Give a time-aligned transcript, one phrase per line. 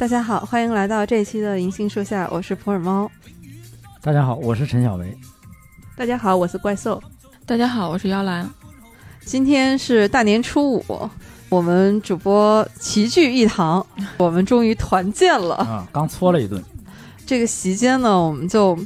[0.00, 3.10] 大家好，欢迎来到这一期的银杏树下，我是普洱猫。
[4.00, 5.14] 大家好，我是陈小维。
[5.94, 6.98] 大家好，我是怪兽。
[7.44, 8.48] 大家好，我是妖兰。
[9.26, 11.10] 今天是大年初五，
[11.50, 13.86] 我们主播齐聚一堂，
[14.16, 15.86] 我们终于团建了啊！
[15.92, 16.64] 刚搓了一顿。
[17.26, 18.78] 这个席间呢，我们就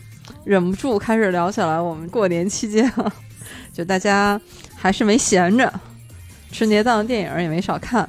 [0.43, 1.81] 忍不住开始聊起来。
[1.81, 3.15] 我们过年期间啊，
[3.73, 4.41] 就大家
[4.75, 5.73] 还是没闲着，
[6.51, 8.03] 春节档的电影也没少看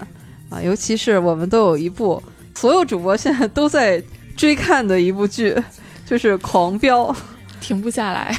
[0.50, 0.60] 啊。
[0.60, 2.20] 尤其是我们都有一部，
[2.58, 4.02] 所有主播现在都在
[4.36, 5.56] 追看的一部剧，
[6.06, 7.04] 就是《狂飙》，
[7.62, 8.38] 停不下来。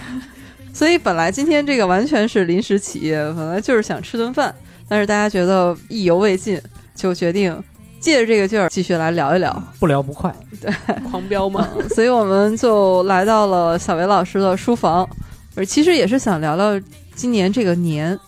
[0.72, 4.54] 所以本来今天这个完全是临时起意，本来就是想吃顿饭，
[4.88, 6.60] 但是大家觉得意犹未尽，
[6.94, 7.62] 就决定
[7.98, 9.62] 借着这个劲儿继续来聊一聊。
[9.78, 10.70] 不聊不快，对，
[11.10, 11.66] 狂飙嘛。
[11.94, 15.08] 所以我们就来到了小维老师的书房，
[15.54, 16.78] 而其实也是想聊聊
[17.14, 18.18] 今年这个年，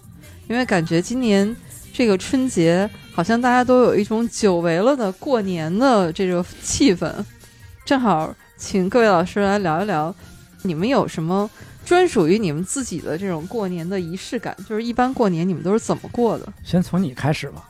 [0.49, 1.55] 因为感觉今年
[1.93, 2.89] 这个春节
[3.19, 7.13] 好像大家都有一种久违了的过年的这个气氛，
[7.85, 10.15] 正好请各位老师来聊一聊，
[10.63, 11.51] 你们有什么？
[11.85, 16.47] 专属于你们自己的这种过年的仪式感，就是一般过年你们都是怎么过的？
[16.63, 17.69] 先从你开始吧。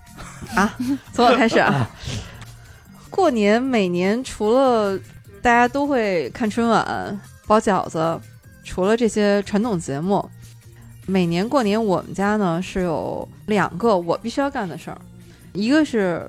[0.55, 0.77] 啊，
[1.15, 1.91] 从我开始 啊。
[3.09, 4.99] 过年每年除了
[5.41, 8.21] 大家都会看春晚、包饺子，
[8.63, 10.29] 除了这些传统节目，
[11.07, 15.01] 每年过年我们家呢是有两个我必须要干的事儿，
[15.59, 16.25] 一个是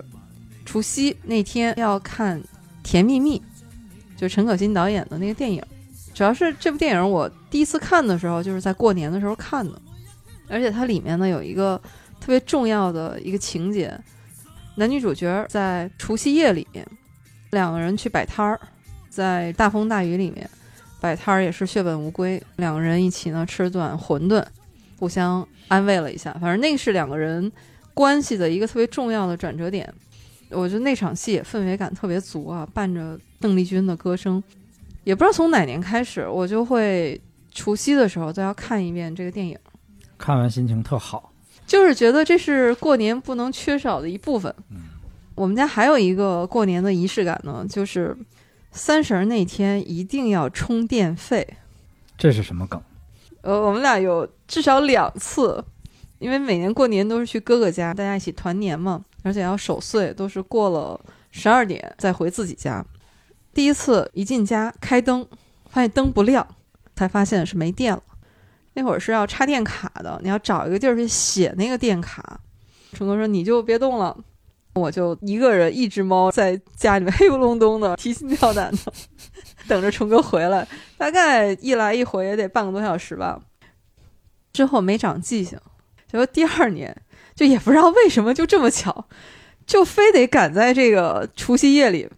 [0.66, 2.42] 除夕那天要看
[2.82, 3.38] 《甜蜜蜜》，
[4.20, 5.64] 就陈可辛导演的那个电影。
[6.16, 9.80] 主要是这部电影，我第一次看的时候就是在过年的时候看的，
[10.48, 11.80] 而且它里面呢有一个
[12.20, 13.96] 特别重要的一个情节，
[14.76, 16.84] 男女主角在除夕夜里面，
[17.52, 18.60] 两个人去摆摊儿，
[19.12, 20.50] 在大风大雨里面
[21.00, 24.44] 摆摊儿也是血本无归，两个人一起呢吃顿馄饨，
[24.98, 27.50] 互相安慰了一下，反正那是两个人
[28.00, 29.94] 关系的一个特别重要的转折点，
[30.52, 34.42] 我觉得那场戏氛围感特别足啊，伴着邓丽君的歌声。
[35.04, 37.20] 也不知道从哪年开始，我就会
[37.54, 39.60] 除夕的时候都要看一遍这个电影，
[40.18, 41.34] 看完心情特好，
[41.68, 44.56] 就是觉得这是过年不能缺少的一部分。
[44.70, 44.78] 嗯，
[45.36, 48.16] 我们家还有一个过年的仪式感呢，就是
[48.72, 51.46] 三十那天一定要充电费。
[52.18, 52.82] 这是什么梗？
[53.42, 55.62] 呃，我们俩有至少两次，
[56.20, 61.00] 因为每年过年都是去哥哥家，大家一起团年嘛，而且要守岁，都是过了
[61.32, 62.86] 十二点再回自己家。
[63.54, 65.26] 第一次一进家开灯，
[65.70, 66.48] 发现灯不亮，
[66.96, 68.04] 才发现是没电了。
[68.74, 72.40] 那会儿是要插电卡的，你要找一个地儿去写那个电卡。
[72.94, 74.16] 春哥说：“你就别动了，
[74.74, 78.94] 我就一个人一只猫在家里面黑不隆咚的提心吊胆的
[79.68, 80.66] 等着春哥回来。
[80.98, 83.42] 大概一来一回也得半个多小时吧。
[84.54, 85.60] 之后没长记性，
[86.12, 86.96] 结果第二年
[87.36, 89.06] 就也不知道为什么就这么巧，
[89.68, 92.10] 就非得赶在这个除夕夜里。”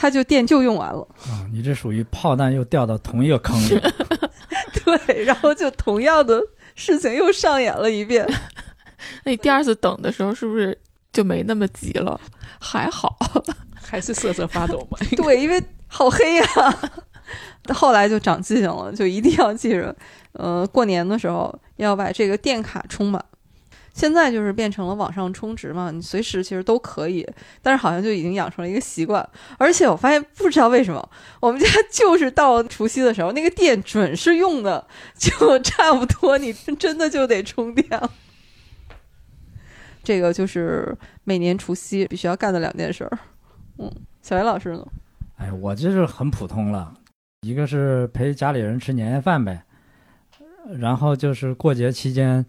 [0.00, 1.42] 他就电就用完了啊！
[1.52, 3.82] 你这属于炮弹又掉到同一个坑里，
[4.84, 6.40] 对，然后就同样的
[6.76, 8.24] 事情又上演了一遍。
[9.26, 10.78] 那你第二次等的时候是不是
[11.12, 12.20] 就没那么急了？
[12.60, 13.18] 还好，
[13.74, 14.96] 还是瑟瑟发抖吗？
[15.16, 16.44] 对，因为好黑呀。
[17.74, 19.94] 后来就长记性了，就一定要记着，
[20.32, 23.24] 呃，过年的时候要把这个电卡充满。
[23.94, 27.26] 现在就是变成了网上充值嘛，你随时其实都可以，
[27.60, 29.28] 但是好像就已经养成了一个习惯。
[29.56, 38.08] 而且我发现不知道为什么，我们家 就是到除夕的时候，那个电准是用的就差不多，你真的就得充电了。
[40.04, 43.18] 这个就是每年除夕必须要干的两件事儿。
[43.78, 44.86] 嗯，小袁老师呢？
[45.38, 46.94] 哎，我这是很普通了，
[47.42, 49.62] 一个是陪家里人吃年夜饭呗，
[50.76, 52.44] 然后就是过节期间。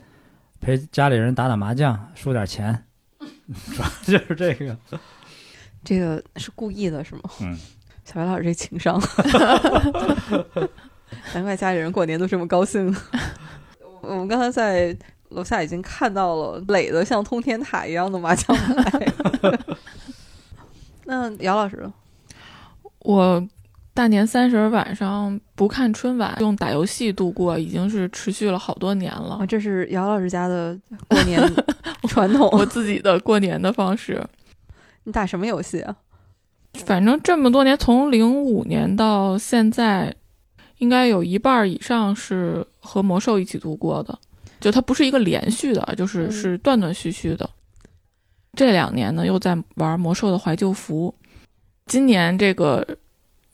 [0.62, 2.84] 陪家里人打打麻将，输点钱，
[3.18, 4.78] 主要就是这个。
[5.86, 7.22] 这个是故意的，是吗？
[7.40, 7.58] 嗯。
[8.04, 9.00] 小白老师这情商，
[11.34, 12.94] 难怪家里人过年都这么高兴。
[14.02, 14.98] 我们刚才在
[15.30, 19.14] 楼下已经看到了垒的像通天塔一样的麻将牌。
[21.06, 21.90] 那姚老师，
[23.00, 23.48] 我。
[24.00, 29.46] 大年三十晚上不看春晚，用打游戏度过，已经是持续了好多年了。
[29.46, 30.80] 这是姚老师家的
[31.10, 31.38] 过年
[32.08, 34.26] 传统，我自己的过年的方式。
[35.04, 35.94] 你打什么游戏啊？
[36.86, 40.16] 反正这么多年，从零五年到现在，
[40.78, 44.18] 应该有一半以上是和魔兽一起度过的。
[44.62, 47.50] 就它不是一个连续的，就是是断断续续的。
[48.54, 51.14] 这两年呢，又在玩魔兽的怀旧服。
[51.88, 52.88] 今年这个。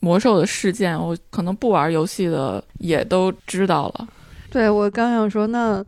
[0.00, 4.08] 魔兽的事件，我可能不玩游戏的也都知道了。
[4.50, 5.84] 对我刚想说，那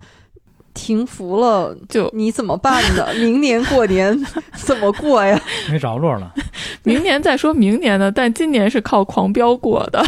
[0.75, 3.07] 停服了，就你怎么办呢？
[3.19, 4.19] 明年过年
[4.55, 5.41] 怎么过呀？
[5.71, 6.33] 没着落了。
[6.85, 10.05] 明年再说明年的，但今年是靠狂飙过的。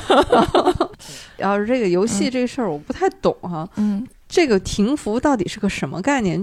[1.38, 3.68] 要是这个游戏嗯这事儿，我不太懂哈。
[3.76, 6.42] 嗯，这个停服到底是个什么概念？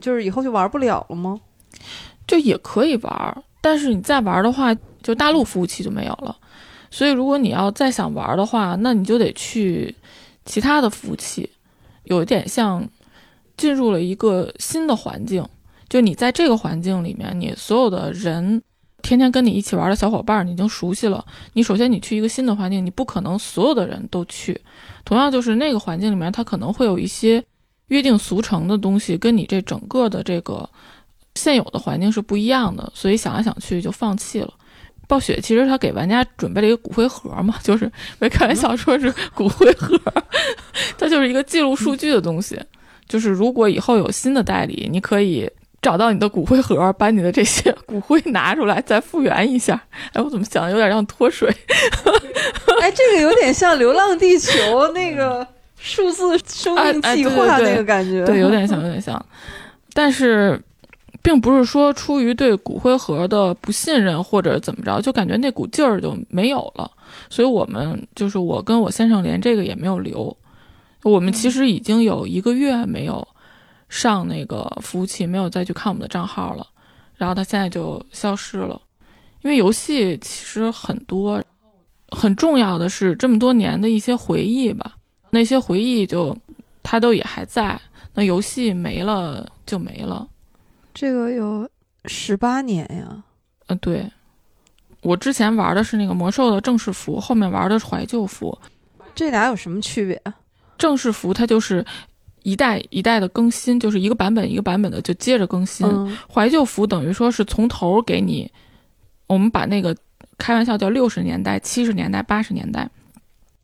[0.00, 1.38] 就是以后就玩不了了吗？
[2.26, 6.36] 就也可以玩，但是你再玩的话，就大陆服务器就没有了。
[6.96, 9.94] 所以如果你要再想玩的话，那你就得去
[10.46, 11.50] 其他的服务器，
[12.04, 12.88] 有一点像
[13.54, 15.46] 进入了一个新的环境。
[15.90, 18.62] 就你在这个环境里面，你所有的人，
[19.02, 21.22] 天天跟你一起玩的小伙伴，你已经熟悉了。
[21.52, 24.58] 你首先你去一个新的环境，你不可能所有的人都去。
[25.04, 27.44] 同样就是那个环境里面，它可能会有一些
[27.88, 30.66] 约定俗成的东西，跟你这整个的这个
[31.34, 34.54] 现有的环境是不一样的，所以想来想去就放弃了。
[35.06, 39.98] 暴雪其实他给玩家准备了一个骨灰盒嘛，就是没开玩笑说是骨灰盒，
[40.98, 42.60] 它就是一个记录数据的东西。
[43.08, 45.48] 就是如果以后有新的代理，你可以
[45.80, 49.80] 找到你的骨灰盒，把你的这些 骨灰拿出来，再复原一下。
[50.12, 51.48] 哎，我怎么想的有点像脱水？
[52.82, 54.50] 哎，这个有点像《流浪地球》
[54.92, 55.46] 那个
[55.78, 59.24] 数字生命计划哎哎对对对那个感觉，对，有点像，有点像。
[59.94, 60.60] 但是，
[61.26, 66.88] 并不是说出于对骨灰盒的不信任或者怎么着，就感觉那股劲儿就没有了。
[67.28, 70.36] 所以我们就是我跟我先生连这个也没有留。
[71.02, 73.26] 我们其实已经有一个月没有
[73.88, 76.64] 上那个服务器，没有再去看我们的账号了。
[77.16, 78.80] 然后它现在就消失了，
[79.42, 81.42] 因为游戏其实很多，
[82.10, 84.94] 很重要的是这么多年的一些回忆吧。
[85.30, 86.36] 那些回忆就
[86.84, 87.80] 它都也还在，
[88.14, 90.24] 那游戏没了就没了。
[90.98, 91.68] 这个有
[92.06, 93.22] 十八年呀。
[93.66, 94.10] 呃，对，
[95.02, 98.58] 我之前玩的是那个魔兽的正式服，后面玩的是怀旧服。
[99.14, 100.18] 这俩有什么区别？
[100.78, 101.84] 正式服它就是
[102.44, 105.86] 一代一代的更新，就是一个版本一个版本的就接着更新。
[105.86, 108.50] 嗯怀旧服等于说是从头给你，
[109.26, 109.94] 我们把那个
[110.38, 112.88] 开玩笑叫六十年代、七十年代、八十年代，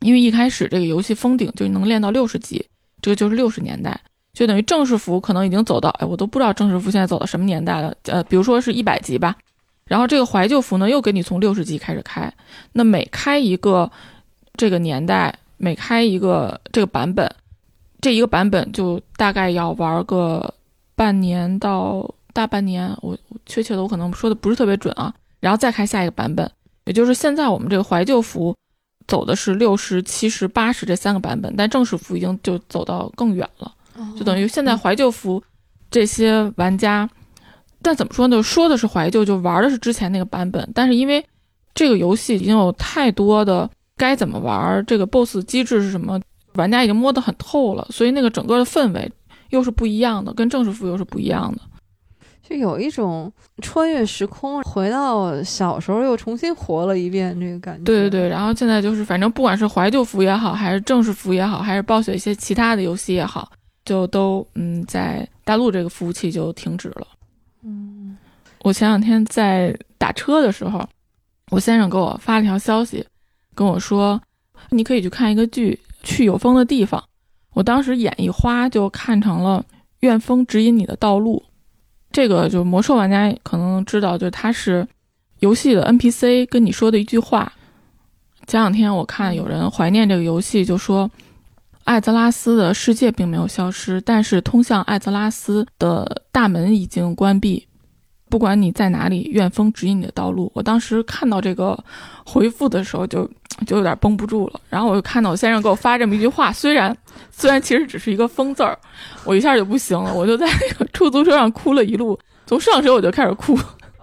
[0.01, 2.63] 因为一开始这个游戏封顶就能练到六十级，
[3.01, 3.99] 这个就是六十年代，
[4.33, 9.35] 就等于正式服可能已经走到，哎，我都不知道正式服现在走到什么年代了，呃，比如说是一百级吧，
[9.85, 12.33] 然后这个怀旧服呢又给你从六十级开始开，
[12.71, 13.91] 那每开一个
[14.55, 17.31] 这个年代，每开一个这个版本，
[18.01, 20.53] 这一个版本就大概要玩个
[20.95, 26.49] 半年到大半年，我我确切的我可能说的不是特别准啊，然后再开下一个版本，
[26.85, 28.55] 也就是现在我们这个怀旧服
[29.07, 33.71] 走的是六十七十八十这三个版本，但正式服已经就走到更远了，
[34.17, 35.41] 就等于现在怀旧服
[35.91, 37.09] 这些玩家，
[37.81, 38.41] 但怎么说呢？
[38.41, 41.23] 说的是怀旧，就玩的是之前那个版本，但是因为
[41.73, 46.19] 这个游戏已经有太多的该怎么玩，这个 BOSS 机制是什么，
[46.55, 49.11] 玩家已经摸得很透了，所以那个整个的氛围
[49.49, 51.61] 又是不一样的，跟正式服又是不一样的。
[52.41, 53.31] 就有一种
[53.61, 57.83] 穿越时空，回到小时候又重新活了一遍这个感觉。
[57.85, 63.49] 对对对，然后现在就是，反正不管是怀旧服也好，还是正式服也好，还是暴雪一些其他的游戏也好，
[63.85, 67.07] 就都嗯在大陆这个服务器就停止了。
[67.63, 68.17] 嗯，
[68.63, 70.87] 我前两天在打车的时候，
[71.51, 73.05] 我先生给我发了条消息，
[73.55, 74.21] 跟我说
[74.69, 76.99] 你可以去看一个剧《去有风的地方》。
[77.53, 79.63] 我当时眼一花，就看成了
[79.99, 81.41] 《愿风指引你的道路》。
[82.11, 84.87] 这个就是魔兽玩家可能知道，就是它是
[85.39, 87.51] 游戏的 NPC 跟你说的一句话。
[88.45, 91.09] 前两天我看有人怀念这个游戏，就说
[91.83, 97.67] 艾泽拉斯的世界并没有消失，但是通向艾泽拉斯的大门已经关闭。
[98.29, 100.51] 不管你在哪里，愿风指引你的道路。
[100.55, 101.77] 我当时看到这个
[102.25, 103.29] 回复的时候就，
[103.67, 104.59] 就有点绷不住了。
[104.69, 106.97] 然后我就看到我先生给我发这么一句话，虽然
[107.29, 108.75] 虽然其实只是一个疯字儿，
[109.23, 113.55] 我一下就不行了，我就在那个出租车上哭了一路，从上车我就开始哭，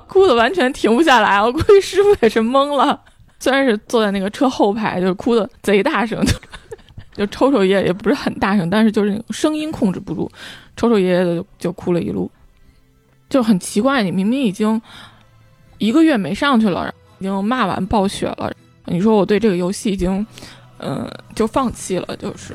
[0.07, 1.43] 哭的完全停不下来。
[1.43, 3.01] 我估计师傅也是懵了，
[3.41, 6.25] 虽然是坐在那个车后排，就是哭的贼大声，
[7.21, 10.27] 就抽抽爷爷也不是很大声，但是就是声音控制不住，
[10.75, 12.31] 抽抽噎噎的就就哭了一路。
[13.29, 14.81] 就很奇怪，你明明已经
[15.77, 18.51] 一个月没上去了，已经骂完暴雪了，
[18.87, 20.27] 你说我对这个游戏已经，
[20.79, 22.55] 嗯、就放弃了，就是。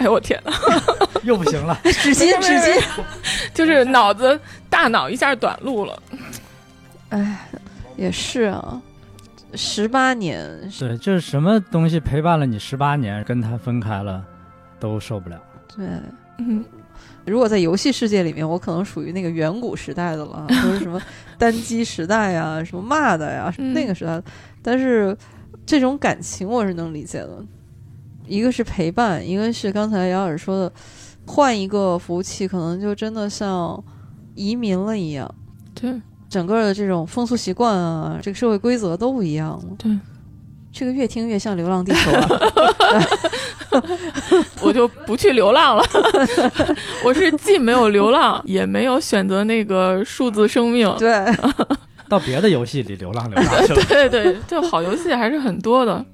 [0.00, 0.52] 哎呦我天呐，
[1.22, 1.78] 又不行了。
[1.84, 2.82] 纸巾纸巾，
[3.52, 4.38] 就是脑子
[4.68, 6.02] 大脑一下短路了。
[7.10, 7.46] 哎，
[7.96, 8.80] 也是啊。
[9.54, 14.24] 十八年，对，就是什么东西陪伴了你十八年，跟他分开了，
[14.80, 15.38] 都受不了。
[15.76, 15.86] 对。
[16.38, 16.64] 嗯，
[17.26, 21.02] 如果在游戏世界里面，我可能属于那个远古时代的了，都是什么
[21.36, 24.22] 单机时代呀，什么骂的呀，嗯那个时代。
[24.62, 25.14] 但是
[25.66, 27.44] 这种感情我是能理解的，
[28.30, 30.72] 一个是陪伴，一个是刚才姚老师说的，
[31.26, 33.82] 换一个服务器，可能就真的像
[34.36, 35.28] 移民了一样，
[35.74, 39.64] 对整个的这种风俗习惯啊，这个社会规则都不一样了。
[39.76, 39.90] 对，
[40.72, 42.28] 这个越听越像《流浪地球》啊。
[44.62, 45.84] 我就不去流浪了。
[47.04, 50.88] 我是既没有流浪，也没有选择那个数字生命。
[50.98, 51.26] 对，
[52.08, 53.82] 到别的游戏里流浪流浪去了。
[53.88, 56.04] 对对，就好游戏还是很多的。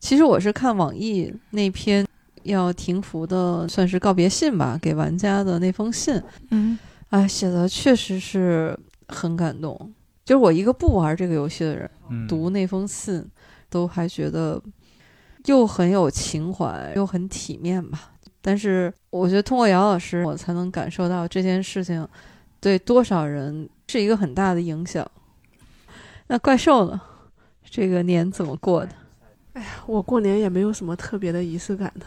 [0.00, 2.06] 其实我是看网易那篇
[2.44, 6.78] 要停服的，算是告别信吧，给玩家的那封信，嗯
[7.10, 8.78] 哎，写的确实是
[9.08, 9.92] 很感动。
[10.24, 13.24] 就是我一个不玩这个游戏的人，嗯，读那封信，
[13.70, 14.62] 都还觉得
[15.46, 18.12] 又很有情怀，又很体面吧。
[18.40, 22.06] 但是我觉得通过姚老师，我才能感受到这件事情
[22.60, 25.10] 对多少人是一个很大的影响。
[26.28, 27.00] 那怪兽呢？
[27.70, 28.90] 这个年怎么过的？
[29.86, 32.06] 我过年也没有什么特别的仪式感的。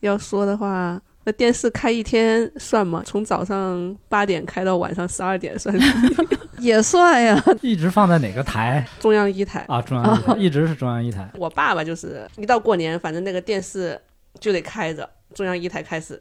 [0.00, 3.02] 要说的话，那电视开一天算吗？
[3.04, 5.74] 从早上八点开到晚上十二点算
[6.60, 9.64] 也算呀， 一直放在哪个台中央一台。
[9.68, 9.80] 啊？
[9.82, 11.28] 中央一台， 一直是中央一台。
[11.36, 14.00] 我爸爸就是一到过年，反正那个电视
[14.38, 16.20] 就得开着，中央一台开始。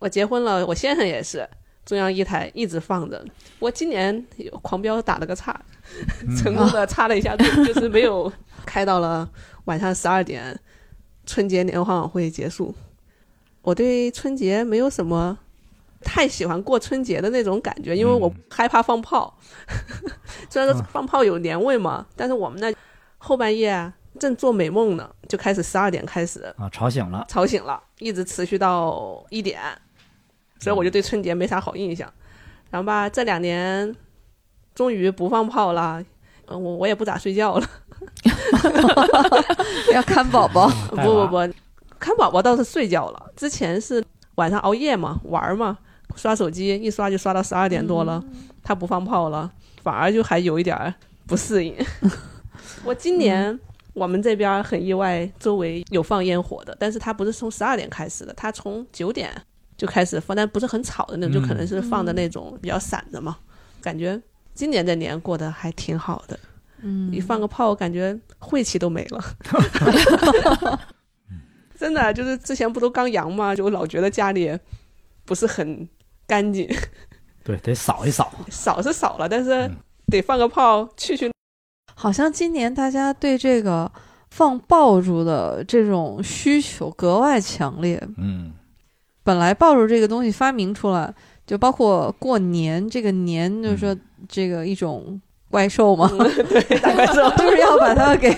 [0.00, 1.48] 我结婚了，我先生也是
[1.84, 3.24] 中央一台一直放着。
[3.58, 5.58] 我今年有狂飙打了个岔，
[6.26, 8.32] 嗯 成功的插了一下队， 就是没有
[8.64, 9.28] 开到了
[9.66, 10.58] 晚上十二点，
[11.26, 12.74] 春节联欢晚会结束。
[13.62, 15.38] 我对春节没有什么
[16.02, 19.38] 太喜欢过春节的那种感觉，因为我嗯害怕放炮。
[20.50, 22.72] 虽然说啊放炮有年味嘛，但是我们那
[23.16, 27.24] 后半夜啊，正做美梦呢，就开始十二点开始啊，吵醒了。
[27.26, 29.60] 吵醒了，一直持续到一点，
[30.64, 32.10] 所以我就对春节没啥好印象。
[32.70, 33.94] 然后吧，这两年
[34.74, 36.02] 终于不放炮了，
[36.46, 37.70] 呃我我也不咋睡觉了。
[39.92, 40.66] 要看宝宝。
[40.88, 41.54] 不不不，
[41.98, 44.02] 看宝宝倒是睡觉了，之前是
[44.36, 45.76] 晚上熬夜嘛，玩儿嘛，
[46.16, 48.24] 刷手机一刷就刷到十二点多了，
[48.62, 49.52] 他不放炮了，
[49.82, 50.94] 反而就还有一点儿
[51.26, 51.76] 不适应。
[52.84, 53.60] 我今年。
[53.94, 59.32] 我们这边儿很意外，周围有放烟火的，但是他不是从十二点开始的，他从九点
[59.76, 63.36] 就开始放，但不是很吵的那种，就可能是放的那种比较散的嘛。
[63.80, 64.20] 感觉
[64.54, 66.38] 今年这年过得还挺好的，
[66.82, 69.24] 嗯一放个炮，感觉晦气都没了。
[71.76, 74.56] 真的，就是之前不都刚阳嘛，就老觉得家里
[75.24, 75.86] 不是很
[76.26, 76.66] 干净，
[77.42, 78.32] 对，得扫一扫。
[78.48, 79.76] 扫是扫了，但是嗯
[80.06, 81.30] 得放个炮去去。
[81.94, 83.90] 好像今年大家对这个
[84.30, 88.00] 放爆竹的这种需求格外强烈。
[88.16, 88.52] 嗯，
[89.24, 91.12] 本来爆竹这个东西发明出来，
[91.46, 93.96] 就包括过年这个年，就是说
[94.28, 97.28] 这个一种怪兽嘛，嗯对，大怪兽。
[97.38, 98.32] 就是要把它给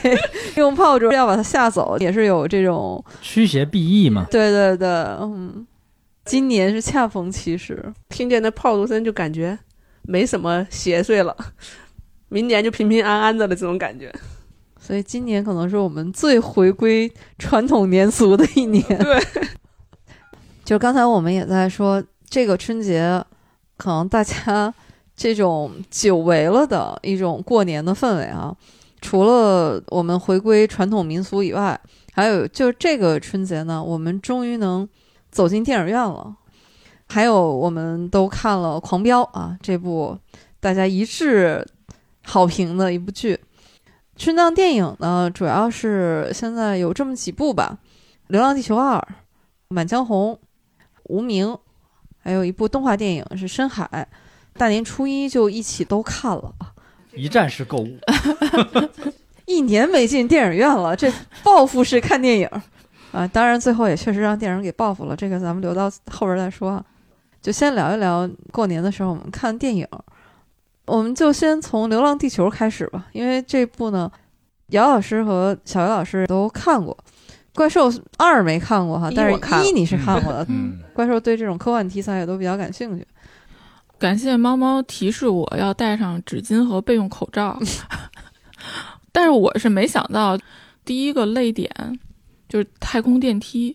[0.56, 4.26] 用炮竹要把它吓走，也是有这种驱邪避疫嘛。
[4.30, 4.88] 对对对，
[5.20, 5.66] 嗯，
[6.24, 9.58] 今年是恰逢其时，听见那炮竹声就感觉
[10.02, 11.36] 没什么邪祟了，
[12.28, 14.12] 明年就平平安安的了这种感觉。
[14.78, 18.84] 所以今年可能是我们最回归传统年俗的一年。
[18.86, 19.20] 对，
[20.66, 23.24] 就刚才我们也在说，这个春节
[23.76, 24.74] 可能大家
[25.14, 28.52] 这种久违了的一种过年的氛围啊，
[29.00, 31.80] 除了我们回归传统民俗以外，
[32.12, 34.86] 还有就是这个春节呢，我们终于能
[35.30, 36.34] 走进电影院了。
[37.08, 40.18] 还有，我们都看了《狂飙》啊，这部
[40.58, 41.64] 大家一致
[42.24, 43.38] 好评的一部剧。
[44.16, 47.78] 春档电影呢，主要是现在有这么几部吧，
[48.26, 48.96] 《流浪地球二》
[49.68, 50.32] 《满江红》
[51.08, 51.48] 《无名》，
[52.18, 53.88] 还有一部动画电影是《深海》。
[54.58, 56.54] 大年初一就一起都看了，
[57.12, 57.98] 一站式购物。
[59.44, 61.12] 一年没进电影院了，这
[61.44, 62.48] 报复式看电影
[63.12, 63.26] 啊！
[63.28, 66.84] 当然，最后也确实让电影给报复了，这个咱们留到后边再说啊。
[67.40, 69.86] 就先聊一聊过年的时候我们看电影，
[70.86, 74.10] 我们就先从《流浪地球》开始吧，因为这部呢，
[74.68, 76.92] 姚老师和小姚老师都看过，
[77.56, 83.04] 《怪兽二》没看过哈，但是我看了一你是看过的，嗯，怪兽对这种科幻题材也都比较感兴趣。
[83.98, 87.58] 感谢猫猫提示我要带上纸巾和备用口罩，
[89.10, 90.38] 但是我是没想到
[90.84, 91.70] 第一个泪点
[92.46, 93.74] 就是太空电梯，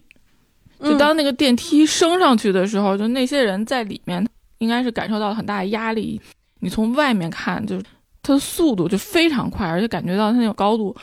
[0.79, 4.23] 就嗯当那个电梯升上去的时候，就那些人在里面
[4.59, 6.21] 应该是感受到了很大的压力。
[6.59, 7.83] 你从外面看，就是
[8.21, 10.95] 它的速度就非常快，而且感觉到它那个高度，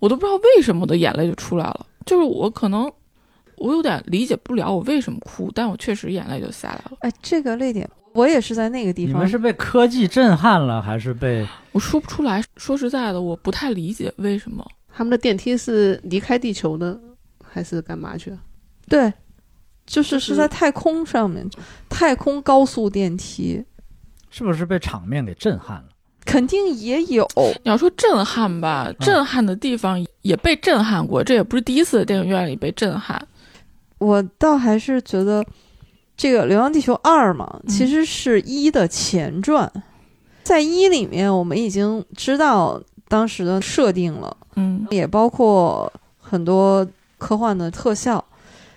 [0.00, 1.86] 我都不知道为什么我的眼泪就出来了。
[2.04, 2.90] 就是我可能
[3.56, 6.92] 我有点理解不了我为什么哭，但我确实眼泪就下来了。
[7.00, 12.42] 哎，这个泪点我也是在那个地方你们，是被科技震撼了，还是被我说不出来。
[12.56, 14.64] 说实在的，我不太理解为什么。
[14.92, 17.00] 他们的电梯是离开地球的，
[17.42, 18.32] 还是干嘛去？
[18.88, 19.12] 对，
[19.86, 21.48] 就是是在太空上面，
[21.88, 23.64] 太空高速电梯
[24.30, 25.88] 是不是被场面给震撼了？
[26.24, 27.28] 肯定也有。
[27.62, 33.26] 你要说震撼吧，震撼的地方也被震撼过，这也不是第一次在电影院里被震撼。
[33.98, 35.44] 我倒还是觉得
[36.16, 39.70] 这个《流浪地球二》嘛，嗯其实是一的前传，
[40.42, 46.86] 在一里面我们已经知道当时的设定了，嗯也包括很多
[47.18, 48.22] 科幻的特效。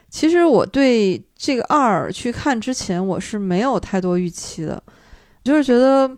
[0.09, 4.81] 其实我对这个二去看之前，我是没有太多预期的，
[5.43, 6.09] 就是觉得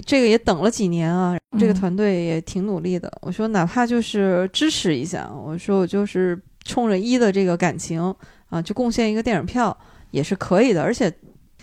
[0.00, 3.12] 这个也等了几年啊，这个嗯团队也挺努力的。
[3.22, 8.14] 我说哪怕就是支持一下，我说我就是冲着一的这个感情
[8.48, 9.76] 啊，就贡献一个电影票
[10.10, 10.82] 也是可以的。
[10.82, 11.12] 而且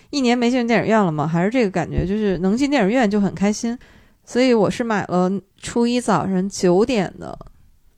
[0.10, 3.78] 一年没进电影院了嘛，还是这个感觉，就是能进电影院就很开心。
[4.24, 7.38] 所以我是买了初一早上九点的，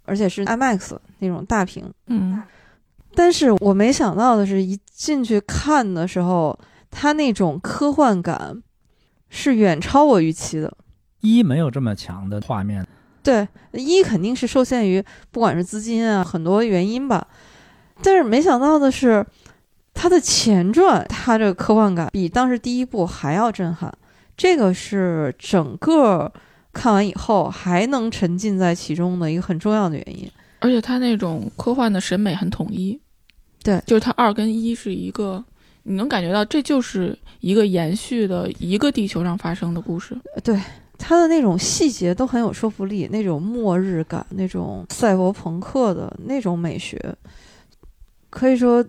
[0.06, 1.92] 而且是 IMAX 那种大屏。
[2.08, 2.42] 嗯
[3.16, 6.58] 但是我没想到的是，一进去看的时候，
[6.90, 8.64] 它那种科幻感
[9.36, 10.72] 是远超我预期的。
[11.22, 12.86] 一没有这么强的画面，
[13.24, 17.28] 对，一肯定是受限于不管是资金啊很多原因吧，
[18.04, 19.26] 但是没想到的是，
[19.94, 23.92] 它的前传，它这个科幻感比当时第一部还要震撼。
[24.38, 26.32] 这个是整个
[26.72, 30.30] 看完以后还能沉浸在其中的一个很重要的原因。
[30.60, 33.00] 而且它那种科幻的审美很统一，
[33.64, 35.44] 对就是它二跟一是一个，
[35.84, 40.18] 你能感觉到这就是一个延续的一个地球上发生的故事。
[40.44, 40.60] 对
[40.98, 46.98] 它的那种细节都很有说服力，那种末日感，那种赛博朋克的那种美学，
[48.30, 48.84] 可以说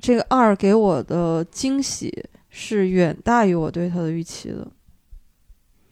[0.00, 2.12] 这个二给我的惊喜
[2.50, 4.66] 是远大于我对它的预期的。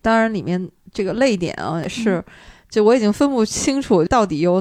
[0.03, 2.25] 当然，里面这个泪点啊，也是，嗯
[2.69, 4.59] 就我已经分不清楚到底有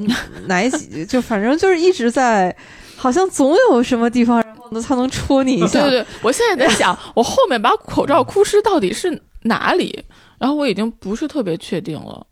[0.47, 2.53] 哪几，就反正就是一直在，
[2.97, 5.81] 好像总有什么地方，然后呢，它能戳你一下。
[5.81, 10.03] 对对对，我现在在想，我后面把口罩哭湿到底是哪里？
[10.39, 12.25] 然后我已经不是特别确定了。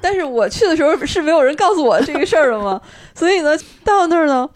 [0.00, 2.80] 但是我去的时候是没有人告诉我这个事儿的嘛，
[3.14, 4.48] 所以呢，到那儿呢，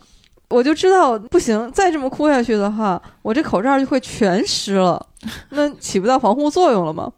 [0.48, 5.06] 我就知道不行，再这么哭下去的话，我这口罩就会全湿了，
[5.50, 7.12] 那起不到防护作用了嘛。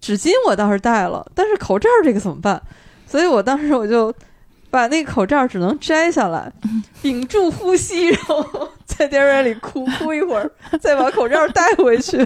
[0.00, 2.62] 纸巾我倒是带了，但是口罩这个怎么办？
[3.08, 4.14] 所以我当时我就
[4.76, 6.52] 把那个口罩只能摘下来，
[7.00, 12.18] 屏住呼吸，然后在电影院里哭哭一会儿，再把口罩戴回去。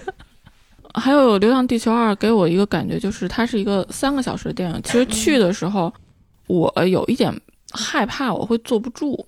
[0.94, 4.82] 还有《流浪地球二》给我一个感觉，就是它是一个三个小时的电影。
[4.82, 5.92] 其实去的时候，
[6.48, 7.32] 我有一点
[7.70, 9.24] 害怕我会坐不住，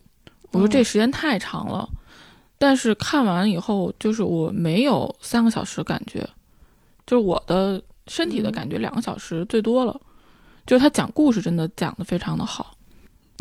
[0.50, 1.88] 我说这时间太长了。
[2.58, 6.28] 但是看完以后，就是我没有三个小时感觉，
[7.06, 10.00] 就是我的身体的感觉两个小时最多了。
[10.66, 12.74] 就是他讲故事真的讲的非常的好，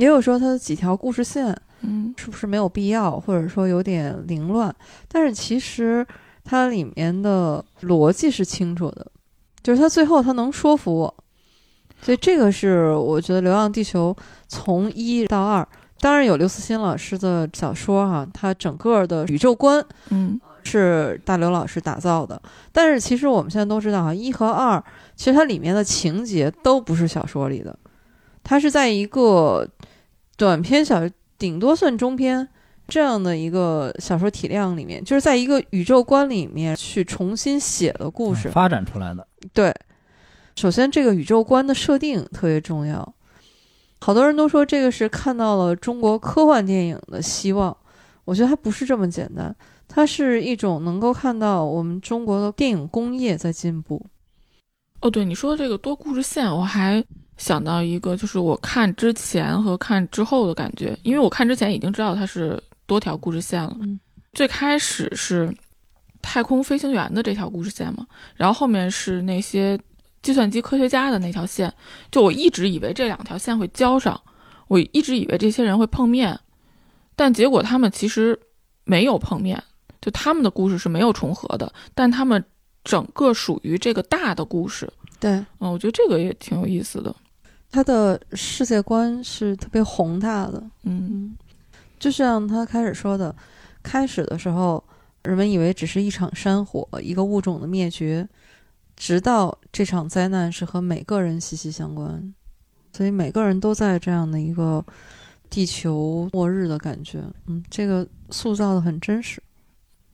[0.02, 2.14] 也有说它的几条故事线嗯。
[2.18, 4.76] 是不是没有必要，或者说有点凌乱？
[5.08, 6.06] 但是其实
[6.44, 9.06] 它里面的逻辑是清楚的，
[9.62, 11.24] 就是它最后它能说服我，
[12.02, 14.16] 所以这个是我觉得《流浪地球》
[14.48, 15.68] 从一到二，
[16.00, 20.42] 当然有刘慈欣老师的小说哈、它整个的宇宙观嗯。
[20.64, 22.40] 是大刘老师打造的，
[22.72, 24.82] 但是其实我们现在都知道哈，一和二
[25.16, 27.76] 其实它里面的情节都不是小说里的，
[28.44, 29.68] 它是在一个
[30.42, 32.48] 短篇小，顶多算中篇
[32.88, 38.50] 这样的一个小说体量里面，就是在一个宇宙观里面去重新写的故事。
[38.50, 39.28] 发展出来的。
[39.54, 39.72] 对，
[40.56, 43.14] 首先这个宇宙观的设定特别重要，
[44.00, 47.78] 好多人都说这个是看到了中国科幻电影的希望，
[48.26, 49.56] 我觉得它不是这么简单，
[49.88, 54.04] 它是一种能够看到我们中国的电影工业在进步。
[55.02, 57.04] 哦，对你说的这个多故事线，我还
[57.42, 63.76] 想到一个，就是我看之前和看之后的感觉，因为我看之前已经知道它是多条故事线了。
[63.82, 64.00] 嗯，
[64.34, 65.52] 最开始是
[66.22, 69.76] 太空飞行员的这条故事线嘛，然后后面是那些
[70.22, 71.74] 计算机科学家的那条线，
[72.12, 74.22] 就我一直以为这两条线会交上，
[74.68, 76.40] 我一直以为这些人会碰面，
[77.16, 78.40] 但结果他们其实
[78.84, 79.62] 没有碰面，
[80.00, 82.46] 就他们的故事是没有重合的，但他们
[82.84, 84.88] 整个属于这个大的故事。
[85.20, 87.16] 对，嗯，我觉得这个也挺有意思的。
[87.72, 90.62] 它的世界观是特别宏大的。
[90.84, 91.38] 嗯嗯，
[91.98, 93.34] 就像他开始说的，
[93.82, 94.84] 开始的时候，
[95.24, 98.28] 人们以为只是一场山火，一个物种的灭绝，
[98.98, 102.34] 直到这场灾难是和每个人息息相关，
[102.92, 104.84] 所以每个人都在这样的一个
[105.50, 107.24] 地球末日的感觉。
[107.48, 109.42] 嗯，这个塑造的很真实。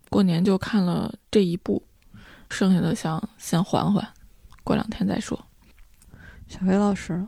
[0.10, 1.82] 过年就看了这一部，
[2.50, 4.08] 剩下的想先缓缓，
[4.63, 5.38] 过两天再说。
[6.48, 7.26] 小黑老师，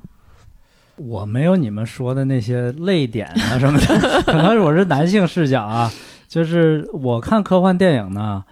[1.00, 5.92] 我没有你们说的那些泪点啊什么的， 可能我是男性视角啊。
[6.28, 8.44] 就是我看科幻电影呢，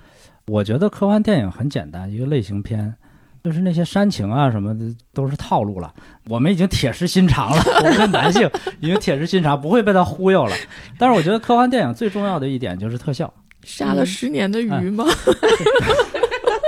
[0.48, 2.96] 我觉得科幻电影很简单，一个类型片，
[3.44, 5.94] 就是那些煽情啊什么的都是套路了。
[6.28, 8.50] 我们已经铁石心肠了， 我们男性
[8.82, 10.56] 已经铁石心肠，不会被他忽悠了。
[10.98, 13.32] 但是我觉得科幻电影最重要的一点就是特效。
[13.64, 15.06] 杀了十年的鱼吗？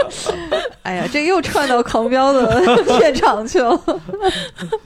[0.83, 3.79] 哎呀，这又串到狂飙的 片场去了。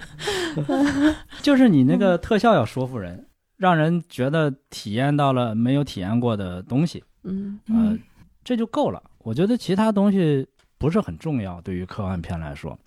[1.41, 3.25] 就是你那个特效要说服人，
[3.57, 7.97] 让人觉得体验到了没有体验过的东西，嗯呃，
[8.43, 9.01] 这就够了。
[9.19, 10.45] 我觉得其他东西
[10.77, 12.77] 不是很重要，对于科幻片来说。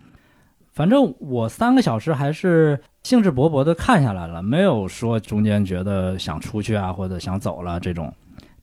[0.72, 8.12] 反正我三个小时还是兴致勃勃的看下来了，没有说中间觉得想出去啊或者想走了这种。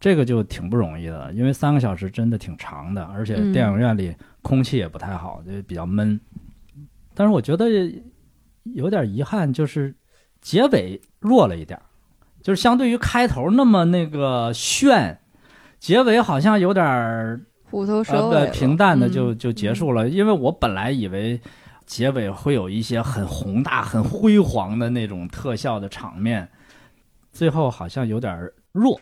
[0.03, 6.19] 这个就挺不容易的，因为三个小时真的挺长的，而且电影院里空气也不太好，就比较闷。
[7.13, 7.69] 但是我觉得
[8.63, 9.95] 有点遗憾，就是
[10.41, 11.83] 结尾弱了一点儿，
[12.41, 15.17] 就是相对于开头那么那个炫，
[15.79, 20.09] 结尾好像有点儿虎头蛇呃尾了，平淡的就嗯就结束了。
[20.09, 21.39] 因为我本来以为
[21.85, 26.49] 结尾会有一些很宏大、很辉煌的那种特效的场面，
[27.31, 28.99] 最后好像有点儿弱。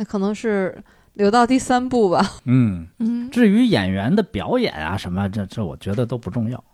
[0.00, 0.82] 那可能是
[1.12, 2.26] 留到第三部吧。
[2.46, 6.64] 嗯，嗯，至于演员的表演啊什么，这这我觉得都不重要。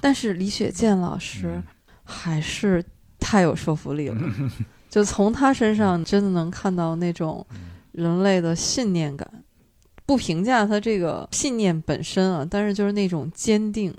[0.00, 1.64] 但是李雪健老师嗯
[2.04, 2.82] 还是
[3.18, 4.16] 太有说服力了，
[4.88, 7.44] 就从他身上真的能看到那种
[7.90, 9.28] 人类的信念感。
[10.06, 13.92] 不评价他这个信念本身啊，但是就是那种坚定。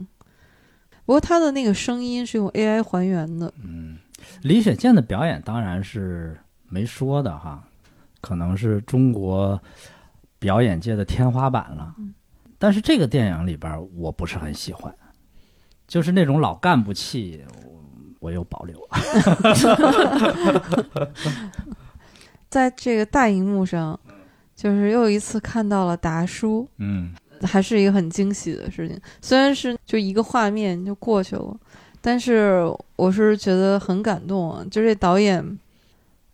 [1.05, 3.97] 不过他的那个声音是用 AI 还原的，嗯，
[4.43, 6.37] 李雪健的表演当然是
[6.69, 7.63] 没说的哈，
[8.21, 9.59] 可能是中国
[10.39, 11.93] 表演界的天花板了。
[12.57, 14.93] 但是这个电影里边我不是很喜欢，
[15.87, 17.83] 就是那种老干部气，我
[18.19, 18.79] 我有保留。
[22.49, 23.99] 在这个大荧幕上，
[24.55, 28.99] 就是又一次看到了达叔，嗯还是一个很惊喜的事情。
[29.21, 31.57] 虽然是就一个画面就过去了，
[31.99, 32.61] 但是
[32.95, 34.63] 我是觉得很感动啊！
[34.69, 35.43] 就这导演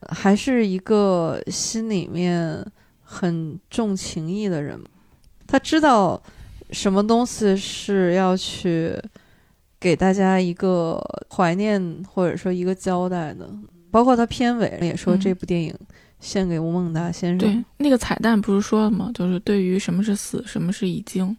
[0.10, 2.65] 还是一个心里面
[3.01, 4.79] 很重情义的人，
[5.45, 6.21] 他知道
[6.71, 8.95] 什么东西是要去
[9.79, 13.49] 给大家一个怀念或者说一个交代的。
[13.89, 15.73] 包括他片尾也说嗯这部电影
[16.19, 17.38] 献给吴孟达先生。
[17.39, 19.10] 对，那个彩蛋不是说了吗？
[19.13, 21.36] 就是对于什么是死，什么是已经，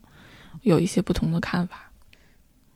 [0.62, 1.87] 有一些不同的看法。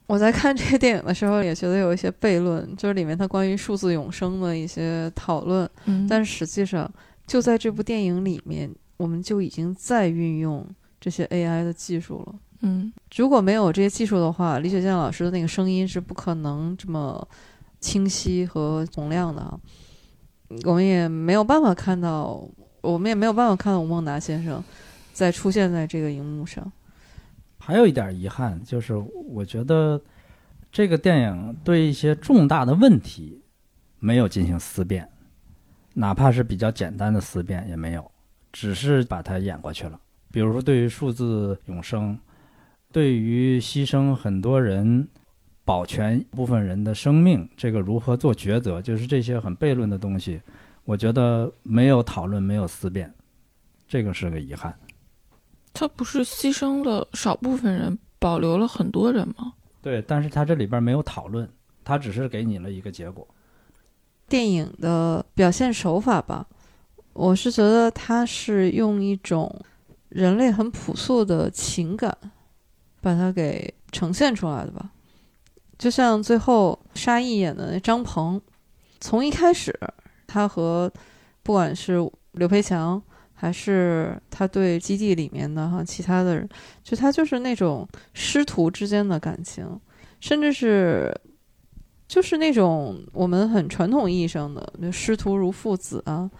[0.05, 5.69] 我在看这个电影的时候，也觉得有一些悖论，就是里面它关于数字永生的一些讨论。
[5.85, 6.91] 嗯，但实际上，
[7.25, 10.67] 就在这部电影里面，我们就已经在运用
[10.99, 12.35] 这些 AI 的技术了。
[12.65, 17.25] 嗯如果没有这些技术的话，李雪健老师的那个声音是不可能这么
[17.79, 19.59] 清晰和洪亮的啊。
[20.63, 22.45] 我们也没有办法看到，
[22.81, 24.63] 我们也没有办法看到吴孟达先生
[25.13, 26.71] 在出现在这个荧幕上。
[27.65, 28.93] 还有一点遗憾，就是
[29.29, 30.01] 我觉得
[30.69, 33.41] 这个电影对一些重大的问题
[33.99, 35.07] 没有进行思辨，
[35.93, 38.11] 哪怕是比较简单的思辨也没有，
[38.51, 39.97] 只是把它演过去了。
[40.29, 42.19] 比如说，对于数字永生，
[42.91, 45.07] 对于牺牲很多人、
[45.63, 50.41] 保全部分人的生命，这个如何做抉择，就是这些很悖论的东西，
[50.83, 53.13] 我觉得没有讨论，没有思辨，
[53.87, 54.77] 这个是个遗憾。
[55.73, 59.53] 他不是牺牲了少部分人，保留了很多人吗？
[59.81, 61.49] 对，但是他这里边没有讨论，
[61.83, 63.27] 他只是给你了一个结果。
[64.29, 66.47] 电影的表现手法吧，
[67.11, 69.53] 我是觉得他是用一种
[70.09, 72.15] 人类很朴素的情感，
[73.01, 74.91] 把它给呈现出来的吧。
[75.77, 78.39] 就像最后沙溢演的那张鹏，
[79.01, 79.77] 从一开始
[80.25, 80.89] 他和
[81.41, 81.95] 不管是
[82.31, 83.01] 刘培强
[83.43, 86.47] 还是他对基地里面的哈其他的人，
[86.81, 89.67] 就他就是那种师徒之间的感情，
[90.21, 91.13] 甚至是
[92.07, 96.31] 就是那种我们很传统意义上的师徒如父子啊，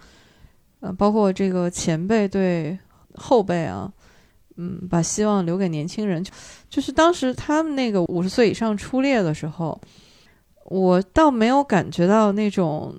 [0.80, 2.78] 呃，包括这个前辈对
[3.16, 3.92] 后辈啊，
[4.56, 6.32] 嗯，把希望留给年轻人，就
[6.70, 9.78] 就是当时他们那个五十岁以上出列的时候，
[10.64, 12.96] 我倒没有感觉到那种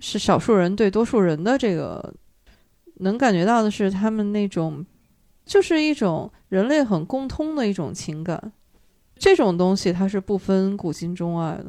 [0.00, 2.14] 是少数人对多数人的这个，
[2.98, 4.84] 能感觉到的是他们那种
[5.44, 8.52] 就是一种人类很共通的一种情感。
[9.16, 11.66] 这种东西它是不分古今中外的。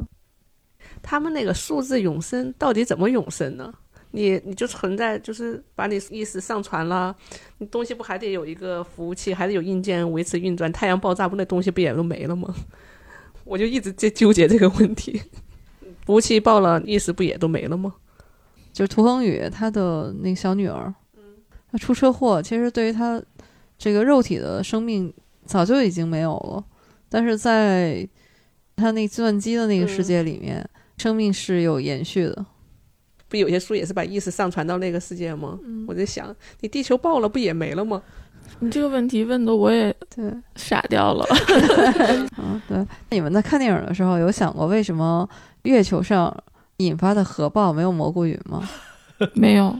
[1.02, 3.74] 他们那个数字永生到底怎么永生呢？
[4.12, 7.16] 你你就存在，就是把你意识上传了，
[7.60, 10.72] 你东西不还得有一个服务器，还得有硬件维持运转？
[10.72, 12.54] 太阳爆炸不那东西不也都没了吗？
[13.46, 15.22] 我就一直在纠结这个问题。
[16.06, 17.94] 服务器爆了，意识不也都没了吗？
[18.74, 20.94] 就是涂恒宇他的那个小女儿，
[21.72, 23.22] 她出车祸，其实对于他
[23.78, 25.14] 这个肉体的生命
[25.46, 26.64] 早就已经没有了，
[27.10, 28.08] 但是在
[28.76, 32.46] 他那计算机的那个世界里面，生命是有延续的。
[33.28, 35.60] 不有些书也是把意识上传到那个世界吗？
[35.88, 38.02] 我在想，你地球爆了不也没了吗？
[38.58, 41.24] 你这个问题问的我也对，傻掉了。
[42.40, 42.84] 嗯，对。
[43.12, 45.30] 你们在看电影的时候有想过为什么
[45.62, 46.36] 月球上
[46.78, 48.68] 引发的核爆没有蘑菇云吗？
[49.36, 49.78] 没有，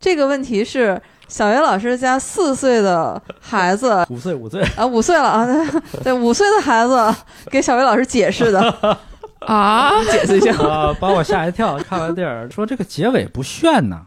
[0.00, 7.14] 这个问题是小袁老师家四岁的孩子 五岁五岁，啊，五岁了啊，对 对，五岁的孩子
[7.46, 8.98] 给小袁老师解释的。
[9.38, 10.52] 啊， 解释一下。
[10.58, 11.78] 啊，把我吓一跳。
[11.78, 14.06] 看完电影说这个结尾不炫呢，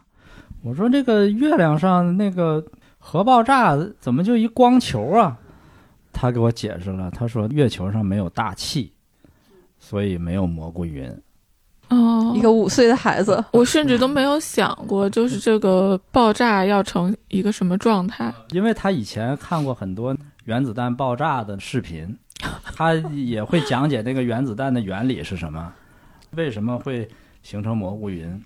[0.62, 2.62] 我说这个月亮上那个
[2.98, 5.38] 核爆炸怎么就一光球啊？
[6.12, 8.92] 他给我解释了，他说月球上没有大气，
[9.80, 11.10] 所以没有蘑菇云。
[11.88, 18.32] 哦一，个五岁的孩子，我甚至都没有想过，就是这个爆炸要成一个什么状态。
[18.50, 22.16] 因为他以前看过很多原子弹爆炸的视频，
[22.74, 25.72] 他也会讲解那个原子弹的原理是什么，
[26.32, 27.08] 为什么会
[27.42, 28.42] 形成蘑菇云。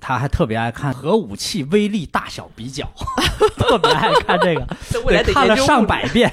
[0.00, 2.84] 他还特别爱看核武器威力大小比较，
[3.56, 6.28] 特别爱看这个，这未来得看了上百遍。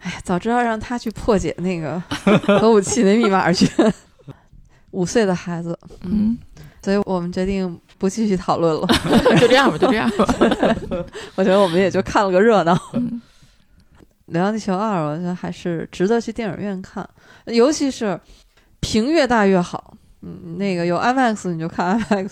[0.00, 1.98] 哎，早知道让他去破解那个
[2.58, 3.66] 核武器的密码去。
[4.94, 6.38] 五岁的孩子，嗯，
[6.82, 8.86] 所以我们决定不继续讨论了。
[9.40, 10.26] 就这样吧，就这样吧。
[11.34, 12.78] 我觉得我们也就看了个热闹。
[12.92, 13.20] 嗯
[14.32, 17.06] 《流浪地球二》，我觉得还是值得去电影院看，
[17.44, 18.18] 尤其是
[18.80, 19.94] 屏越大越好。
[20.22, 22.30] 嗯，那个有 IMAX 你就看 IMAX，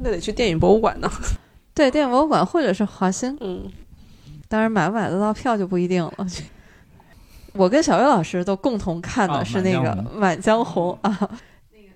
[0.00, 1.10] 那得去电影博物馆呢。
[1.72, 3.62] 对，电影博物馆或者是华星，嗯，
[4.46, 6.12] 当然买不买得到票就不一定了。
[7.54, 11.30] 我跟小岳老师都共同看的啊是那个满江《满江红》啊。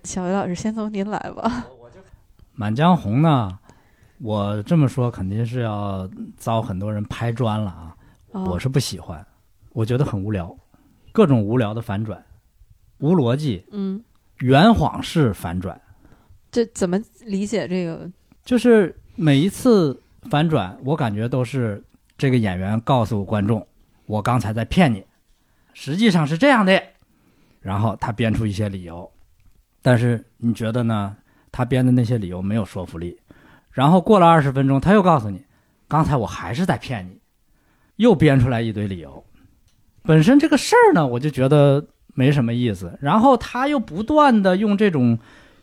[0.06, 1.42] 小维老师，先从您来吧。
[2.52, 3.58] 《满江红》呢，
[4.18, 7.96] 我这么说肯定是要遭很多人拍砖了啊！
[8.30, 9.26] 哦我是不喜欢，
[9.72, 10.56] 我觉得很无聊，
[11.10, 12.24] 各种无聊的反转，
[12.98, 14.00] 无逻辑，嗯，
[14.38, 15.78] 圆谎式反转，
[16.52, 18.08] 这怎么理解这个？
[18.44, 21.82] 就是每一次反转，我感觉都是
[22.16, 23.66] 这个演员告诉观众，
[24.06, 25.04] 我刚才在骗你，
[25.74, 26.80] 实际上是这样的，
[27.60, 29.10] 然后他编出一些理由，
[29.86, 31.16] 但是你觉得呢？
[31.52, 33.16] 他编的那些理由没有说服力，
[33.70, 35.44] 然后过了二十分钟，他又告诉你，
[35.86, 37.20] 刚才我还是在骗你，
[37.94, 39.24] 又编出来一堆理由。
[40.02, 45.16] 本身这个事儿呢，我就觉得没什么意思，然后他又不断的用这种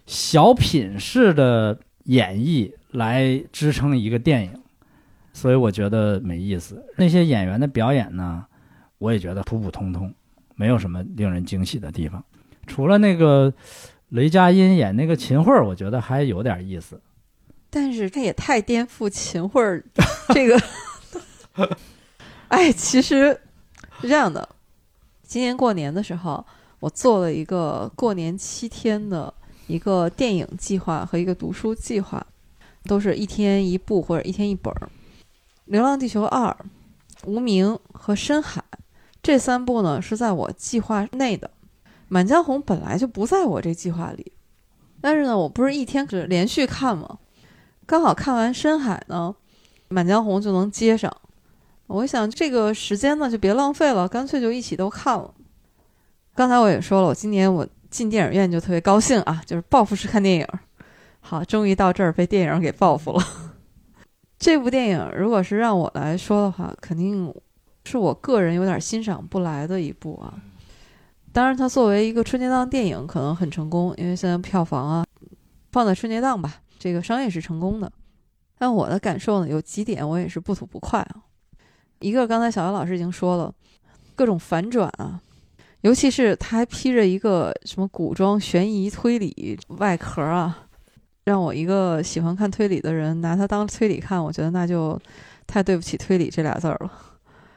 [0.05, 4.53] 小品式的演绎来支撑一个电影，
[5.33, 6.81] 所以我觉得没意思。
[6.95, 8.45] 那些演员的表演呢，
[8.99, 10.13] 我也觉得普普通通，
[10.55, 12.23] 没有什么令人惊喜的地方。
[12.65, 13.53] 除了那个
[14.13, 17.01] 雷佳音演那个秦桧儿，我觉得还有点意思。
[17.71, 19.83] 但是他也太颠覆秦桧儿
[20.29, 20.55] 这个。
[22.49, 23.35] 哎，其实
[23.99, 24.47] 是这样的，
[25.23, 26.45] 今年过年的时候，
[26.79, 29.33] 我做了一个过年七天的
[29.65, 32.23] 一个电影计划和一个读书计划，
[32.83, 34.87] 都是一天一部或者一天一本儿。
[35.65, 36.55] 《流浪地球二》
[37.27, 38.63] 《无名》和《深海》
[39.23, 41.47] 这三部呢是在我计划内的，
[42.13, 44.33] 《满江红》本来就不在我这计划里，
[45.01, 47.17] 但是呢，我不是一天只连续看吗？
[47.87, 49.35] 刚好看完《深海》呢，
[49.87, 51.11] 《满江红》就能接上。
[51.87, 55.33] 我想这个时间呢就别浪费了，干脆就一起都看了。
[56.35, 60.47] 刚才我也说了，我今年我进电影院就特别高兴啊，就是报复式看电影。
[61.19, 63.23] 好，终于到这儿被电影给报复了。
[64.37, 67.33] 这部电影如果是让我来说的话，肯定
[67.85, 70.31] 是我个人有点欣赏不来的一部啊。
[71.33, 75.05] 当然，它作为一个春节档电影可能很成功，因为现在票房啊
[75.71, 77.91] 放在春节档吧，这个商业是成功的。
[78.59, 81.15] 但我的感受呢，有几点我也是不吐不快啊。
[81.99, 83.51] 一个刚才小杨老师已经说了，
[84.13, 85.19] 各种反转啊，
[85.81, 90.67] 尤其是他还披着一个什么古装悬疑推理外壳啊，
[91.23, 95.01] 让我一个喜欢看推理的人拿它当推理看，我觉得那就
[95.47, 96.91] 太对不起推理这俩字儿了。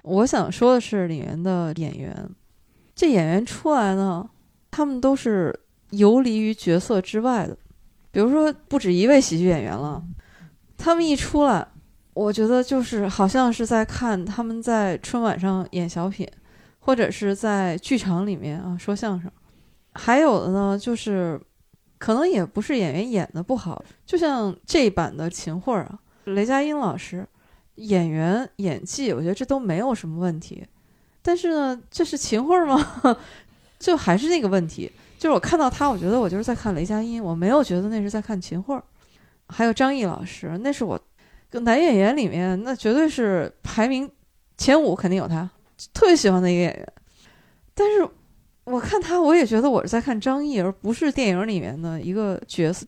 [0.02, 2.28] 我想说的是，里面的演员，
[2.96, 4.28] 这演员出来呢，
[4.70, 5.56] 他们都是
[5.90, 7.56] 游离于角色之外的。
[8.10, 10.02] 比如说，不止一位喜剧演员了，
[10.78, 11.68] 他们一出来，
[12.14, 16.26] 我觉得就是好像是在看他们在春晚上演小品，
[16.78, 19.30] 或者是在剧场里面啊说相声。
[19.92, 21.38] 还有的呢，就是
[21.98, 27.26] 可能也不是演员演的不好，就像这一版的秦桧啊，雷佳音老师
[27.74, 30.66] 演员演技，我觉得这都没有什么问题。
[31.26, 33.16] 但是呢，这是秦桧吗？
[33.80, 38.80] 就还是那个问题，就是我看到他，我觉得我就是在看雷佳音，我没有觉得那是在看秦桧。
[39.48, 41.00] 还有张译老师，那是我
[41.50, 44.08] 男演员里面那绝对是排名
[44.56, 45.50] 前五，肯定有他，
[45.92, 46.92] 特别喜欢的一个演员。
[47.74, 48.08] 但是
[48.64, 52.86] 我看他，我也觉得我是在看张译，而不是电影里面的一个角色。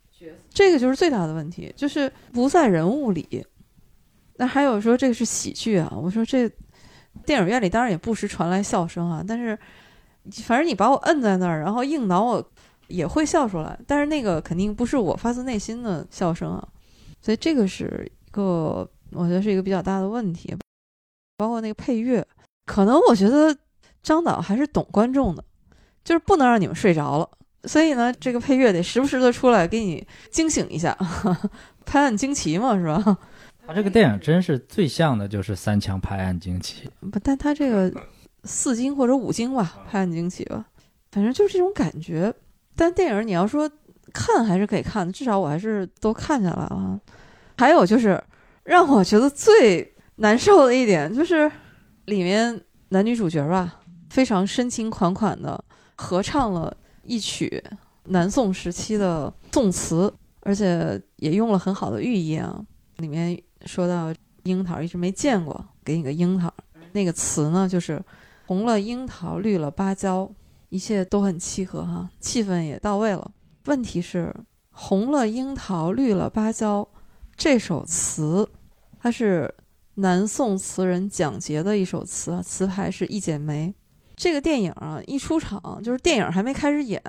[0.53, 3.45] 这个就是最大的问题，就是不在人物里。
[4.37, 6.49] 那还有说这个是喜剧啊，我说这
[7.29, 9.55] 电影院里当然也不时传来笑声啊，但是
[10.43, 12.51] 反正你把我摁在那儿，然后硬挠我
[12.87, 16.67] 也会笑出来，但是那个肯定不是我发自内心的笑声啊，
[17.21, 20.57] 所以这个是一个我觉得是一个比较大的问题，
[21.37, 22.25] 包括那个配乐，
[22.65, 23.55] 可能我觉得
[24.01, 25.43] 张导还是懂观众的，
[26.03, 27.29] 就是不能让你们睡着了，
[27.65, 30.97] 所以呢，这个配乐得时不时的出来给你惊醒一下，
[31.85, 33.19] 拍案惊奇嘛，是吧？
[33.69, 37.93] 他这个电影真是最像的就是三枪拍案惊奇，不，但他这个
[38.43, 40.65] 四惊或者五惊吧，拍案惊奇吧，
[41.11, 42.33] 反正就是这种感觉。
[42.75, 43.69] 但电影你要说
[44.11, 46.99] 看还是可以看的，至少我还是都看下来了。
[47.59, 48.19] 还有就是
[48.63, 51.51] 让我觉得最难受的一点，就是
[52.05, 57.63] 里面男女主角吧，非常深情款款的合唱了一曲
[58.05, 62.65] 南宋时期的宋词，而且也用了很好的寓意啊，
[62.97, 63.39] 里面。
[63.65, 66.53] 说到樱桃一直没见过，给你个樱桃。
[66.93, 68.01] 那个词呢，就是
[68.47, 70.31] 红了樱桃，绿了芭蕉，
[70.69, 73.31] 一切都很契合哈，气氛也到位了。
[73.65, 74.33] 问题是，
[74.71, 76.87] 红了樱桃，绿了芭蕉
[77.35, 78.49] 这首词，
[78.99, 79.53] 它是
[79.95, 83.73] 南宋词人蒋捷的一首词，词牌是一剪梅。
[84.15, 87.01] 这个电影啊，一出场就是电影还没开始演，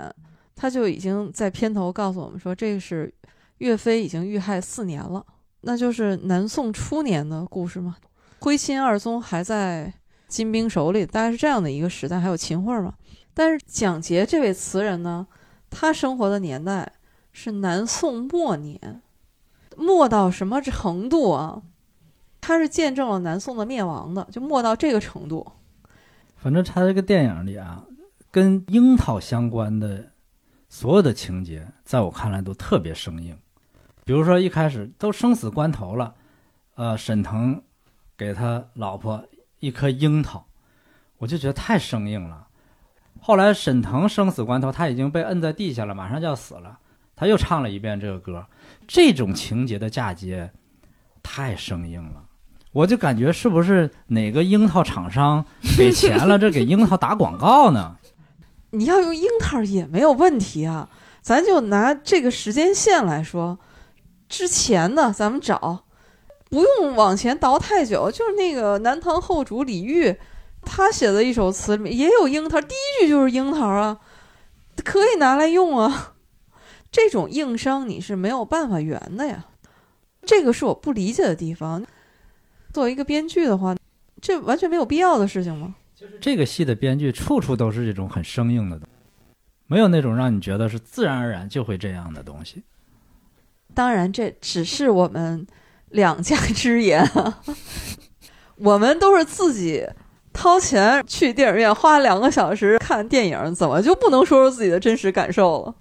[0.55, 3.13] 他就已经在片头告诉我们说，这个是
[3.59, 5.25] 岳飞已经遇害四年了。
[5.63, 7.97] 那就是南宋初年的故事嘛，
[8.41, 9.93] 徽钦二宗还在
[10.27, 12.19] 金兵手里，大概是这样的一个时代。
[12.19, 12.95] 还有秦桧嘛，
[13.35, 15.27] 但是蒋捷这位词人呢，
[15.69, 16.93] 他生活的年代
[17.33, 19.03] 是南宋末年，
[19.77, 21.63] 末到什么程度啊？
[22.41, 25.47] 他是见证了南宋的灭亡的，就末到这个程度。
[26.37, 27.85] 反正他这个电影里啊，
[28.31, 30.13] 跟樱桃相关的
[30.71, 33.37] 所有的情节，在我看来都特别生硬。
[34.05, 36.15] 比如说一开始都生死关头了，
[36.75, 37.63] 呃，沈腾
[38.17, 39.25] 给他老婆
[39.61, 40.45] 一颗樱桃，
[41.19, 42.47] 我就觉得太生硬了。
[43.21, 46.79] 后来沈腾生死关头，他已经被摁在地下了，马上就要死了，
[47.15, 48.47] 他又唱了一遍这个歌，
[48.89, 50.51] 这种情节的嫁接
[51.23, 52.25] 太生硬了。
[52.73, 55.45] 我就感觉是不是哪个樱桃厂商
[55.77, 57.97] 给钱了，这给樱桃打广告呢？
[58.73, 60.89] 你要用樱桃也没有问题啊，
[61.21, 63.59] 咱就拿这个时间线来说。
[64.31, 65.85] 之前呢，咱们找，
[66.49, 70.17] 不用往前倒太久，就是那个南唐后主李煜，
[70.63, 73.99] 他写的一首词里面也有樱桃，第一句就是樱桃啊，
[74.85, 76.15] 可以拿来用啊。
[76.93, 79.47] 这种硬伤你是没有办法圆的呀，
[80.23, 81.85] 这个是我不理解的地方。
[82.73, 83.75] 作为一个编剧的话，
[84.23, 85.75] 这完全没有必要的事情吗？
[85.95, 88.81] 就是这个戏的编剧处处都是这种很生硬的，
[89.67, 92.63] 没有那种让你觉得是自然而然就会这样的东西。
[93.75, 95.47] 当然，这只是我们
[95.91, 97.09] 两家之言，
[98.57, 99.87] 我们都是自己
[100.33, 105.75] 掏钱去电影院花两个小时看电影，怎么就不能说说自己的真实感受了？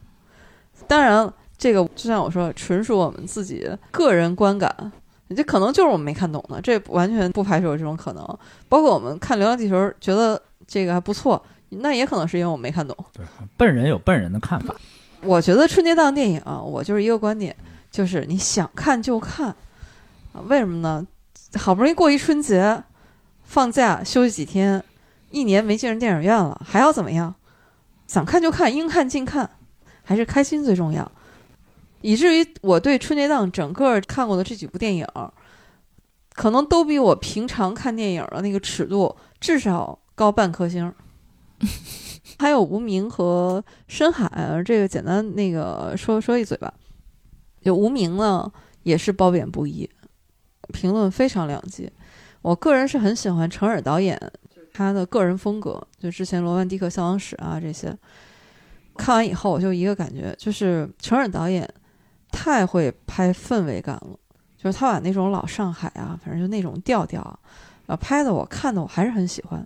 [0.87, 4.91] 当然，这个就像我说，纯属我们自己个人观感，
[5.35, 8.39] 这可能就是我们没看懂的，这完全不排除有这种可能。
[8.67, 12.95] 包括我们看《流浪地球》，觉得这个还不错，那也可能是因为我没看懂。
[13.13, 13.23] 对，
[13.57, 14.73] 笨人有笨人的看法。
[15.21, 17.55] 我觉得春节档电影，啊我就是一个观点。
[17.91, 19.55] 就是你想看就看，
[20.47, 21.05] 为什么呢？
[21.55, 22.83] 好不容易过一春节，
[23.43, 24.83] 放假休息几天，
[25.31, 27.33] 一年没进电影院了，还要怎么样？
[28.07, 29.49] 想看就看，应看尽看，
[30.03, 31.11] 还是开心最重要。
[32.01, 35.05] 以至于我对春节档整个看过的这几部电影，
[36.33, 40.93] 可能都比我平常看电影的那个尺度至少高半颗星。
[42.39, 46.73] 还有无名和深海，这个简单那个说说一嘴吧。
[47.61, 48.51] 就无名呢，
[48.83, 49.89] 也是褒贬不一，
[50.73, 51.91] 评论非常两极。
[52.41, 54.19] 我个人是很喜欢程耳导演
[54.73, 57.93] 他的个人风格，就之前《罗曼蒂克消亡史》啊这些，
[58.95, 61.67] 看完以后我就一个感觉，就是程耳导演
[62.31, 64.17] 太会拍氛围感了。
[64.57, 67.39] 就是他把那种老上海啊，反正就那种调调啊，
[67.87, 69.65] 啊拍的我看的我还是很喜欢。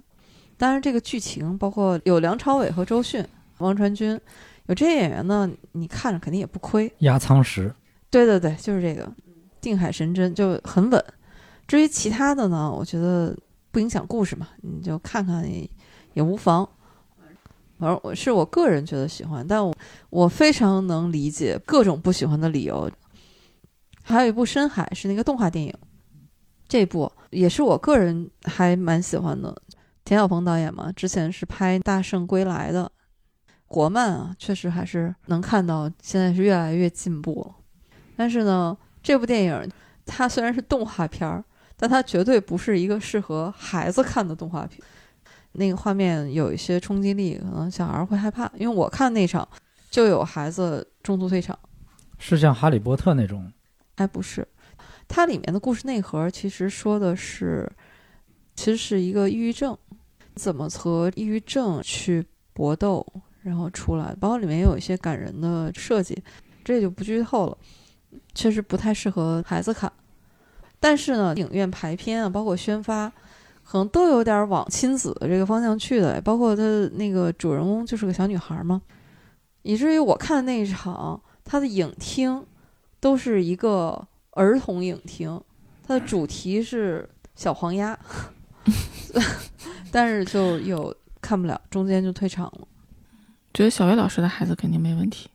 [0.56, 3.26] 当然，这个剧情包括有梁朝伟和周迅、
[3.58, 4.12] 王传君，
[4.68, 6.94] 有这些演员呢，你看着肯定也不亏。
[7.00, 7.74] 压舱石，
[8.14, 9.11] 对对对，就是这个
[9.59, 11.03] 定海神针，就很稳。
[11.66, 13.36] 至于其他的呢，我觉得
[13.72, 15.68] 不影响故事嘛，你就看看也
[16.14, 16.64] 也无妨。
[17.80, 19.74] 反正我是我个人觉得喜欢，但我
[20.11, 22.88] 我非常能理解各种不喜欢的理由。
[24.03, 25.74] 还有一部《深海》是那个动画电影，
[26.68, 29.59] 这部也是我个人还蛮喜欢的。
[30.05, 32.91] 田晓鹏导演嘛，之前是拍《大圣归来》的，
[33.66, 37.51] 国漫啊，确实还是能看到现在是越来越进步。
[38.16, 39.70] 但是呢，这部电影
[40.05, 41.43] 它虽然是动画片儿，
[41.78, 44.82] 但它绝对不是一个适合孩子看的动画片。
[45.53, 48.51] 那个画面有一些冲击力，可能小孩会害怕。
[48.55, 49.47] 因为我看那场
[49.91, 51.57] 就有孩子中途退场，
[52.18, 53.51] 是像《哈利波特》那种，
[53.95, 54.47] 哎，不是，
[55.07, 57.72] 它里面的故事内核其实说的是，
[58.55, 59.78] 其实是一个抑郁症，
[60.34, 63.05] 怎么和抑郁症去搏斗，
[63.43, 66.18] 然后出来，包括里面也有一些感人的设计，
[66.64, 67.57] 这就不剧透了，
[68.34, 69.91] 确实不太适合孩子看。
[70.80, 73.09] 但是呢，影院排片啊，包括宣发，
[73.64, 76.61] 可能都有点往亲子的这个方向去的，包括它
[76.95, 78.82] 那个主人公就是个小女孩嘛，
[79.61, 82.45] 以至于我看的那一场，它的影厅
[82.99, 85.41] 都是一个儿童影厅，
[85.88, 87.97] 它的主题是小黄鸭，
[89.89, 92.68] 但是就有看不了，中间就退场了。
[93.53, 95.30] 觉得小薇老师的孩子肯定没问题。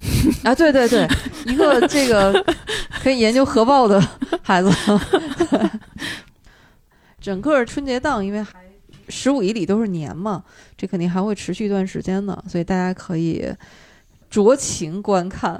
[0.44, 1.06] 啊，对对对，
[1.46, 2.44] 一个这个
[3.02, 4.00] 可以研究核爆的
[4.42, 4.70] 孩子。
[7.20, 8.64] 整个春节档，因为还
[9.08, 10.42] 十五以里都是年嘛，
[10.76, 13.46] 这肯定还会持续一段时间的，所以大家可以
[14.30, 15.54] 酌情观看。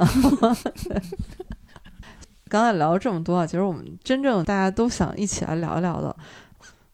[2.49, 6.16] 刚才聊了这么多啊，其实我们真正大家都想一起来聊一聊的，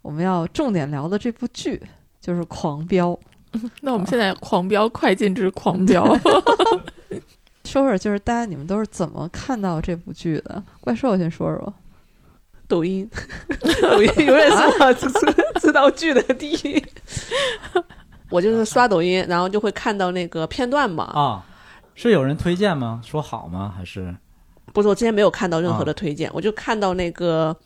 [0.02, 1.80] 我们要重点聊的这部剧
[2.20, 3.12] 就是《狂飙》。
[3.80, 6.04] 那我们现在狂飙，快进至狂飙。
[7.66, 10.62] 说说，就是大家你们都是怎么看到这部剧的？
[10.80, 11.74] 怪兽先说说。
[12.68, 13.08] 抖音，
[13.80, 15.08] 抖音永远是我知
[15.60, 16.84] 知道剧的第一。
[18.28, 21.04] 我就是刷抖音，然后就会看到那个片段嘛。
[21.04, 21.46] 啊，
[21.94, 23.00] 是有人推荐吗？
[23.04, 23.72] 说好吗？
[23.76, 24.12] 还是
[24.72, 24.88] 不是？
[24.88, 27.56] 我之前没有看到任何的推荐，我就看到那个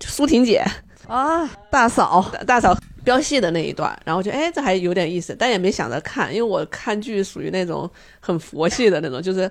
[0.00, 0.64] 苏婷姐
[1.08, 2.72] 啊，大嫂大嫂
[3.06, 7.88] 飙戏的那一段，然后就哎，这还有点意思，但也没想着看，因为我看剧属于那种
[8.18, 9.48] 很佛系的那种，就是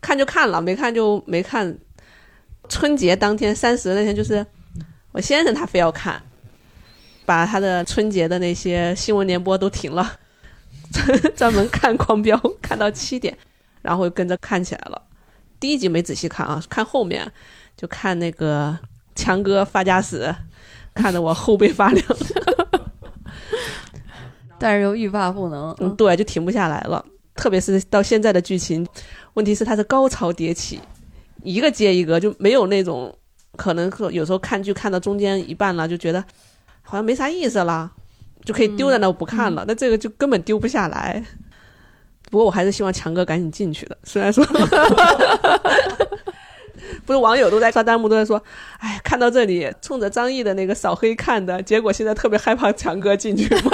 [0.00, 1.76] 看就看了，没看就没看。
[2.68, 4.46] 春节当天三十那天，就是
[5.10, 6.22] 我先生他非要看，
[7.26, 10.16] 把他的春节的那些新闻联播都停了，
[11.34, 13.36] 专门看《狂飙》，看到七点，
[13.82, 15.02] 然后跟着看起来了。
[15.58, 17.30] 第一集没仔细看啊，看后面
[17.76, 18.78] 就看那个
[19.16, 20.32] 强哥发家史，
[20.94, 22.06] 看得我后背发凉，
[24.62, 27.04] 但是又欲罢不能，嗯，对，就停不下来了。
[27.34, 28.86] 特别是到现在的剧情，
[29.34, 30.78] 问题是它是高潮迭起。
[31.42, 33.12] 一个接一个，就没有那种
[33.56, 36.24] 可能，有时候看剧看到中间一半了，就觉得
[36.80, 37.90] 好像没啥意思了，
[38.44, 39.64] 就可以丢在那不看了。
[39.66, 41.20] 那这个就根本丢不下来。
[42.30, 44.46] 不过我还是希望强哥赶紧进去的，虽然说，
[47.12, 48.42] 不是网友都在刷弹幕都在说，
[48.78, 53.70] 哎，看到这里冲着张译的那个扫黑看的，结果现在特别害怕强哥进去嘛。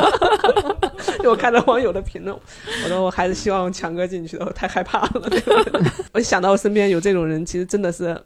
[1.24, 2.36] 我看到网友的评论，
[2.84, 5.30] 我说我还是希望强哥进去的，我太害怕了。
[6.12, 8.20] 我想到我身边有这种人，其实真的是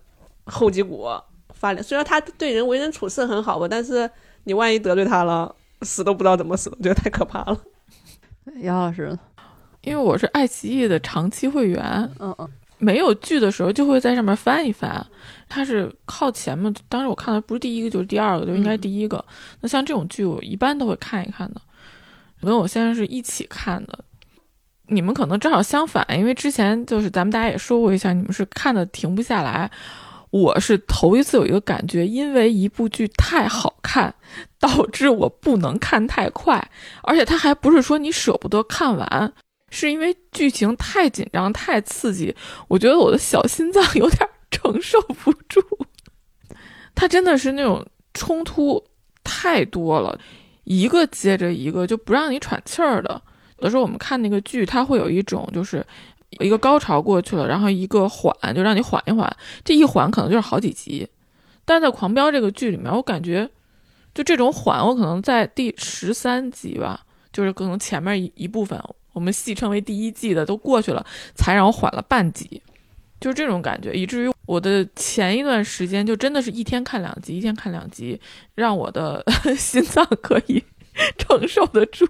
[0.44, 1.06] 后脊骨
[1.52, 1.84] 发凉。
[1.84, 4.08] 虽然他对人为人处事很好吧，但是
[4.44, 7.58] 你万一得罪他了，死都不知道怎么死，我觉得太可怕了。
[8.62, 9.18] 杨老师，
[9.82, 11.82] 因为我是爱奇艺的长期会员，
[12.18, 12.48] 嗯嗯，
[12.82, 15.06] 没有剧的时候就会在上面翻一翻。
[15.48, 16.72] 它是靠前嘛？
[16.88, 19.24] 当时我看的不是第一个就是第二个，就应该第一个。
[19.60, 21.60] 那像这种剧，我一般都会看一看的。
[22.40, 23.96] 跟我先生是一起看的，
[24.88, 29.70] 你们可能正好相反，因为之前就是咱们大家也说过一下，你们是看的停不下来，
[30.30, 34.12] 我是头一次有一个感觉，因为一部剧太好看，
[34.58, 36.68] 导致我不能看太快，
[37.04, 39.32] 而且它还不是说你舍不得看完，
[39.72, 42.36] 是因为剧情太紧张、太刺激，
[42.68, 45.62] 我觉得我的小心脏有点承受不住，
[46.94, 48.84] 它真的是那种冲突
[49.24, 50.20] 太多了。
[50.64, 53.20] 一个接着一个就不让你喘气儿的。
[53.56, 55.84] 有的时候我们看那个剧，它会有一种就是
[56.40, 59.34] 一个高潮过去了，然后一个缓，就让你缓一缓。
[59.64, 61.08] 这一缓可能就是好几集。
[61.64, 63.48] 但在《狂飙》这个剧里面，我感觉
[64.14, 68.78] 就这种缓，我可能在第十三集吧，就是可能前面一一部分
[69.12, 71.04] 我们戏称为第一季的都过去了，
[71.34, 72.62] 才让我缓了半集。
[73.20, 78.20] 就是这种感觉，以至于我的前一段时间就真的是一天看两集，一天看两集，
[78.56, 79.24] 让我的
[79.56, 80.62] 心脏可以
[81.16, 82.04] 承受得住。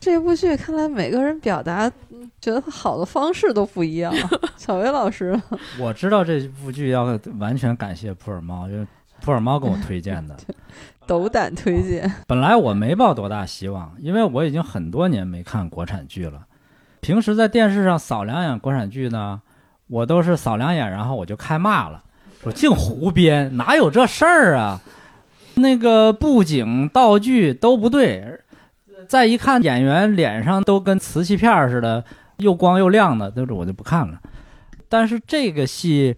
[0.00, 4.12] 这部剧看来每个人表达嗯觉得好的方式都不一样。
[4.56, 5.40] 小薇老师，
[5.78, 8.86] 我知道这部剧要完全感谢普洱猫，因
[9.32, 10.36] 为普洱猫给我推荐的。
[11.06, 16.46] 斗胆推荐，本来我没抱多大希望，因为我已经很多年没看国产剧了。
[17.00, 19.40] 平时在电视上扫两眼国产剧呢，
[19.86, 22.02] 我都是扫两眼，然后我就开骂了，
[22.42, 24.80] 说净胡编，哪有这事儿啊？
[25.54, 28.40] 那个布景道具都不对，
[29.08, 32.04] 再一看演员脸上都跟瓷器片似的，
[32.36, 34.20] 又光又亮的，就是我就不看了。
[34.90, 36.16] 但是这个戏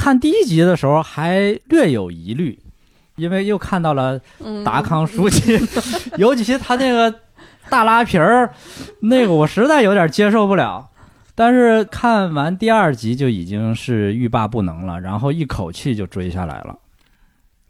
[0.00, 2.58] 看第一集的时候还略有疑虑，
[3.16, 5.60] 因为又看到了嗯，达康书记，
[6.16, 7.14] 尤其他那个
[7.68, 8.50] 大拉皮儿，
[9.00, 10.88] 那个我实在有点接受不了。
[11.34, 16.78] 但是看完第二集就已经是欲罢不能了，然后一口气就追下来了。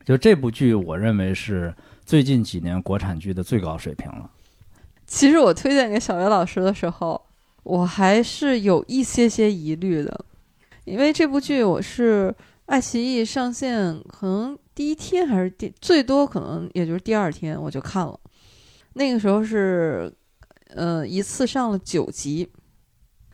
[0.04, 1.74] 就这部剧，我认为是
[2.06, 4.30] 最近几年国产剧的最高水平了。
[5.04, 7.20] 其实我推荐给小薇老师的时候，
[7.64, 10.24] 我还是有一些些疑虑的，
[10.90, 12.34] 因为这部剧我是
[12.66, 18.18] 爱奇艺上线可能第一天还是第最多可能也就是第二天我就看了，
[18.94, 20.12] 那个时候是
[20.74, 22.50] 呃一次上了九集，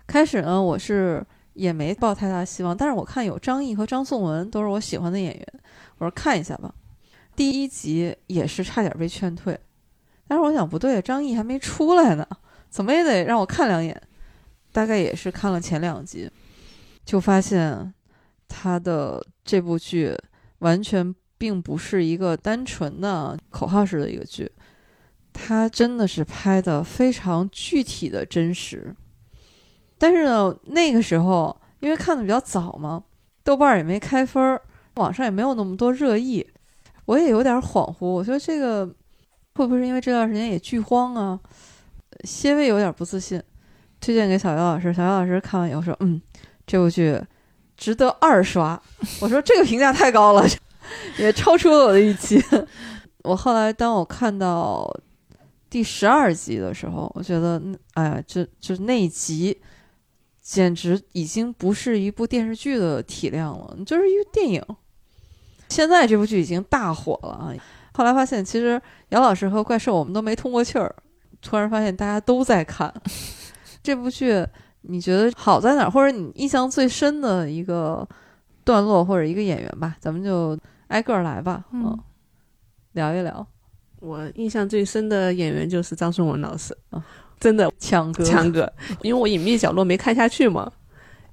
[0.07, 5.47] 开始呢我是也没抱太大希望，但是我看有张译和张颂文都是我喜欢的演员，
[5.97, 6.75] 我说看一下吧。
[7.35, 9.59] 第一集也是差点被劝退。
[10.29, 12.27] 但是我想不对，张译还没出来呢，
[12.69, 13.99] 怎么也得让我看两眼。
[14.73, 16.31] 大概也是看了前两集，
[17.07, 17.95] 就发现
[18.47, 20.15] 他的这部剧
[20.59, 24.51] 完全并不是一个单纯的口号式的一个剧，
[25.33, 28.95] 他真的是拍的非常具体的真实。
[29.97, 33.05] 但是呢，那个时候因为看的比较早嘛，
[33.45, 34.61] 豆瓣也没开分儿，
[34.97, 36.47] 网上也没有那么多热议，
[37.05, 38.07] 我也有点恍惚。
[38.07, 38.85] 我觉得这个
[39.55, 41.39] 会不会是因为这段时间也剧荒啊？
[42.25, 43.43] 些微有点不自信，
[44.01, 44.93] 推荐给小姚老师。
[44.93, 46.21] 小姚老师看完以后说：“嗯，
[46.67, 47.21] 这部剧
[47.77, 48.81] 值得二刷。
[49.21, 50.45] ”我说：“这个评价太高了，
[51.19, 52.43] 也超出了我的预期。
[53.23, 54.89] ”我后来当我看到
[55.69, 57.61] 第十二集的时候，我觉得，
[57.95, 59.61] 哎呀，这就那一集
[60.41, 64.63] 简直已经不是一部电视剧的体量了，就是一个电影。
[65.69, 67.53] 现在这部剧已经大火了啊！
[67.95, 70.95] 后来发现，其实姚老师和怪兽我们都没通过气儿，
[71.43, 72.95] 突然发现大家都在看
[73.83, 74.47] 这部剧。
[74.89, 75.91] 你觉得好在哪儿？
[75.91, 78.07] 或者你印象最深的一个
[78.65, 79.97] 段落或者一个演员吧？
[80.01, 80.59] 咱们就
[80.89, 81.99] 挨个儿来吧，嗯
[82.93, 83.47] 聊一聊。
[84.01, 87.05] 我印象最深的演员就是张颂文老师啊，
[87.41, 88.73] 真的强哥，强哥，
[89.03, 90.71] 因为我隐秘角落没看下去嘛，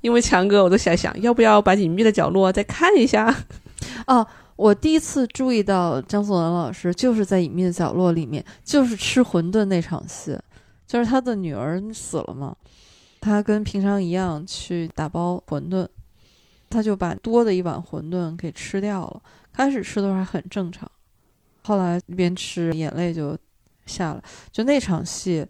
[0.02, 3.34] 因为强哥，我都想想要不要把隐秘的角落再看一下。
[4.08, 4.26] 哦，
[4.56, 10.38] 我第一次注意到张颂文老师就是在《隐秘的角落》里面，就是吃馄饨那场戏，
[10.88, 12.56] 就是他的女儿死了嘛，
[13.24, 15.88] 他跟平常一样去打包馄饨，
[16.70, 19.22] 他就把多的一碗馄饨给吃掉了。
[19.54, 20.92] 开始吃的时候还很正常，
[21.62, 23.38] 后来一边吃眼泪就
[23.86, 24.22] 下来，
[24.52, 25.48] 就那场戏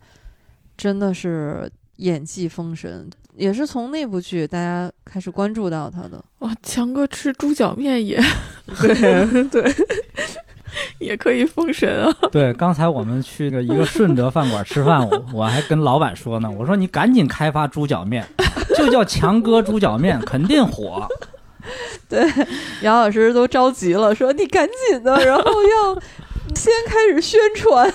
[0.78, 6.24] 真的是演技封神，也是从那部剧大家开始关注到他的。
[6.40, 8.22] 哇，强哥吃猪脚面也
[8.82, 9.76] 对 对，
[11.00, 12.16] 也可以封神啊！
[12.32, 18.26] 对，刚才我们去个一个顺德饭馆吃饭，我 我还跟老板说呢，我说你赶紧开发猪脚面，
[18.76, 21.08] 就叫强哥猪脚面，肯定火。
[22.10, 22.30] 对，
[22.82, 25.94] 杨老师都着急了，说你赶紧的，然后要
[26.56, 27.94] 先开始宣传。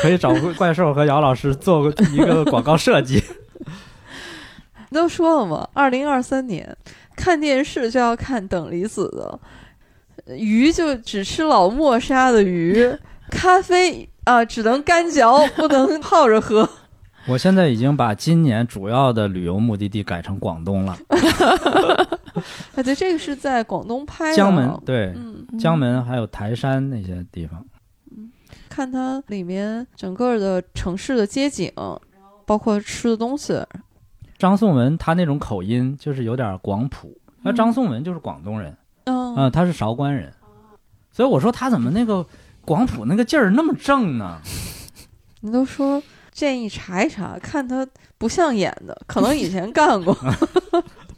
[0.00, 3.22] 可以找怪兽和姚老师做个一个广告设计。
[4.92, 6.76] 都说了嘛，二零二三年
[7.16, 9.38] 看电视就要看等离子的，
[10.26, 12.90] 鱼就只吃老莫杀的鱼，
[13.30, 16.68] 咖啡啊只能干嚼，不能泡着喝。
[17.26, 20.92] 我现在已经把今年主要的旅游目的地改成广东了，
[22.76, 24.36] 啊，对，这个是在广东拍的。
[24.36, 27.64] 江门，对，嗯，江门还有台山那些地方。
[28.68, 31.72] 看它里面整个的城市的街景，
[32.44, 33.58] 包括吃的东西，
[34.36, 40.32] 张颂文他那种口音就是有点广普，那张颂文就是广东人，嗯，啊、他是韶关人，
[41.10, 42.26] 所以我说他怎么那个
[42.64, 44.40] 广普那个劲儿那么正呢？
[45.40, 46.02] 你都说
[46.32, 47.86] 建议查一查，看他
[48.16, 50.16] 不像演的，可能以前干过。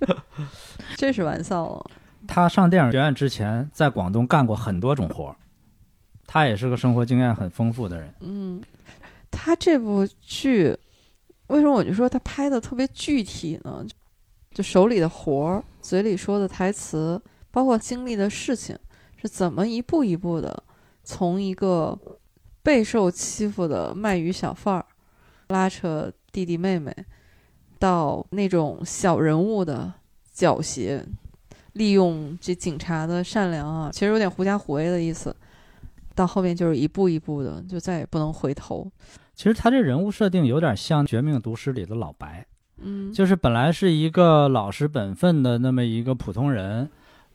[0.96, 1.86] 这是玩笑了。
[2.26, 5.36] 他上电影学院之前在广东干过很多种活儿，
[6.26, 8.12] 他也是个生活经验很丰富的人。
[8.20, 8.60] 嗯，
[9.30, 10.76] 他这部剧
[11.46, 13.84] 为什么我就说他拍的特别具体呢？
[13.86, 13.94] 就
[14.56, 17.20] 就手里的活儿，嘴里说的台词，
[17.56, 18.78] 包括经历的事情，
[19.16, 20.62] 是怎么一步一步的
[21.02, 21.98] 从一个
[22.62, 24.84] 备受欺负的卖鱼小贩儿，
[25.48, 26.94] 拉扯弟弟妹妹，
[27.78, 29.90] 到那种小人物的
[30.36, 31.02] 狡黠，
[31.72, 35.34] 利用这警察的善良啊，其实有点狐假虎威的意思。
[36.14, 38.86] 到后面就是一步一步的，就再也不能回头。
[39.34, 42.46] 其实他这人物设定有点像《绝命毒师》里的老白，
[42.82, 46.90] 嗯，就是本来是一个老实本分的那么一个普通人，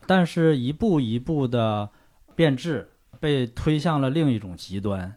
[0.06, 1.90] 但是一步一步的
[2.36, 2.90] 变质，
[3.20, 5.14] 被推向了另一种极端。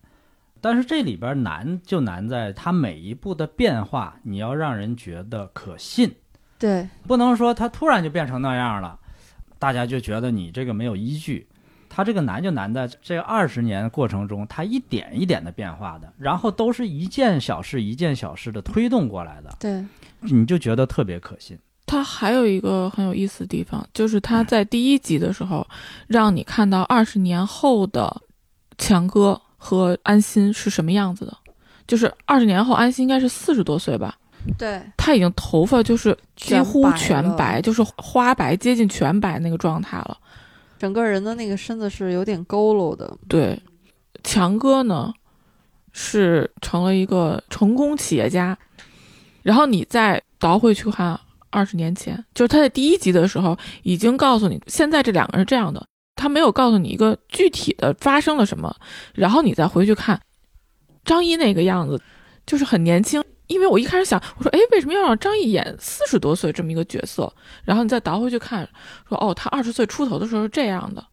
[0.61, 6.11] 但是这里边难就难在它每一步的变化，你要让人觉得可信，
[6.59, 8.99] 对，不能说它突然就变成那样了，
[9.59, 11.47] 大家就觉得你这个没有依据。
[11.91, 19.85] 它这个难就难在这二十年过程中，它一点一点的变化的，然后都是一件小事一件小事的推动过来的，对，
[20.20, 21.57] 你就觉得特别可信。
[21.95, 25.65] 它还有一个很有意思的地方，就是他在第一集的时候，
[26.09, 28.21] 让你看到二十年后的
[28.77, 31.37] 强哥和安心是什么样子的。
[31.87, 34.19] 就是二十年后，安心应该是四十多岁吧，
[34.59, 40.19] 对，他已经头发就是几乎全白全白，就是花白接近全白那个状态了。
[40.77, 43.17] 整个人的那个身子是有点佝偻的。
[43.29, 43.57] 对，
[44.25, 45.15] 强哥呢
[45.93, 48.59] 是成了一个成功企业家，
[49.45, 51.21] 然后你再倒回去看
[51.55, 55.87] 二十年前，就是他在第一集的时候已经告诉你，现在这两个人是这样的，
[56.17, 58.75] 他没有告诉你一个具体的发生了什么，
[59.15, 60.21] 然后你再回去看
[61.05, 62.01] 张译那个样子，
[62.45, 63.23] 就是很年轻。
[63.47, 67.31] 因为我一开始想，我说，哎，为什么要让张译演四十多岁这么一个角色？
[67.63, 68.67] 然后你再倒回去看，
[69.07, 71.07] 说，哦，他二十岁出头的时候是这样的。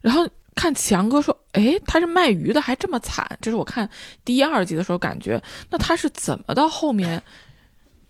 [0.00, 0.24] 然后
[0.54, 3.36] 看强哥说，哎，他是卖鱼的，还这么惨。
[3.40, 3.90] 这是我看
[4.24, 7.20] 第一、二集的时候感觉，那他是怎么到后面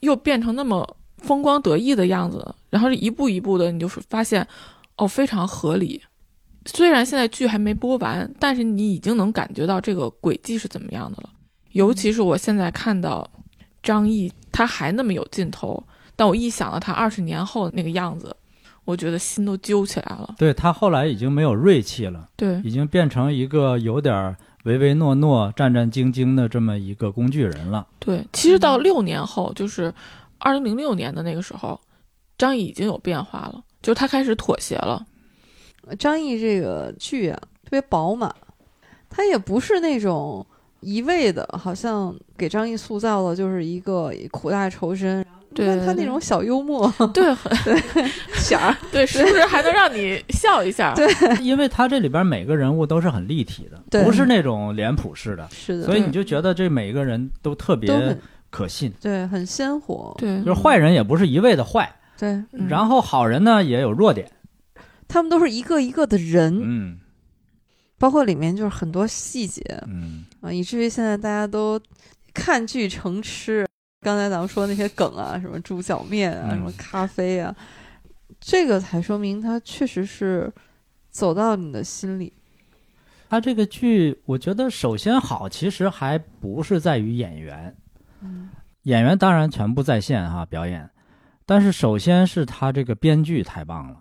[0.00, 2.54] 又变成那么风光得意的样子？
[2.70, 4.46] 然后一步一步的，你就是发现，
[4.96, 6.02] 哦，非常合理。
[6.66, 11.30] 虽然现在剧还没播完，但是你已经能感觉到这个轨迹是怎么样的了。
[11.72, 13.28] 尤其是我现在看到。
[13.84, 15.82] 张译他还那么有劲头，
[16.14, 18.32] 但我一想到他二十年后那个样子，
[18.84, 20.36] 我觉得心都揪起来了。
[20.38, 27.84] 对他后来已经没有锐气了，对，已经变成一个有点唯唯诺诺、战战兢兢的这么一个工具人了。
[27.98, 29.92] 对，其实到六年后，就是
[30.42, 31.80] 二零零六年的那个时候，
[32.36, 35.04] 张译已经有变化了，就是他开始妥协了。
[35.98, 38.34] 张译这个剧啊，特别饱满，
[39.08, 40.46] 他也不是那种。
[40.84, 45.24] 一味的，好像给张译塑造的就是一个苦大仇深，
[45.54, 47.32] 对他那种小幽默，对
[47.62, 47.80] 对，
[48.34, 51.06] 小儿，对，时不时还能让你笑一下，对，
[51.40, 58.18] 因为他这里边每个人物都是很立体的，不是那种脸谱式的，是的，所以你就觉得这每一个人都特别
[58.52, 62.68] 可信，对，很鲜活，对，就是坏人也不是一味的坏，对，嗯。
[62.68, 64.30] 然后好人呢也有弱点，
[65.08, 66.98] 他们都是一个一个的人，嗯。
[67.98, 69.62] 包括里面就是很多细节。
[69.86, 71.80] 嗯，啊，以至于现在大家都
[72.34, 73.66] 看剧成痴。
[74.00, 76.56] 刚才咱们说那些梗啊，什么猪脚面啊，嗯。
[76.56, 77.54] 什么咖啡啊，
[78.40, 80.52] 这个才说明他确实是
[81.08, 82.32] 走到你的心里。
[83.30, 87.74] 他这个剧我觉得首先好，其实还不是在于演员，
[88.22, 88.48] 嗯
[88.84, 90.90] 演员当然全部在线哈表演，
[91.46, 93.96] 但是首先是他这个编剧太棒了。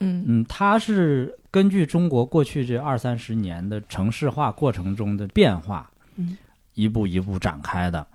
[0.00, 6.36] 嗯嗯，他是根据中国过去这二三十年的城市化过程中的变化，嗯，
[6.74, 8.06] 一步一步展开的，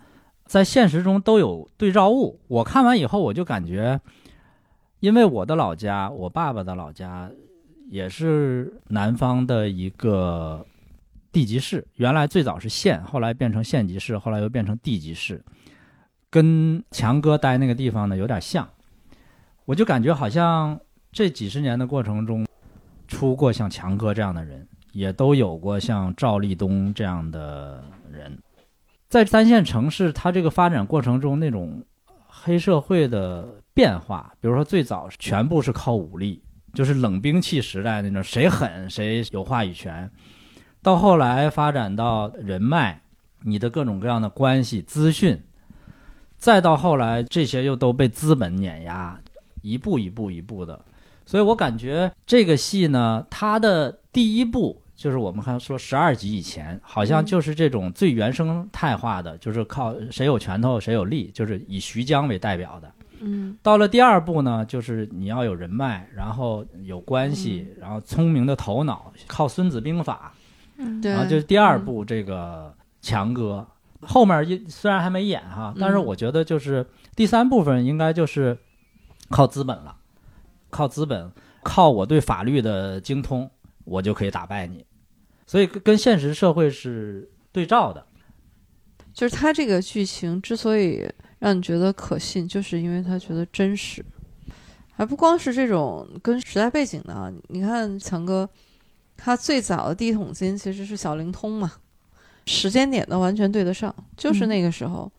[0.45, 2.39] 在现实中都有对照物。
[2.47, 4.01] 我看完以后，我就感觉，
[4.99, 7.29] 因为我的老家，我爸爸的老家
[7.89, 10.65] 也是南方的一个
[11.31, 15.43] 地级市，原来最早是县，后来变成县级市，后来又变成地级市，
[16.29, 18.67] 跟强哥待那个地方呢有点像，
[19.65, 20.79] 我就感觉好像。
[21.11, 22.45] 这几十年的过程中，
[23.07, 28.37] 出过像强哥这样的人，也都有过像赵立东这样的人。
[29.07, 31.83] 在三线城市，它这个发展过程中，那种
[32.27, 36.43] 黑社会的变化，比如说最早全部是靠武力，
[36.75, 40.07] 就是冷兵器时代那种，谁狠谁有话语权。
[40.81, 43.01] 到后来发展到人脉，
[43.43, 45.41] 你的各种各样的关系、资讯，
[46.37, 49.19] 再到后来这些又都被资本碾压，
[49.61, 50.79] 一步一步一步的。
[51.25, 62.91] 所以我感觉这个戏呢，它的第一部就是我们看说十二集以前，好像就是这种最原生态化的，就是靠谁有拳头谁有力，就是以徐江为代表的。
[63.21, 70.33] 嗯到了第二部呢，就是你要有人脉，然后有关系，然后聪明的头脑，靠孙子兵法。
[70.79, 73.67] 嗯对，然后就是第二部这个强哥，
[74.01, 78.57] 后面一虽然还没演哈，但是嗯我觉得就是第三部分应该就是
[79.29, 79.95] 靠资本了，
[80.69, 81.31] 靠资本，
[81.63, 83.51] 靠我对法律的精通，
[83.83, 84.85] 我就可以打败你。
[85.45, 88.05] 所以跟跟现实社会是对照的。
[89.11, 91.05] 就是他这个剧情之所以
[91.39, 94.05] 让你觉得可信，就是因为他觉得真实，
[94.93, 97.29] 还不光是这种跟时代背景的啊。
[97.49, 98.47] 你看强哥，
[99.21, 101.73] 他最早的第一桶金其实是小灵通嘛，
[102.45, 105.11] 时间点都完全对得上，就是那个时候。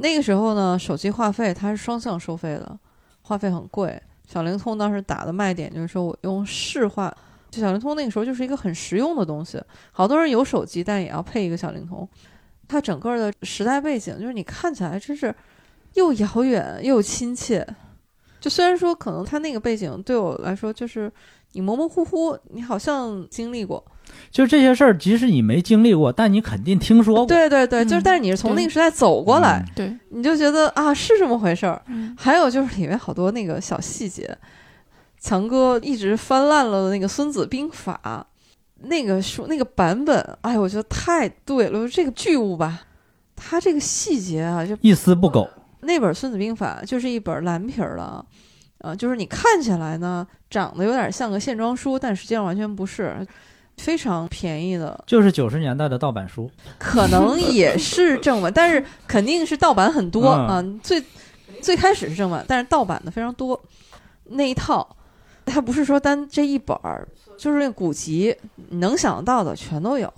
[0.00, 2.78] 那个时候呢，手机话费它是双向收费的，
[3.22, 4.00] 话费很贵。
[4.26, 7.16] 小灵通当时打的卖点就是说我用市话，
[7.50, 9.62] 就小灵通那个时候就是一个很实用的东西，
[9.92, 12.08] 好多人有手机，但也要配一个小灵通。
[12.66, 15.32] 它整个的时代背景，就是你看起来真是
[15.94, 17.64] 又遥远又亲切。
[18.40, 21.10] 就虽然说可能它那个背景对我来说就是
[21.56, 23.82] 你模模糊糊，你好像经历过，
[24.30, 27.24] 就是这些事儿，即使你没经历过，但你肯定听说过。
[27.24, 31.80] 对对对，就是嗯但是你是从那个时代走过来，嗯对，你就觉得啊是这么回事儿。
[31.86, 34.36] 嗯还有就是里面好多那个小细节，
[35.18, 37.98] 强哥一直翻烂了的那个《孙子兵法》，
[38.86, 42.82] 那个书那个版本，哎，我觉得太对了，这个剧物吧，
[43.34, 45.48] 它这个细节啊，就一丝不苟。
[45.80, 48.24] 那本《孙子兵法》就是一本蓝皮儿的啊，
[48.86, 53.26] 呃，就是你看起来呢长得有点像个线装书，但实际上完全不是，
[53.78, 60.80] 非常便宜的，就是九十年代的盗版书，可能也是正版，但是肯定是盗版很多嗯啊。
[60.84, 61.02] 最
[61.60, 63.60] 最开始是正版，但是盗版的非常多。
[64.26, 64.96] 那一套，
[65.44, 67.06] 它不是说单这一本儿，
[67.36, 68.36] 就是那古籍，
[68.70, 70.12] 你能想到的全都有，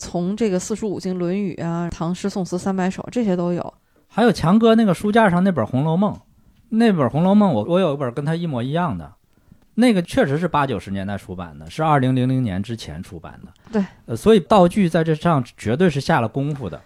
[0.00, 3.74] 从这个四书五经、《论语》啊、唐诗宋词三百首这些都有。
[4.08, 6.12] 还有强哥那个书架上那本《红楼梦》，
[6.70, 9.12] 那本《红楼梦》我我有一本跟他一模一样的，
[9.74, 13.52] 那个确实是八九十年代出版的，是二零零零年之前出版的。
[13.72, 16.78] 对，呃，所以道具在这上绝对是下了功夫的。《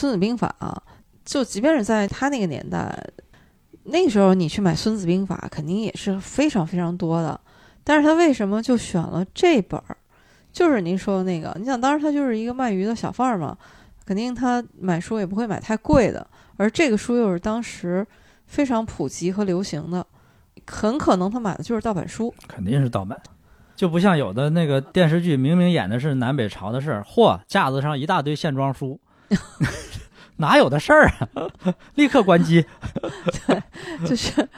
[0.00, 0.82] 孙子兵法》啊，
[1.24, 2.96] 就即便是在他那个年代，
[3.84, 7.40] 那个时候你去买《孙子兵法》，肯定也是非常非常多的。
[7.82, 9.96] 但是他为什么就选了这本儿？
[10.52, 13.58] 就是您说的那个，你想，当时他就是一个卖鱼的小贩儿嘛，
[14.06, 16.24] 肯定他买书也不会买太贵的。
[16.56, 18.06] 而这个书又是当时
[18.54, 20.06] 非常普及和流行的，
[20.64, 22.32] 很可能他买的就是盗版书。
[22.46, 23.20] 肯定是盗版，
[23.74, 29.00] 就不像有的那个电视剧，明明演的是南北朝的事儿，嚯，架子上一大堆线装书，
[30.38, 31.28] 哪有的事儿啊？
[31.96, 32.64] 立刻关机。
[33.48, 33.60] 对
[34.06, 34.48] 就是，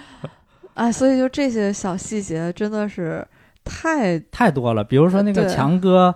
[0.75, 3.27] 哎，所以就这些小细节真的是
[3.65, 4.85] 太太多了。
[4.85, 6.15] 比如说那个强哥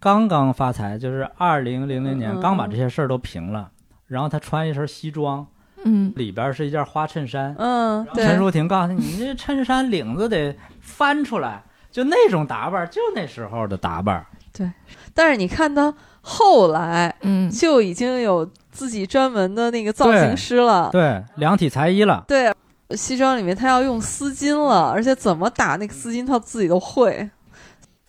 [0.00, 3.70] 刚刚发财，就是二零零零年嗯刚把这些事儿都平了，
[4.06, 5.46] 然后他穿一身西装，
[5.84, 7.54] 嗯，里边是一件花衬衫。
[7.58, 14.24] 嗯，对，陈淑婷告诉他，你这衬衫领子得翻出来，就那种打扮，就那时候的打扮。
[14.52, 14.70] 对
[15.12, 22.24] 但是你看他后来嗯，就已经有自己专门的那个造型师了，对，量体裁衣了。
[22.28, 22.54] 对，
[22.90, 27.28] 西装里面他要用丝巾了，而且怎么打那个丝巾他自己都会。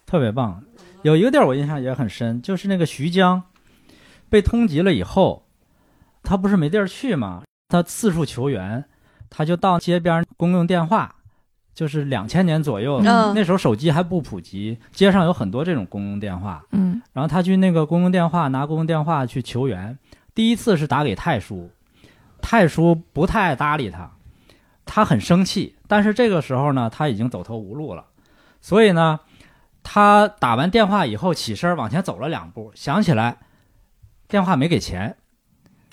[0.05, 0.61] 特别棒。
[1.01, 3.41] 有一个地儿我印象也很深，就是那个徐江
[4.29, 5.47] 被通缉了以后，
[6.21, 7.41] 他不是没地儿去吗？
[7.67, 8.83] 他四处求援，
[9.29, 11.15] 他就到街边公用电话，
[11.73, 16.63] 就是两千年左右，嗯那时候手机还不普及，街上有很多这种公用电话。
[16.71, 19.97] 嗯，然后他去那个公用电话拿公用电话去求援，
[20.33, 21.71] 第一次是打给太叔，
[22.41, 24.11] 太叔不太搭理他，
[24.85, 25.75] 他很生气。
[25.87, 28.05] 但是这个时候呢，他已经走投无路了，
[28.61, 29.19] 所以呢，
[29.81, 33.37] 他打完电话以后起身往前走了两步，想起来
[34.27, 35.17] 电话没给钱。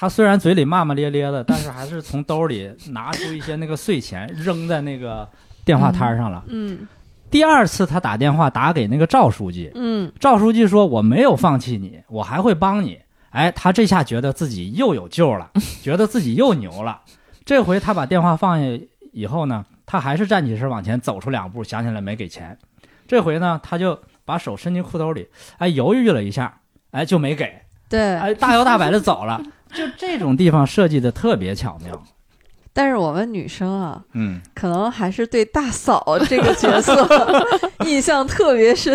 [0.03, 5.29] 他虽然嘴里骂骂咧咧的，但是还是从兜里拿出一些那个碎钱扔在那个
[5.65, 6.43] 电话摊上了。
[6.49, 6.89] 嗯
[7.31, 12.99] 第二次他打电话打给那个赵书记，嗯，赵书记说：“我没有放弃你，我还会帮你。”
[13.31, 17.03] 哎，他这下觉得自己又有救了， 觉得自己又牛了。
[17.45, 22.59] 这回他把电话放下以后呢，他还是站起身往前走出两步，想起来没给钱。
[23.07, 25.29] 这回呢，他就把手伸进裤兜里，
[25.59, 26.59] 哎，犹豫了一下，
[26.91, 28.17] 哎，就没给，对。
[28.17, 29.41] 哎，大摇大摆的走了。
[29.75, 32.03] 就这种地方设计的特别巧妙。
[32.75, 37.07] 但是我们女生啊，嗯，可能还是对大嫂这个角色
[37.85, 38.95] 印象特别深。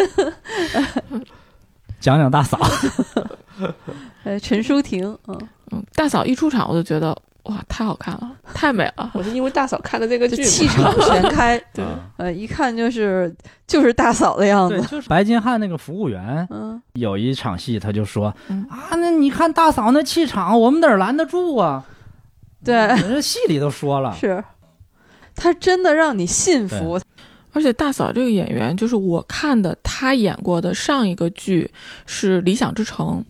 [2.00, 2.60] 讲讲大嫂，
[4.24, 5.40] 呃，陈淑婷，嗯，
[5.72, 7.16] 嗯，大嫂一出场我就觉得
[7.48, 9.12] 哇，太好看了，太美了。
[9.14, 11.84] 我是因为大嫂看的这个剧气场 全开，对，
[12.18, 13.34] 呃，一看就是
[13.66, 14.88] 就是大嫂的样对，子。
[14.88, 18.66] 就是白金汉那个服务员，嗯，有一场戏，他就说嗯。
[18.70, 21.86] 啊，那你看大嫂那气场，我们哪儿拦得住啊？
[22.64, 24.44] 对，人家戏里都说了，是，
[25.36, 27.00] 他真的让你信服。
[27.54, 31.72] 而且大嫂这个演员，就是我看的她演过的上一个剧
[32.06, 33.24] 是《理想之城》，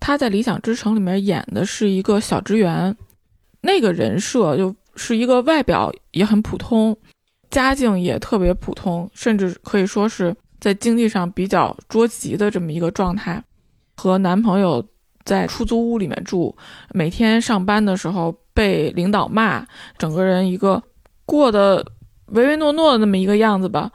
[0.00, 2.96] 她在《理想之城》里面演的是一个小职员，
[3.60, 6.96] 那个人设就是一个外表也很普通，
[7.50, 13.42] 家境也特别普通，甚至可以说是在经济上比较捉急的这么一个状态，
[13.96, 14.84] 和男朋友
[15.24, 16.56] 在出租屋里面住，
[16.92, 19.66] 每天上班的时候被领导骂，
[19.98, 20.82] 整个人一个
[21.24, 21.84] 过得
[22.26, 23.90] 唯唯诺诺的那么一个样子吧，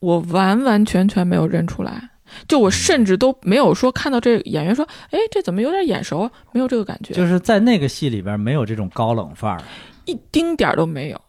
[0.00, 2.10] 我完完全全没有认出来。
[2.48, 6.30] 就我甚至都没有说看到这演员说，哎，这怎么有点眼熟啊？
[6.52, 9.62] 没有这个感觉，就是在那个戏里边没有这种高冷范儿。
[10.04, 11.20] 一丁点儿都没有。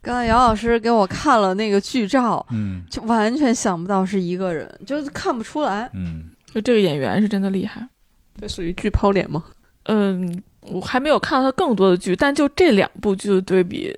[0.00, 5.90] 刚才姚老师给我看了那个剧照，嗯就完全想不到是一个人，就是看不出来。
[5.94, 7.86] 嗯，就这个演员是真的厉害。
[8.40, 9.44] 这属于剧抛脸吗？
[9.84, 13.94] 嗯，我还没有看到他更多的剧，但就这两部剧的对比，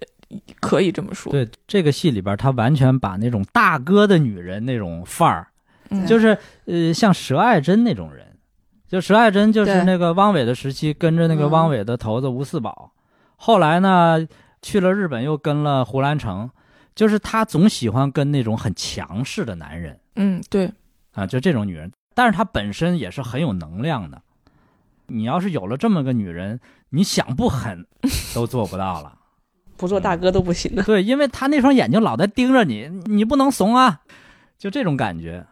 [0.60, 1.32] 可以这么说。
[1.32, 5.46] 对，这个戏里边他完全把那种大哥的女人那种范儿，
[5.90, 8.26] 嗯，就是呃像佘爱珍那种人，
[8.88, 12.92] 就佘爱珍就是那个汪伪的时期跟着那个嗯汪伪的头子吴四宝，
[13.36, 14.26] 后来呢
[14.62, 16.50] 去了日本又跟了胡兰成，
[16.94, 20.72] 就是他总喜欢跟那种很强势的男人嗯，对，
[21.12, 24.22] 啊，就这种女人，但是她本身也是很有能量的。
[25.08, 26.58] 你要是有了这么个女人，
[26.88, 27.86] 你想不狠
[28.34, 29.12] 都做不到了。
[29.76, 30.82] 不做大哥都不行的。
[30.84, 34.00] 对，因为她那双眼睛老在盯着你，你不能怂啊，
[34.58, 35.46] 就这种感觉。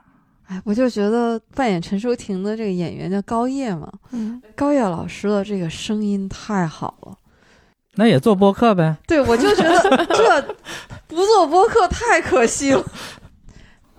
[0.46, 7.16] 哎，我就觉得扮演陈淑婷的这个演员叫高叶嘛，嗯，高叶老师的这个声音太好了。
[7.96, 8.96] 那也做播客呗。
[9.06, 10.54] 对，我就觉得这
[11.06, 12.84] 不做播客太可惜了。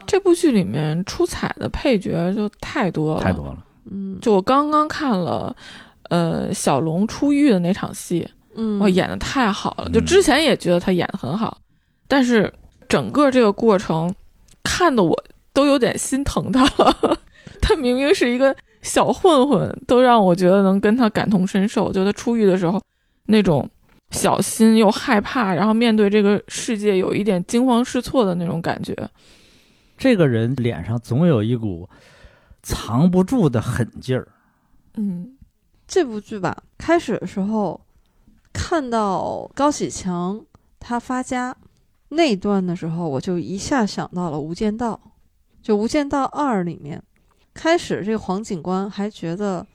[0.06, 3.58] 这部剧里面出彩的配角就太多了，太多了。
[3.89, 5.56] 嗯就我刚刚看了，
[6.10, 9.89] 呃，小龙出狱的那场戏，嗯，哇，演的太好了！
[9.89, 11.58] 就嗯之前也觉得他演的很好，
[12.08, 12.54] 但是
[12.88, 14.14] 整个这个过程
[14.64, 15.24] 看的我
[15.56, 17.20] 都有点心疼他了。
[17.60, 21.91] 他明明是一个小混混，都让我觉得能跟他感同身受。
[21.91, 22.80] 就他出狱的时候
[23.26, 23.68] 那种
[24.12, 28.95] 小心又害怕，然后面对这个世界有一点惊慌失措的那种感觉。
[29.97, 31.89] 这个人脸上总有一股
[32.62, 34.28] 藏不住的狠劲儿。
[34.95, 35.36] 嗯
[35.88, 37.80] 这部剧吧，开始的时候
[38.53, 40.39] 看到高启强
[40.80, 41.56] 他发家
[42.10, 44.99] 那段的时候，我就一下想到了《无间道》，
[45.66, 47.01] 就《无间道二》里面，
[47.51, 49.66] 开始这个黄警官还觉得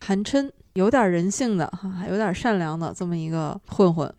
[0.00, 4.10] 韩琛有点人性的哈，有点善良的这么一个混混，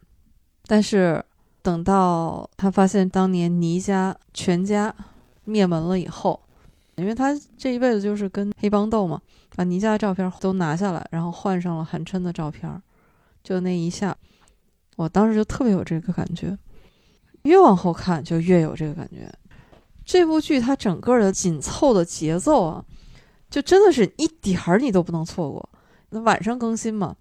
[0.67, 1.25] 但是
[1.63, 4.93] 等到他发现当年倪家全家
[5.45, 6.39] 灭门了以后，
[6.93, 9.19] 因为他这一辈子就是跟黑帮斗嘛。
[9.55, 12.69] 把倪家的照片都拿下来，然后换上了韩琛的照片，
[13.41, 14.15] 就那一下，
[14.95, 16.55] 我当时就特别有这个感觉。
[17.41, 19.27] 越往后看就越有这个感觉。
[20.05, 22.85] 这部剧它整个的紧凑的节奏啊，
[23.49, 25.67] 就真的是一点儿你都不能错过。
[26.09, 27.15] 那晚上更新嘛，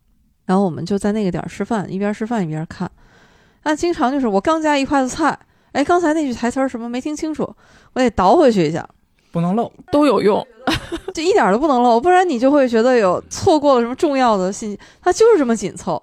[0.44, 2.90] 然后我们就在那个点儿吃饭，一边吃饭一边看。
[3.62, 5.36] 那经常就是我刚夹一筷子菜，
[5.72, 7.42] 哎，刚才那句台词儿什么没听清楚，
[7.94, 8.86] 我得倒回去一下。
[9.32, 9.72] 不能漏。
[9.90, 10.46] 都有用。
[11.14, 14.78] 这一点儿都不能漏，不然你就会觉得有错过了什么重要的信息。
[15.00, 16.00] 它就是这么紧凑，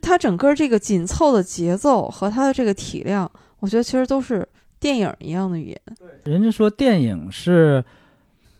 [0.00, 4.48] 它整个这个紧凑的节奏和它的这个体量，我觉得其实都是
[4.82, 5.80] 电影一样的语言。
[6.24, 7.84] 人家说电影是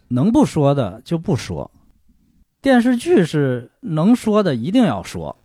[0.09, 1.69] 能不说的就不说，
[2.61, 5.37] 电视剧是能说的一定要说。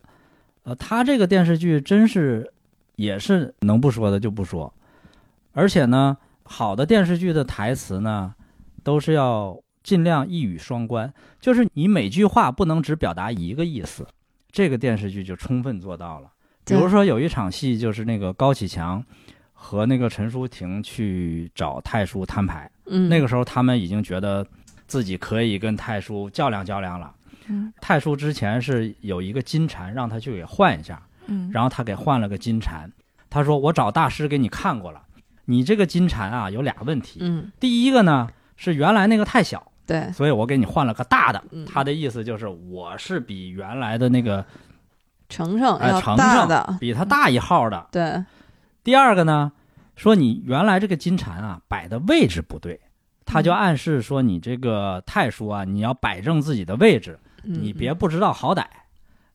[0.61, 2.53] 呃，他这个电视剧真是
[2.95, 4.71] 也是能不说的就不说，
[5.53, 8.35] 而且呢，好的电视剧的台词呢，
[8.83, 11.11] 都是要尽量一语双关，
[11.41, 14.05] 就是你每句话不能只表达一个意思。
[14.51, 16.29] 这个电视剧就充分做到了。
[16.65, 19.03] 比如说有一场戏，就是那个高启强
[19.59, 24.45] 和那个陈淑婷去找太叔摊牌，嗯，那个时候他们已经觉得
[24.85, 27.11] 自己可以跟太叔较量较量了。
[27.49, 32.89] 嗯太叔之前是有一个金蝉让他去给换一下，嗯，然后他给换了个金蝉。
[33.29, 35.01] 他说：“我找大师给你看过了，
[35.45, 37.19] 你这个金蝉啊有俩问题。
[37.21, 41.43] 嗯，第一个呢是原来那个太小，对，所以我给你换了个大的。
[41.51, 44.45] 嗯他的意思就是我是比原来的那个
[45.27, 47.87] 程程要哎程程大的，比他大一号的。
[47.91, 48.23] 对，
[48.87, 49.51] 第二个呢，
[49.97, 52.79] 说你原来这个金蝉啊摆的位置不对，
[53.25, 58.63] 他就暗示说你这个太叔啊，你要摆正自己的位置，嗯你别不知道好歹。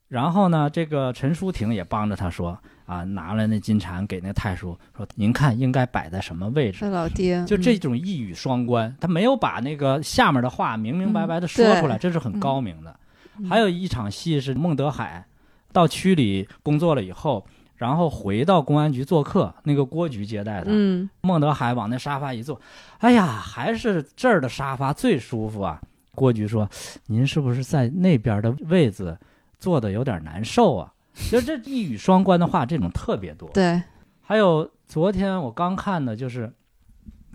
[0.08, 6.78] 然后呢，这个陈淑婷也帮着他说啊，拿了那金蝉给那太叔说，您看应该摆在什么位置？
[6.80, 12.98] 这老爹就这嗯种一语双关，他没有把那个下面的话明明白白的说出来，这是很高明的。
[13.38, 15.26] 嗯还有一场戏是孟德海
[15.74, 17.46] 到区里工作了以后，
[17.82, 20.66] 然后回到公安局做客，那个郭局接待他。
[20.68, 22.60] 嗯孟德海往那沙发一坐，
[22.98, 25.80] 哎呀，还是这儿的沙发最舒服啊！
[26.14, 26.68] 郭局说
[27.08, 29.18] ：“您是不是在那边的位子
[29.58, 30.92] 坐的有点难受啊？”
[31.28, 33.50] 就这一语双关的话，这种特别多。
[33.50, 33.82] 对，
[34.20, 36.52] 还有昨天我刚看的，就是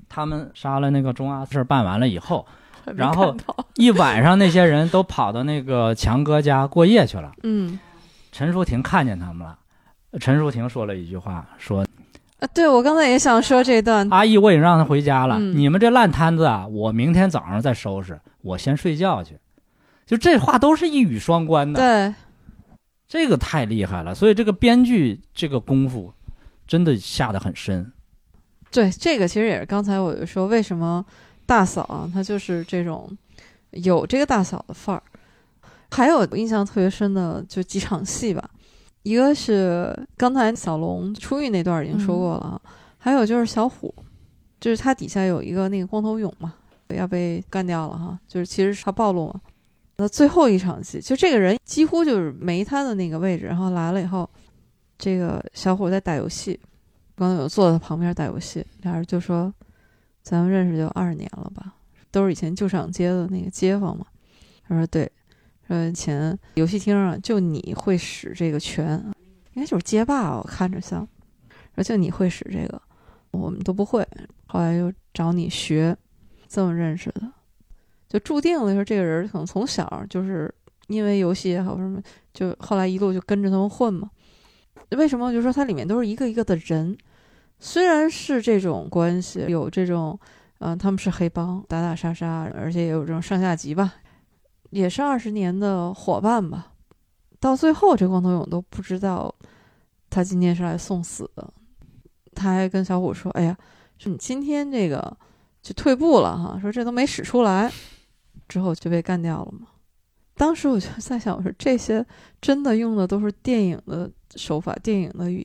[0.08, 2.48] 他们杀了那个钟阿事儿办完了以后，
[2.96, 3.36] 然后
[3.76, 7.34] 一晚上那些人都跑到那个强哥家过夜去了。
[7.44, 7.78] 嗯
[8.32, 9.58] 陈淑婷看见他们了，
[10.20, 11.86] 陈淑婷说了一句话，说
[12.40, 15.38] 呃，对我刚才也想说这段，阿姨，我已经让他回家了。
[15.40, 19.38] 嗯你们这烂摊子啊，我明天早上再收拾，我先睡觉去。
[20.06, 22.16] 就这话都是一语双关的，对，
[23.08, 24.14] 这个太厉害了。
[24.14, 26.14] 所以这个编剧这个功夫
[26.68, 27.92] 真的下得很深。
[28.72, 31.04] 对，这个其实也是刚才我就说，为什么
[31.46, 33.10] 大嫂啊，她就是这种
[33.72, 35.02] 有这个大嫂的范儿。
[35.90, 38.50] 还有印象特别深的就几场戏吧，
[39.08, 42.62] 一个是刚才小龙出狱那段已经说过了啊，
[42.98, 43.94] 还有就是小虎，
[44.60, 46.56] 就是他底下有一个那个光头勇嘛，
[46.90, 49.42] 要被干掉了哈，就是其实是他暴露了。
[49.96, 54.30] 那最后一场戏，就这个人几乎就是没他的那个位置，然后来了以后，
[54.98, 56.60] 这个小虎在打游戏，
[57.16, 59.54] 光头勇坐在他旁边打游戏，俩人就说
[60.22, 61.76] ：“咱们认识就二十年了吧？
[62.12, 64.06] 都是以前旧上街的那个街坊嘛。”
[64.68, 65.10] 他说：“对，
[65.68, 69.04] 说前游戏厅上就你会使这个拳，
[69.54, 71.08] 应该就是街霸，我看着像。
[71.76, 72.82] 说就你会使这个，
[73.32, 74.08] 我们都不会。
[74.48, 75.96] 后来又找你学，
[76.48, 77.22] 这么认识的，
[78.10, 80.52] 就注定了说这个人可能从小就是
[80.88, 82.02] 因为游戏也好什么，
[82.34, 84.10] 就后来一路就跟着他们混嘛。
[84.92, 85.32] 为什么？
[85.34, 86.98] 就说它里面都是一个一个的人，
[87.60, 90.18] 虽然是这种关系，有这种，
[90.60, 93.96] 嗯、他们是黑帮，打打杀杀，而且也有这种上下级吧，
[94.70, 96.74] 也是二十年的伙伴吧。
[97.40, 99.34] 到最后，这光头勇都不知道
[100.10, 101.54] 他今天是来送死的。
[102.34, 103.58] 他还跟小虎说：“哎呀，
[103.98, 105.18] 说你今天这个
[105.62, 107.72] 就退步了哈， 说这都没使出来，
[108.48, 109.68] 之后就被干掉了嘛。”
[110.36, 112.06] 当时我就在想，我说这些
[112.40, 115.42] 真的用的都是电影的手法，电影的语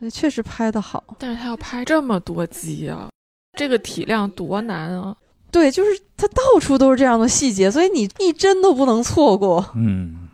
[0.00, 1.04] 言，确实拍得好。
[1.18, 3.10] 但是他要拍这么多集啊，
[3.58, 5.14] 这个体量多难啊！
[5.50, 9.64] 对，就是它到处都是这样的细节，所以你一帧都不能错过。
[9.74, 10.28] 嗯，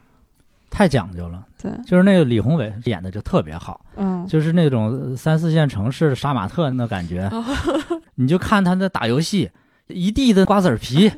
[0.70, 1.44] 太讲究了。
[1.62, 7.30] 对，就是那个李宏伟演的就特别好，嗯，就是那种三四线城市的杀马特那感觉。
[8.16, 9.50] 你就看他那打游戏，
[9.88, 11.10] 一地的瓜子皮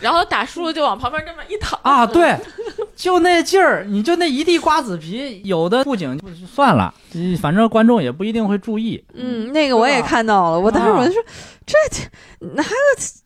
[0.00, 2.36] 然后打输了就往旁边这么一躺啊，，对，
[2.94, 6.92] 就那劲儿，你就那一地瓜子皮，有的布景就算了，
[7.40, 9.02] 反正观众也不一定会注意。
[9.14, 11.22] 嗯，那个我也看到了，我当时我就说，
[11.66, 11.76] 这
[12.54, 12.68] 拿个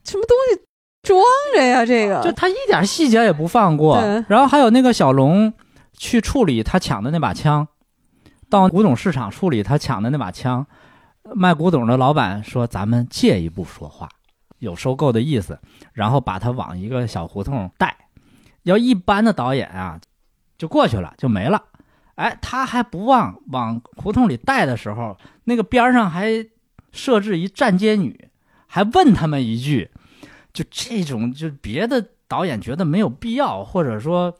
[0.05, 0.61] 什么东西
[1.03, 1.21] 装
[1.55, 1.85] 着呀？
[1.85, 4.01] 这个就他一点细节也不放过。
[4.29, 5.53] 然后还有那个小龙
[5.97, 7.67] 去处理他抢的那把枪，
[8.49, 10.67] 到古董市场处理他抢的那把枪，
[11.35, 14.09] 卖古董的老板说：“咱们借一步说话，
[14.59, 15.59] 有收购的意思。”
[15.93, 17.97] 然后把他往一个小胡同带。
[18.65, 20.01] 要一般的导演啊，
[20.59, 21.63] 就过去了，就没了。
[22.17, 26.45] 哎，他还不忘往胡同里带的时候，那个边上还
[26.93, 28.29] 设置一站街女，
[28.67, 29.89] 还问他们一句，
[30.53, 34.37] 就这种，就别的导演觉得没有必要，或者说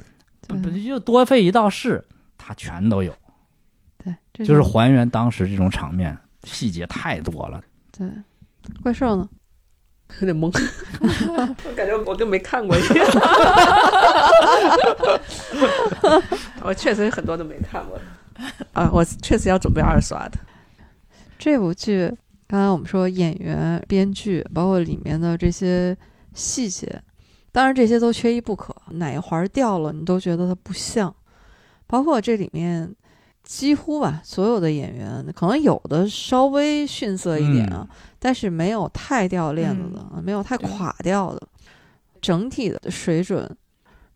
[0.49, 2.05] 不就多费一道事，
[2.37, 3.15] 他全都有，
[3.97, 7.63] 对，这就是还原当时这种场面，细节太多了。
[7.97, 8.11] 对
[8.83, 9.27] 怪兽呢？
[10.21, 10.53] 有点懵，
[11.65, 13.07] 我 感觉我跟没看过一样。
[16.63, 17.99] 我确实很多都没看过
[18.73, 20.39] 啊，我确实要准备二刷的。
[21.39, 22.13] 这部剧，
[22.47, 25.97] 刚才我们说演员、编剧，包括里面的这些
[26.35, 27.01] 细节，
[27.53, 31.15] 当然这些都缺一不可，哪一环掉了，你都觉得它不像。
[31.87, 32.93] 包括这里面
[33.49, 37.89] 几乎吧，所有的演员，可能有的稍微逊色一点啊，
[38.19, 41.49] 但是没有太掉链子的，没有太垮掉的，
[42.21, 43.51] 整体的水准，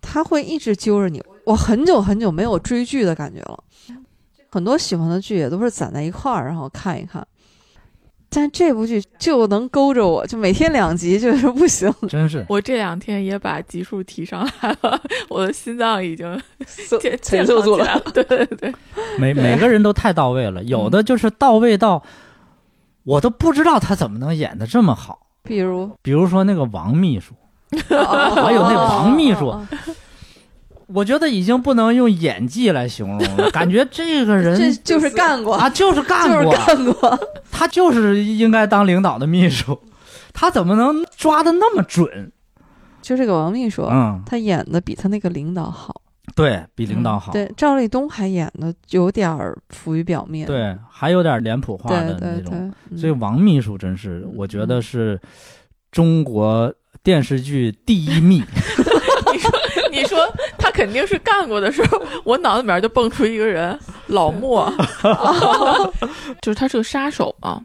[0.03, 1.19] 他会一直揪着你。
[1.47, 3.65] 我很久很久没有追剧的感觉了。
[4.51, 7.27] 很多喜欢的剧也都是攒在一块儿，然后看一看。
[8.35, 11.93] 但这部剧就能勾着我，就每天两集就是不行。
[12.09, 16.41] 真是我这两天也把集数提上来了， 我的心脏已经
[17.01, 18.01] 健承受住了。
[18.15, 18.73] 对对对，
[19.19, 22.03] 每每个人都太到位了，有的就是到位到
[23.05, 25.27] 我都不知道他怎么能演的这么好。
[25.43, 27.35] 比如，比如说那个王秘书，
[27.89, 29.67] 还还有那王秘书哦
[30.95, 37.19] 我觉得已经不能用演技来形容了， 感觉这个人这就是干过，啊就是干就是过，干过。
[37.51, 39.79] 他就是应该当领导的秘书，
[40.33, 42.33] 他怎么能抓的那么准？
[43.01, 46.01] 就这个王秘书，嗯，他演的比他那个领导好。
[46.37, 50.47] 对比领导好，对，赵立东还演的有点儿浮于表面。
[50.47, 52.45] 对，还有点脸谱化的那种。
[52.45, 52.59] 对对，
[52.91, 55.21] 嗯所以王秘书真是，我觉得是
[55.91, 56.73] 中国
[57.03, 58.43] 电视剧第一密。
[59.93, 60.19] 你说，
[60.59, 64.73] 他肯定是干过的时候，我脑子里面就蹦出一个人，老莫，
[66.41, 67.65] 就是他是个杀手嘛。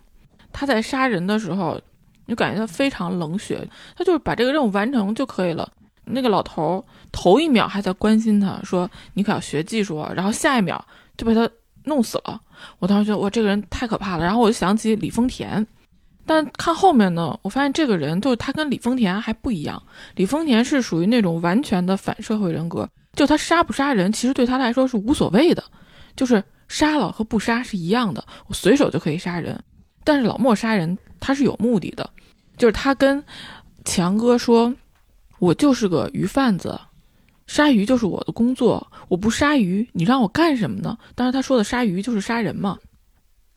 [0.52, 1.80] 他在杀人的时候，
[2.26, 5.68] 你就感觉他非常冷血，他就是把这个任务完成就可以了。
[6.04, 10.84] 那个老头头一秒还在关心他说：“你可要学技术啊。”然后下一秒
[11.18, 11.50] 就被他
[11.84, 12.40] 弄死了。
[12.80, 14.24] 我当时觉得哇，这个人太可怕了。
[14.24, 15.66] 然后我就想起李丰田，
[16.28, 19.82] 但看后面呢，我发现这个人就是他跟李丰田还不一样。
[20.16, 25.64] 李丰田是属于那种完全的反社会人格，就他杀不杀人，其实对他来说是无所谓的，
[26.16, 29.60] 就是杀了和不杀是一样的，我随手就可以杀人。
[30.04, 32.08] 但是老莫杀人他是有目的的，
[32.58, 33.24] 就是他跟
[33.86, 34.72] 强哥说。
[35.40, 36.80] 我就是个鱼贩子，
[37.46, 38.88] 杀鱼就是我的工作。
[39.08, 40.98] 我不杀鱼，你让我干什么呢？
[41.14, 42.76] 当然，他说的杀鱼就是杀人嘛。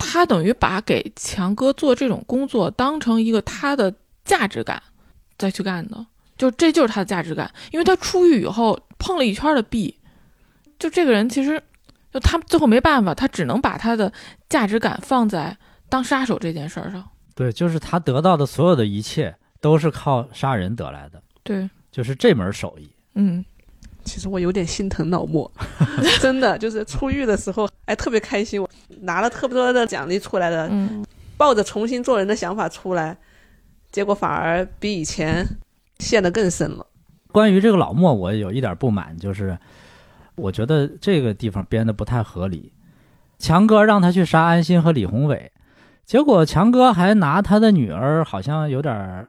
[0.01, 3.95] 他等于把给强哥做这种工作当成一个他的
[4.25, 4.83] 价值感
[5.39, 7.49] 再去干的，就这就是他的价值感。
[7.71, 9.97] 因为他出狱以后碰了一圈的壁，
[10.79, 11.63] 就这个人其实
[12.13, 14.13] 就他最后没办法，他只能把他的
[14.49, 15.57] 价值感放在
[15.89, 17.09] 当杀手这件事儿上。
[17.35, 21.23] 对，就是他得到的所有的一切都是靠杀人得来的。
[21.43, 22.91] 对，就是这门手艺。
[23.15, 23.45] 嗯，
[24.05, 25.51] 其实我有点心疼老莫，
[26.21, 28.69] 真的就是出狱的时候，哎，特别开心，我
[29.01, 31.05] 拿了特别多的奖励出来的，嗯，
[31.37, 33.17] 抱着重新做人的想法出来，
[33.91, 35.45] 结果反而比以前
[35.99, 36.87] 陷得更深了。
[37.33, 39.57] 关于这个老莫，我有一点不满，就是
[40.35, 42.73] 我觉得这个地方编的不太合理。
[43.39, 45.51] 强哥让他去杀安心和李宏伟，
[46.05, 49.27] 结果强哥还拿他的女儿，好像有点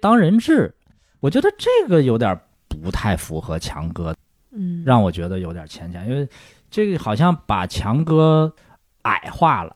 [0.00, 0.74] 当人质。
[1.20, 2.38] 我觉得这个有点
[2.68, 4.14] 不太符合强哥，
[4.52, 6.28] 嗯，让我觉得有点牵强，因为
[6.70, 8.52] 这个好像把强哥
[9.06, 9.74] 矮化了。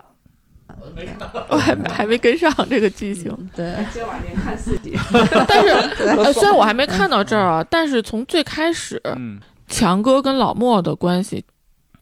[1.48, 4.96] 我还还没跟上这个剧情，对，今晚连看四集，
[5.46, 5.68] 但是
[6.16, 11.44] 呃，虽然我还没看到这儿啊，但是从最开始，嗯，强哥跟老莫的关系，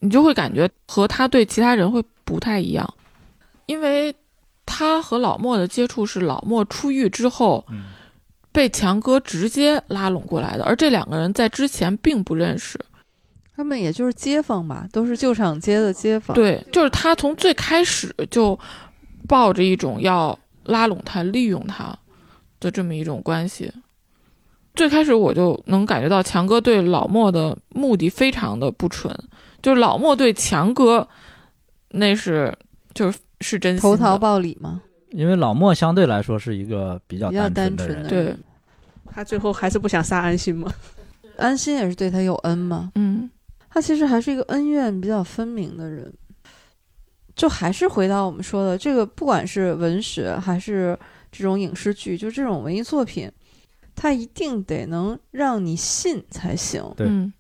[0.01, 2.95] 你就会感觉和他对其他人会不太一样，
[3.67, 4.15] 因为
[4.67, 7.65] 他和老莫的接触是老莫出狱之后。
[8.51, 12.81] 被强哥直接拉拢过来的，而这两个人在之前并不认识，
[13.59, 16.33] 他们也就是街坊吧，都是旧厂街的街坊。
[16.33, 18.57] 对，就是他从最开始就
[19.27, 21.87] 抱着一种要拉拢他、利用他
[22.61, 23.69] 的这么一种关系。
[24.77, 29.13] 最开始我就能感觉到强哥对老莫的目的非常的不纯，
[29.61, 31.09] 就是老莫对强哥
[31.89, 32.57] 那是
[32.95, 34.81] 就是是真心投桃报李吗？
[35.11, 38.37] 因为老莫相对来说是一个比较比较单纯的人，纯的对，
[39.11, 40.73] 他最后还是不想杀安心嘛。
[41.39, 43.29] 安心也是对他有恩嘛，嗯
[43.71, 46.13] 他其实还是一个恩怨比较分明的人。
[47.35, 50.99] 就还是回到我们说的这个，不管是文学还是
[51.31, 53.31] 这种影视剧，就这种文艺作品，
[53.95, 56.83] 它一定得能让你信才行。
[56.97, 57.33] 对嗯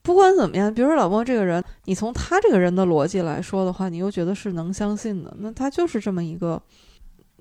[0.00, 5.36] 不管怎么样，比如说老莫这个人，你从他这个人的逻辑来说的话，你又觉得是能相信的。
[5.38, 6.60] 那他就是这么一个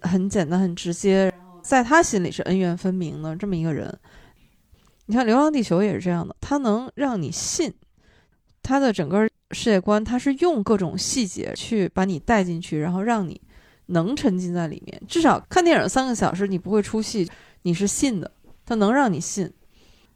[0.02, 3.98] 很简单、很直接，然后在他心里是恩怨分明的这么一个人。
[5.06, 7.74] 你看《流浪地球》也是这样的，他能让你信
[8.68, 13.40] 他的整个世界观，他是用各种细节去把你带进去，然后让你
[13.86, 15.02] 能沉浸在里面。
[15.08, 17.26] 至少看电影三个小时，你不会出戏，
[17.62, 18.30] 你是信的，
[18.66, 19.50] 他能让你信。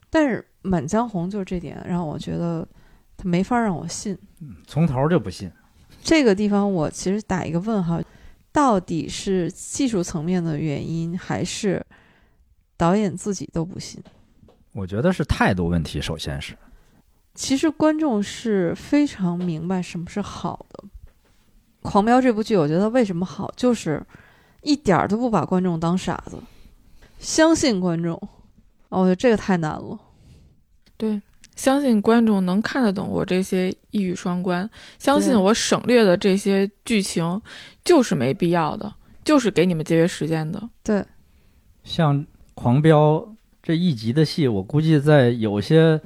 [0.09, 2.67] 但是《满江红》就是这点让我觉得
[3.15, 4.17] 他没法让我信。
[4.67, 5.49] 从头就不信。
[6.03, 8.01] 这个地方我其实打一个问号，
[8.51, 11.81] 到底是技术层面的原因，还是
[12.75, 14.03] 导演自己都不信？
[14.73, 16.53] 我觉得是态度问题，首先是
[17.33, 20.83] 其实观众是非常明白什么是好的。
[21.81, 24.01] 《狂飙》这部剧，我觉得为什么好，就是
[24.61, 26.37] 一点儿都不把观众当傻子，
[27.19, 28.13] 相信观众。
[28.89, 29.97] 哦，我觉得这个太难了。
[30.97, 31.19] 对，
[31.55, 37.41] 相信观众能看得懂我这些一语双关，相信我省略的这些剧情
[37.83, 38.93] 就是没必要的，
[39.23, 40.69] 就是给你们节约时间的。
[40.83, 41.03] 对，
[41.83, 42.19] 像
[42.53, 43.15] 《狂飙》
[43.63, 45.99] 这一集的戏，我估计在有些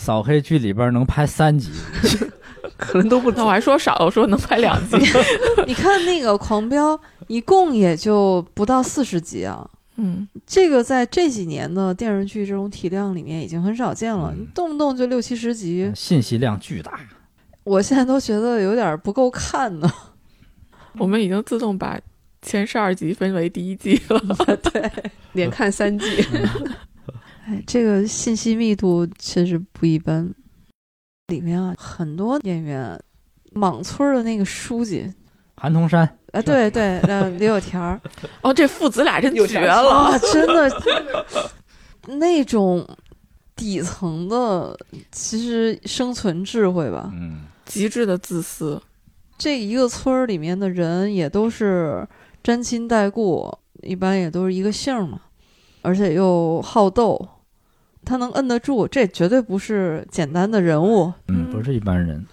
[0.00, 1.70] 扫黑剧里边能拍三集。
[2.78, 4.96] 可能都不止那我还说少，我说能拍两集。
[5.66, 6.96] 你看那个《狂飙》，
[7.26, 9.68] 一共也就不到四十集啊。
[9.96, 16.98] 嗯，这个在这几年的电视剧这种体量里面已经很少见了，嗯动不动就六七十集，信息量巨大。
[17.64, 19.92] 我现在都觉得有点不够看呢。
[20.98, 22.00] 我们已经自动把
[22.40, 24.18] 前十二集分为第一季了。
[24.72, 24.90] 对，
[25.34, 26.24] 连看三季。
[27.50, 30.32] 哎，这个信息密度确实不一般。
[31.26, 32.96] 里面啊，很多演员，
[33.52, 35.12] 莽村的那个书记，
[35.56, 36.02] 韩童山，
[36.32, 38.00] 啊，对对，呃，李有田儿
[38.42, 39.90] 哦，这父子俩真绝了。
[39.90, 40.70] 啊，真的，
[42.18, 42.86] 那种
[43.56, 44.76] 底层的，
[45.10, 47.10] 其实生存智慧吧。
[47.12, 48.80] 嗯极致的自私。
[49.38, 52.06] 这一个村儿里面的人也都是
[52.42, 55.20] 沾亲带故，一般也都是一个姓儿嘛，
[55.82, 57.28] 而且又好斗，
[58.04, 61.12] 他能摁得住，这绝对不是简单的人物。
[61.28, 62.24] 嗯，嗯不是一般人。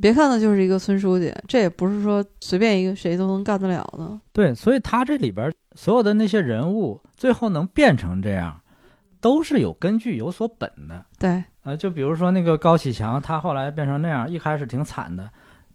[0.00, 4.18] 别看他就是一个村书记，这也不是说随便一个谁都能干得了的。
[4.32, 8.60] 对，所以他这里边所有的那些人物，最后能变成这样，
[9.20, 11.04] 都是有根据、有所本的。
[11.20, 15.30] 对，呃，就比如说那个高启强，他后来变成那样，一开始挺惨的。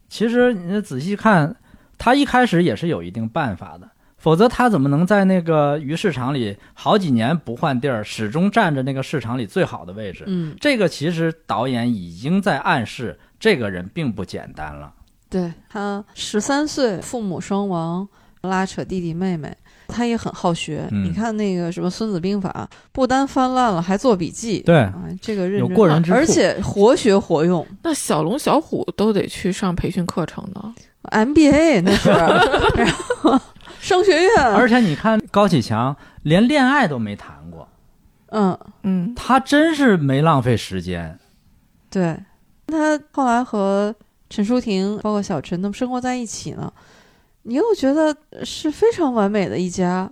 [0.10, 1.56] 其实你仔细看，
[1.98, 10.24] 他一开始也是有一定办法的，否则他怎么能在那个鱼市场里好几年不换地儿，始终占着那个市场里最好的位置？
[10.28, 14.92] 嗯，这个其实导演已经在暗示，这个人并不简单了。
[15.30, 18.08] 对他十三岁父母双亡，
[18.42, 19.56] 拉扯弟弟妹妹，
[19.88, 20.88] 他也很好学。
[20.92, 24.62] 嗯你看那个什么《孙子兵法》，不单翻烂了，还做笔记。
[24.62, 27.66] 对，啊，这个认有真过人之处而且活学活用。
[27.84, 30.74] 那小龙、小虎都得去上培训课程呢。
[31.12, 32.10] MBA 那是，
[32.76, 32.92] 然
[33.22, 33.40] 后
[33.80, 37.68] 商学院，而且你看高启强连恋爱都没谈过，
[38.28, 41.18] 嗯，嗯，他真是没浪费时间。
[41.90, 42.18] 对，
[42.68, 43.96] 他后来和
[44.30, 46.72] 陈淑婷，包括小陈他们生活在一起呢，
[47.44, 50.12] 你又觉得是非常完美的一家。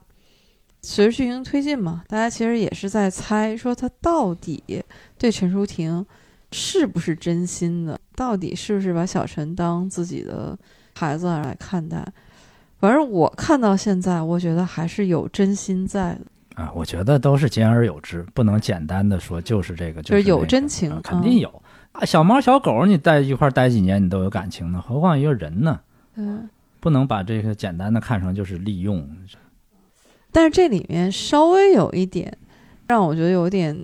[0.81, 4.63] 随着剧情推进嘛，大家其实也是在猜，说他到底
[5.17, 6.05] 对陈淑婷
[6.51, 10.55] 是不是真心的，到底是不是把小陈当自己的
[10.93, 12.05] 孩子来看待。
[12.85, 16.21] 反正我看到现在，我觉得还是有真心在的。
[16.53, 21.49] 啊，我觉得都是兼而有之，不能简单的说就是这个，就是有那个真情啊肯定有。
[21.93, 25.79] 啊，小猫小狗你在一块儿待几年，你都有感情呢，何况一个人呢？
[26.13, 26.47] 嗯，
[26.79, 29.09] 不能把这个简单的看成就是利用。
[30.31, 32.37] 但是这里面稍微有一点
[32.87, 33.75] 让我觉得有点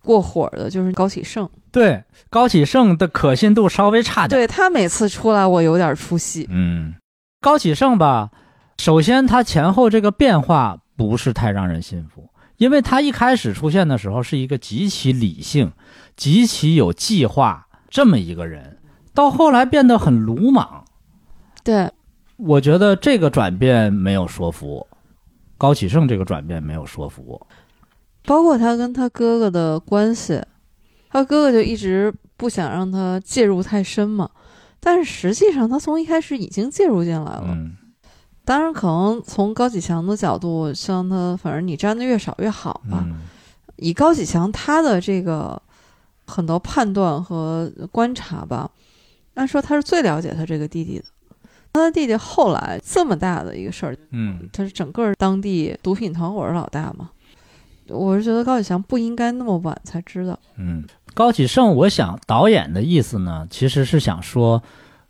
[0.00, 1.50] 过火的，就是高启盛。
[1.72, 4.38] 对，高启盛的可信度稍微差点。
[4.38, 6.46] 对他每次出来，我有点出戏。
[6.48, 6.94] 嗯，
[7.40, 8.30] 高启盛吧，
[8.78, 15.72] 首先他前后这个变化不是太让人信服，因为他一开始出现的时候是一个极其理性、
[16.16, 18.78] 极其有计划这么一个人，
[19.14, 20.84] 到后来变得很鲁莽。
[21.62, 21.90] 对，
[22.36, 24.88] 我觉得这个转变没有说服我，
[25.56, 27.46] 高启盛这个转变没有说服我。
[28.26, 30.42] 包括他跟他哥哥的关系，
[31.10, 34.30] 他哥哥就一直不想让他介入太深嘛。
[34.80, 37.44] 但是实际上，他从一开始已经介入进来了。
[37.48, 37.76] 嗯
[38.44, 43.02] 当然，可能从高启强的角度，希望他反正你沾的越少越好吧。
[43.06, 43.20] 嗯
[43.76, 45.60] 以高启强他的这个
[46.26, 48.70] 很多判断和观察吧，
[49.34, 51.04] 按说他是最了解他这个弟弟的。
[51.72, 57.10] 他的弟弟后来这么大的一个事儿，嗯他是整个当地毒品团伙的老大嘛。
[57.88, 60.38] 我是觉得高启强不应该那么晚才知道。
[60.56, 64.62] 嗯，高启盛，我想导演的意思呢，其实是想说，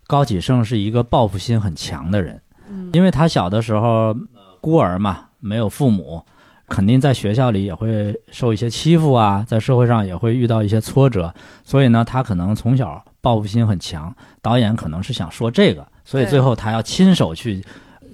[0.07, 2.41] 高启盛是一个报复心很强的人。
[2.69, 4.15] 嗯，因为他小的时候
[4.61, 6.23] 孤儿嘛，没有父母，
[6.67, 11.33] 肯定在学校里也会受一些欺负啊，在社会上也会遇到一些挫折，
[11.63, 14.13] 所以呢，他可能从小报复心很强。
[14.41, 17.63] 导演可能是想说这个，所以最后他要亲手去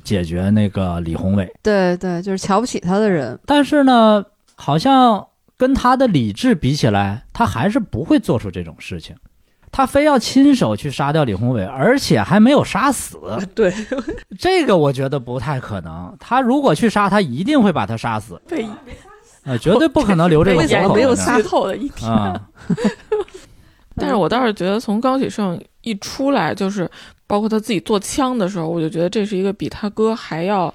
[0.04, 1.52] 解决那个李宏伟。
[1.62, 3.40] 对对，就是瞧不起他的人。
[3.46, 4.24] 但是呢，
[4.56, 9.16] 好像跟他的理智比起来，他还是不会做出这种事情。
[9.72, 13.18] 他非要亲手去杀掉李宏伟，而且还没有杀死。
[13.56, 13.74] 对，
[14.38, 16.14] 这个我觉得不太可能。
[16.20, 18.68] 他如果去杀，他一定会把他杀死，被
[19.44, 22.12] 呃，绝对不可能留这个为什么没有杀透的一天。
[22.12, 22.40] 啊。
[23.96, 26.90] 但是我倒是觉得，从高启盛一出来，就是
[27.28, 30.74] 包括他自己做枪的时候，我就觉得这是一个比他哥还要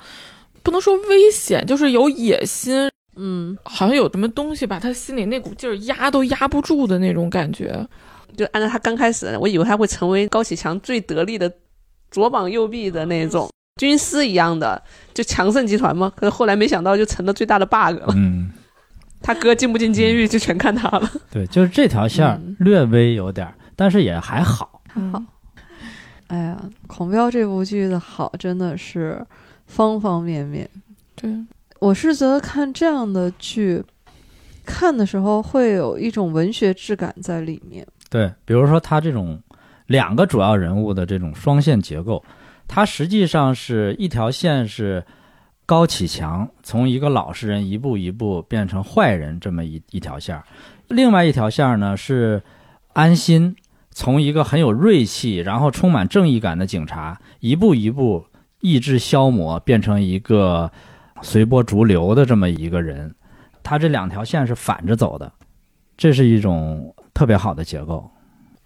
[0.63, 7.87] 不能说危险，就是有野心，嗯，好像有什么东西把他心里那股劲儿压都压不住的那种感觉。
[8.37, 11.53] 就按照他刚开始，我以为他会成为高启强最得力的
[12.11, 13.51] 左膀右臂的那种
[13.81, 14.83] 军师一样的，
[15.13, 16.11] 就强盛集团嘛。
[16.17, 18.07] 可是后来没想到就成了最大的 bug 了。
[18.15, 18.51] 嗯，
[19.21, 21.11] 他哥进不进监狱就全看他了。
[21.31, 24.81] 对，就是这条线略微有点儿，但是也还好。
[24.89, 25.23] 还好。
[26.29, 29.25] 哎呀，《孔飙》这部剧的好真的是
[29.67, 30.69] 方方面面。
[31.15, 31.31] 对，
[31.79, 33.83] 我是觉得看这样的剧，
[34.65, 37.87] 看的时候会有一种文学质感在里面。
[38.17, 39.39] 对，比如说他这种
[39.89, 42.25] 两个主要人物的这种双线结构，
[42.67, 45.05] 它实际上是一条线是
[45.67, 50.45] 高启强从一个老实人一步一步变成坏人这么一一条线儿，
[50.89, 52.43] 另外一条线呢是
[52.95, 53.55] 安心
[53.91, 58.25] 从一个很有锐气，然后充满正义感的警察，一步一步
[58.63, 60.73] 意志消磨，变成一个
[61.21, 63.15] 随波逐流的这么一个人。
[63.63, 65.31] 他这两条线是反着走的，
[65.99, 68.07] 这是一种特别好的结构。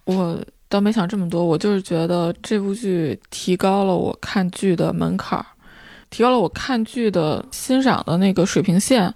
[0.03, 0.37] 我
[0.67, 5.45] 倒没想这么多，我就是觉得这部剧提高了我看剧的门槛儿，
[6.09, 9.13] 提高了我看剧的欣赏的那个水平线。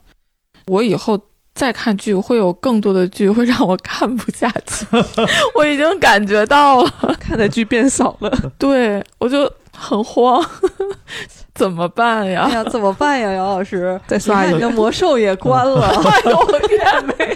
[0.68, 1.20] 我以后
[1.54, 4.86] 再看剧，会有更多的剧会让我看不下去，
[5.58, 6.90] 我已经感觉到了。
[7.20, 8.32] 看的剧变少了。
[8.58, 10.42] 对我就很慌，
[11.54, 12.54] 怎么办呀哎？
[12.54, 14.00] 呀，怎么办呀，姚老师？
[14.08, 15.88] 再刷一个你的魔兽也关了。
[16.10, 17.36] 哎呦我天没！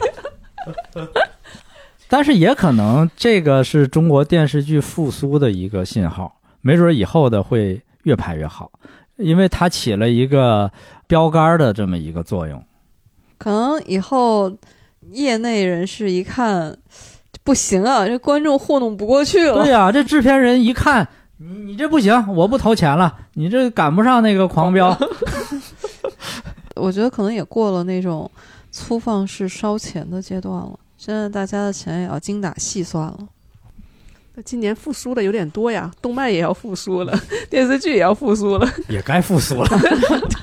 [2.09, 8.71] 但是也可能这个是中国电视剧复苏的一个信号，没准以后的会越拍越好，
[9.17, 10.71] 因为它起了一个
[11.05, 12.61] 标杆的这么一个作用。
[13.37, 14.51] 可能以后
[15.11, 16.75] 业内人士一看，
[17.43, 19.63] 不行啊，这观众糊弄不过去了。
[19.63, 21.07] 对呀、这制片人一看，
[21.37, 24.97] 你你这不行，我不投钱了，你这赶不上那个狂飙。
[26.75, 28.29] 我觉得可能也过了那种
[28.71, 30.79] 粗放式烧钱的阶段了。
[30.99, 33.17] 现在大家的钱也要精打细算了。
[34.43, 37.17] 今年复苏的有点多呀，动漫也要复苏了，
[37.49, 38.69] 电视剧也要复苏了。
[38.89, 39.69] 也该复苏了。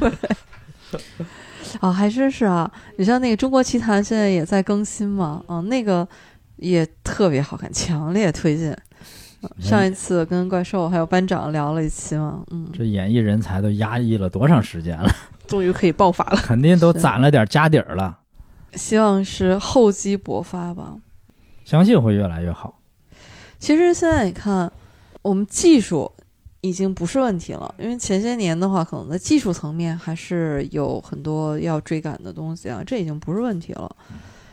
[0.90, 0.98] 对
[1.80, 2.70] 啊，还真是啊！
[2.96, 6.08] 你像那个《中国奇谭》现在也在更新嘛，啊，那个
[6.56, 8.72] 也特别好看，强烈推荐。
[9.42, 15.10] 啊上一次跟怪兽还有班长聊了一期嘛，嗯，这演艺人才都压抑了多长时间了？
[15.46, 16.36] 终于可以爆发了。
[16.38, 18.18] 肯定都攒了点家底儿了，
[18.74, 20.96] 希望是厚积薄发吧。
[21.64, 22.80] 相信会越来越好。
[23.58, 24.70] 其实现在你看，
[25.22, 26.12] 我们技术
[26.60, 33.96] 已经不是问题了，因为前些年的话，可能在技术层面还是有很多要追赶的东西啊，这已经不是问题了。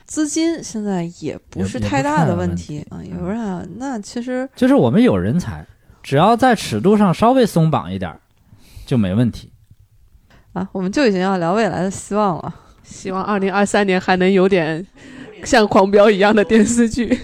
[0.06, 5.66] 资金现在也不是也也不太大的问题题啊，有人啊，那其实就是我们有人才，
[6.02, 8.20] 只要在尺度上稍微松绑一点儿，
[8.86, 9.52] 就没问题。
[10.54, 12.54] 啊，我们就已经要聊未来的希望了。
[12.94, 14.86] 希望二零二三年还能有点
[15.44, 17.18] 像《狂飙》一样的电视剧。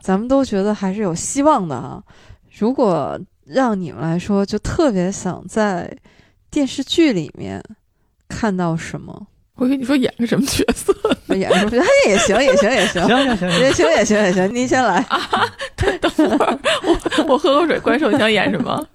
[0.00, 2.02] 咱们都觉得还是有希望的啊。
[2.58, 5.92] 如果让你们来说，就特别想在
[6.50, 7.62] 电视剧里面
[8.28, 9.26] 看到什么，
[9.56, 10.94] 我跟你说演个什么角色？
[11.34, 11.82] 演什么？
[11.82, 14.54] 哎，也行，也行，也行，行行行也行，也行，也行。
[14.54, 15.20] 您先来啊。
[16.00, 17.78] 等会儿我我喝口水。
[17.80, 18.86] 怪兽，你想演什么？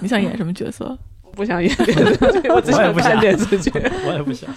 [0.00, 0.98] 你想演什么角色？
[1.32, 3.70] 我不想演电视剧，我只想看我也不想电视剧。
[4.06, 4.48] 我也不想，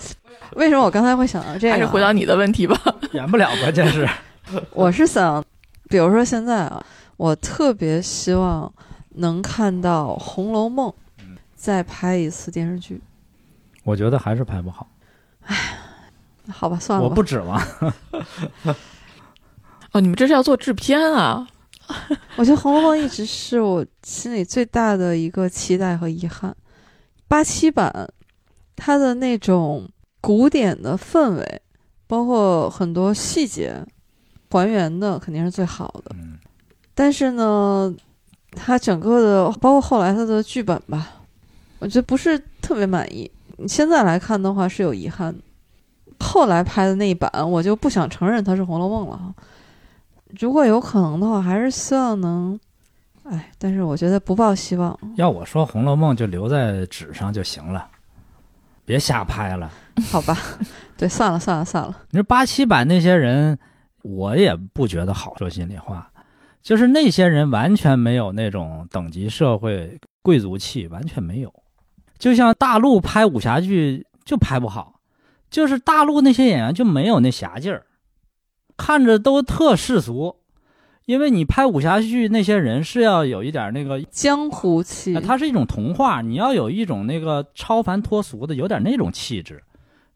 [0.57, 1.73] 为什么我刚才会想到这个？
[1.73, 2.77] 还是回答你的问题吧。
[3.13, 4.05] 演不了，关键是
[4.71, 5.41] 我是想，
[5.87, 6.85] 比如说现在啊，
[7.15, 8.69] 我特别希望
[9.11, 10.89] 能看到《红楼梦》
[11.55, 13.01] 再拍一次电视剧。
[13.85, 14.85] 我觉得还是拍不好。
[16.51, 17.09] 好吧，算了吧。
[17.09, 17.57] 我不指望，
[19.93, 21.47] 哦，你们这是要做制片啊？
[22.35, 26.53] 我觉得《红楼梦》一直是我心里最大的一个期待和遗憾。
[27.27, 28.07] 八七版，
[28.75, 29.87] 它的那种
[30.21, 31.61] 古典的氛围，
[32.07, 33.85] 包括很多细节
[34.49, 36.15] 还原的肯定是最好的。
[36.15, 36.37] 嗯，
[36.93, 37.93] 但是呢，
[38.51, 41.11] 它整个的，包括后来它的剧本吧，
[41.79, 43.29] 我觉得不是特别满意。
[43.57, 45.41] 你现在来看的话是有遗憾的。
[46.19, 49.33] 后来拍的那一版，我就不想承认它是《红楼梦》了哈。
[50.39, 52.57] 如果有可能的话，还是希望能，
[53.29, 54.97] 哎，但是我觉得不抱希望。
[55.15, 57.87] 要我说，《红楼梦》就留在纸上就行了，
[58.85, 59.71] 别瞎拍了。
[60.11, 60.37] 好吧，
[60.95, 63.57] 对，算了算了算了，你说八七版那些人，
[64.03, 65.35] 我也不觉得好。
[65.37, 66.11] 说心里话，
[66.61, 71.51] 就是那些人完全没有那种等级社会贵族气，完全没有。
[72.19, 74.99] 就像大陆拍武侠剧就拍不好，
[75.49, 77.85] 就是大陆那些演员就没有那侠劲儿，
[78.77, 80.35] 看着都特世俗。
[81.05, 89.61] 因为你拍武侠剧，那些人是要有一点那个江湖气啊，，它是一种童话，你要有一种那个超凡脱俗的，有点那种气质。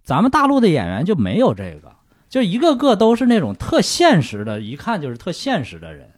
[0.03, 1.91] 咱们大陆的演员就没有这个，
[2.28, 6.10] 就一个个都是那种特现实的，一看就是特现实的人。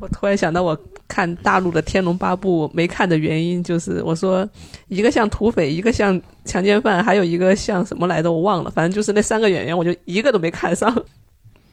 [0.00, 0.76] 我突然想到，我
[1.06, 4.46] 看大陆的《天龙八部》没看的原因，就是我说
[4.88, 8.70] 一个像土匪，一个像强奸犯，还有一个像什么来着，我忘了。
[8.70, 10.92] 反正就是那三个演员，我就一个都没看上。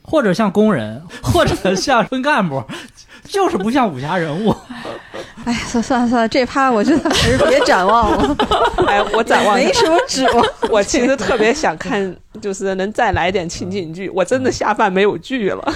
[0.03, 2.63] 或者像工人， 或者像村干部，
[3.25, 4.55] 就是不像武侠人物。
[5.45, 8.35] 哎，算算了算了，这趴我觉得还是别展望了，
[8.87, 10.45] 哎，我展望没什么指望。
[10.69, 14.09] 我其实特别想看，就是能再来点情景剧。
[14.09, 15.73] 我真的下饭没有剧了。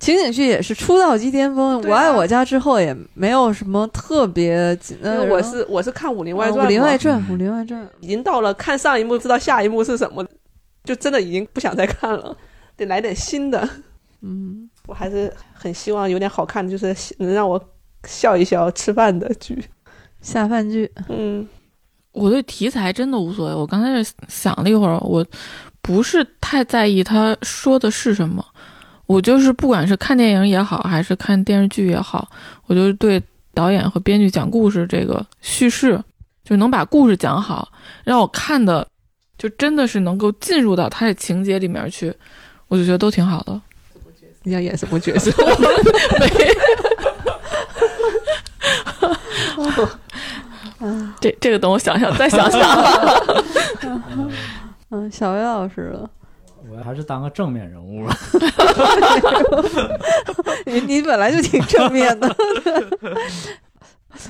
[0.00, 5.10] 情景剧也是出道即巅峰，啊我爱我家之后也没有什么特别紧因。
[5.10, 10.22] 为我是我是看《武林外传》啊武林外传》，嗯武林外传》已经到了看上一幕知道下一幕是什么，
[10.82, 12.36] 就真的已经不想再看了，
[12.76, 13.68] 得来点新的。
[14.20, 17.62] 嗯，我还是很希望有点好看的，就是能让我
[18.04, 19.62] 笑一笑、吃饭的剧。
[20.22, 21.46] 下饭剧，嗯，
[22.12, 23.54] 我对题材真的无所谓。
[23.54, 25.24] 我刚才是想了一会儿，我
[25.82, 28.42] 不是太在意他说的是什么，
[29.04, 32.26] 我就是不管是看电影也好，还是看电视剧也好，
[32.66, 33.22] 我就是对
[33.52, 36.02] 导演和编剧讲故事这个叙事，
[36.42, 37.70] 就能把故事讲好，
[38.02, 38.88] 让我看的
[39.36, 42.10] 就真的是能够进入到他的情节里面去，
[42.74, 43.60] 我就觉得都挺好的。
[44.42, 45.30] 你想演什么角色？
[46.18, 46.26] 没
[51.20, 52.60] 这这个等我想想再想想。
[54.90, 56.10] 嗯，小薇老师了，
[56.68, 58.16] 我还是当个正面人物吧。
[60.66, 62.36] 你你本来就挺正面的。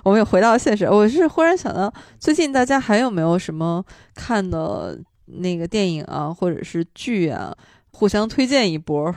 [0.03, 3.83] 我们也回到现实，我是忽然想到，最近大家还有没有什么
[4.15, 7.53] 看的那个电影啊，或者是剧啊，
[7.95, 9.15] 互相推荐一波？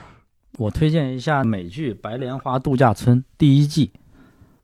[0.56, 3.90] 我推荐一下美剧《白莲花度假村》第一季，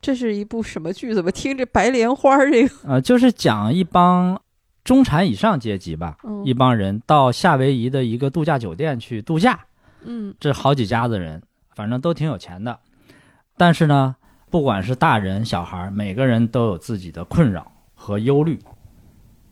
[0.01, 1.13] 这是一部什么剧？
[1.13, 2.75] 怎么听着白莲花这个？
[2.85, 4.41] 呃，就是讲一帮
[4.85, 9.59] 中产以上阶级吧，嗯一帮人到夏威夷的一个度假酒店去度假，
[10.05, 11.43] 嗯这好几家子人，
[11.75, 12.79] 反正都挺有钱的。
[13.57, 14.15] 但是呢，
[14.49, 18.61] 不管是大人小孩，每个人都有自己的困扰和忧虑。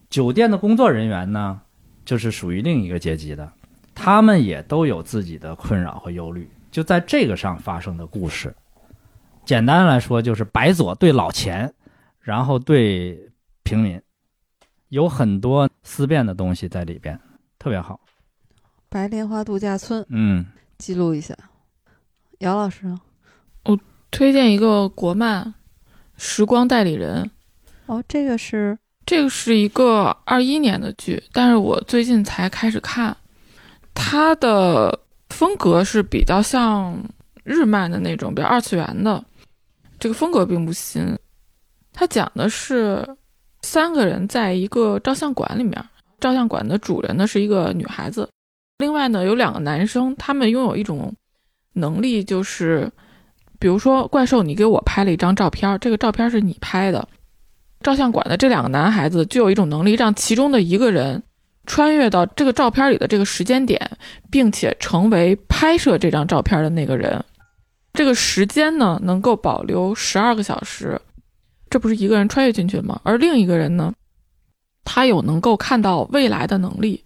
[0.09, 1.61] 酒店的工作人员呢，
[2.05, 3.53] 就是属于另一个阶级的，
[3.95, 8.55] 他们也都有自己的困扰和忧虑，就在这个上发生的故事。
[9.45, 11.73] 简单来说，就是白左对老钱，
[12.21, 13.31] 然后对
[13.63, 14.01] 平民，
[14.89, 17.19] 有很多思辨的东西在里边，
[17.59, 18.01] 特别好。
[18.89, 20.47] 白莲花度假村嗯，
[20.79, 21.37] 记录一下。
[22.39, 22.87] 姚老师
[23.65, 23.79] 我？
[24.11, 25.43] 推荐一个国漫
[26.19, 27.25] 《时光代理人》，
[27.87, 33.17] 哦，这个是这个是一个二一年的剧，但是我最近才开始看，
[33.95, 34.99] 它的
[35.31, 36.97] 风格是比较像
[37.45, 39.25] 日漫的那种，比较二次元的，
[39.99, 41.17] 这个风格并不新。
[41.93, 43.07] 它讲的是
[43.63, 45.83] 三个人在一个照相馆里面，
[46.21, 48.29] 照相馆的主人呢是一个女孩子，
[48.79, 51.15] 另外呢有两个男生，他们拥有一种
[51.75, 52.91] 能力，就是
[53.59, 57.07] 比如说怪兽，你给我拍了一张照片，这个照片是你拍的。
[57.83, 61.23] 照相馆的这两个男孩子就有一种能力，让其中的一个人
[61.67, 63.91] 穿越到这个照片里的这个时间点，
[64.31, 67.25] 并且成为拍摄这张照片的那个人。
[67.93, 71.01] 这个时间呢，能够保留十二个小时。
[71.71, 73.01] 这不是一个人穿越进去吗？
[73.03, 73.95] 而另一个人呢，
[74.85, 77.03] 他有能够看到未来的能力，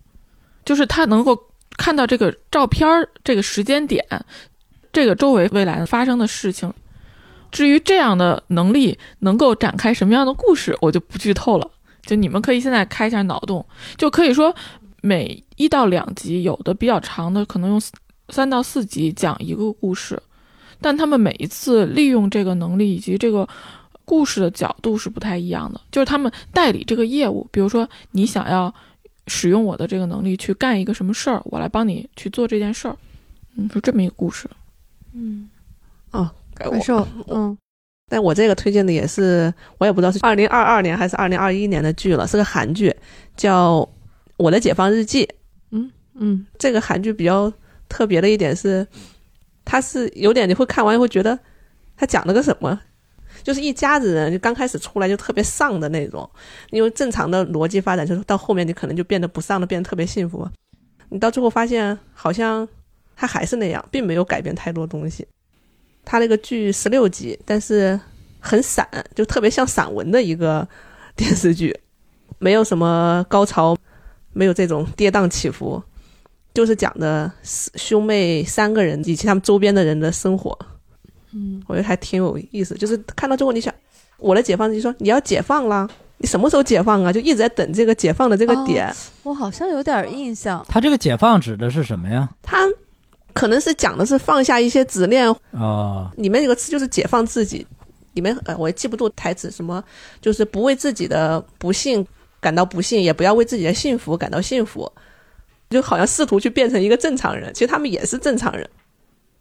[0.64, 1.38] 就是他能够
[1.76, 4.04] 看到这个照片儿这个时间点，
[4.92, 6.72] 这个周围未来发生的事情。
[7.52, 11.70] 至于这样的能力能够展开什么样的故事，我就不剧透了。
[12.06, 13.66] 就你们可以现在开一下脑洞，
[13.98, 14.54] 就可以说
[15.02, 17.82] 每一到两集，有的比较长的可能用
[18.30, 20.20] 三到四集讲一个故事，
[20.80, 23.46] 但他们每一次利用这个能力以及这个
[24.04, 25.80] 故事的角度是不太一样的。
[25.90, 28.72] 就是他们代理这个业务，比如说你想要
[29.26, 32.96] 使用我的这个能力去干一个什么事儿，我来帮你去做这件事儿，
[33.56, 34.48] 嗯，是这么一个故事。
[35.12, 35.48] 嗯，
[36.12, 37.56] 哦，该我怪兽，嗯
[38.08, 42.94] 但我这个推荐的也是，我也不知道是二零二二年还是二零二一年的剧了，是个韩剧，
[43.36, 43.80] 叫
[44.36, 45.24] 《我的解放日记》。
[45.70, 47.52] 嗯嗯这个韩剧比较
[47.88, 48.86] 特别的一点是，
[49.64, 51.36] 它是有点你会看完会觉得，
[51.96, 52.80] 它讲了个什么？
[53.42, 56.28] 就是一家子人就刚开始出来就特别丧的那种，
[56.70, 60.48] 因为正常的逻辑发展就是到后面你可能就变得不丧了，变得特别幸福。
[61.08, 62.66] 你到最后发现好像
[63.16, 65.26] 他还是那样，并没有改变太多东西。
[66.06, 67.98] 他那个剧十六集，但是
[68.38, 70.66] 很散，就特别像散文的一个
[71.16, 71.76] 电视剧，
[72.38, 73.76] 没有什么高潮，
[74.32, 75.82] 没有这种跌宕起伏，
[76.54, 80.56] 就是讲的兄妹三个人以及他们周边的人的生活。
[81.32, 82.76] 嗯，我觉得还挺有意思。
[82.76, 83.74] 就是看到最后，你想，
[84.18, 85.88] 我的解放就说你要解放啦，
[86.18, 87.12] 你什么时候解放啊？
[87.12, 88.94] 就一直在等这个解放的这个点。
[89.24, 90.64] 我好像有点印象。
[90.68, 92.30] 他这个解放指的是什么呀？
[92.42, 92.66] 他
[93.36, 97.66] 可能是讲的是放下一些执念，啊，里面有个词就是解放自己。
[98.14, 99.84] 里面呃，我也记不住台词，什么
[100.22, 102.04] 就是不为自己的不幸
[102.40, 104.90] 感到不幸，也不要为自己的幸福感到幸福，
[105.68, 107.52] 就好像试图去变成一个正常人。
[107.52, 108.66] 其实他们也是正常人。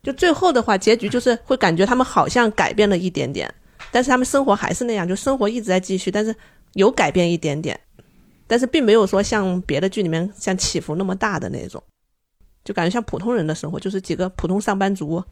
[0.04, 3.50] 就最后的话，结局就是会感觉他们好像改变了一点点，
[3.92, 6.36] 但是他们生活还是那样，就生活一直在继续，但是
[6.74, 7.80] 有改变一点点，
[8.46, 11.82] 但是并没有说像别的剧里面像起伏那么大的那种，
[12.66, 15.24] 就感觉像普通人的生活，就是几个普通上班族，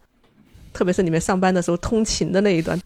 [0.71, 2.79] 特别是你们上班的时候通勤的那一段，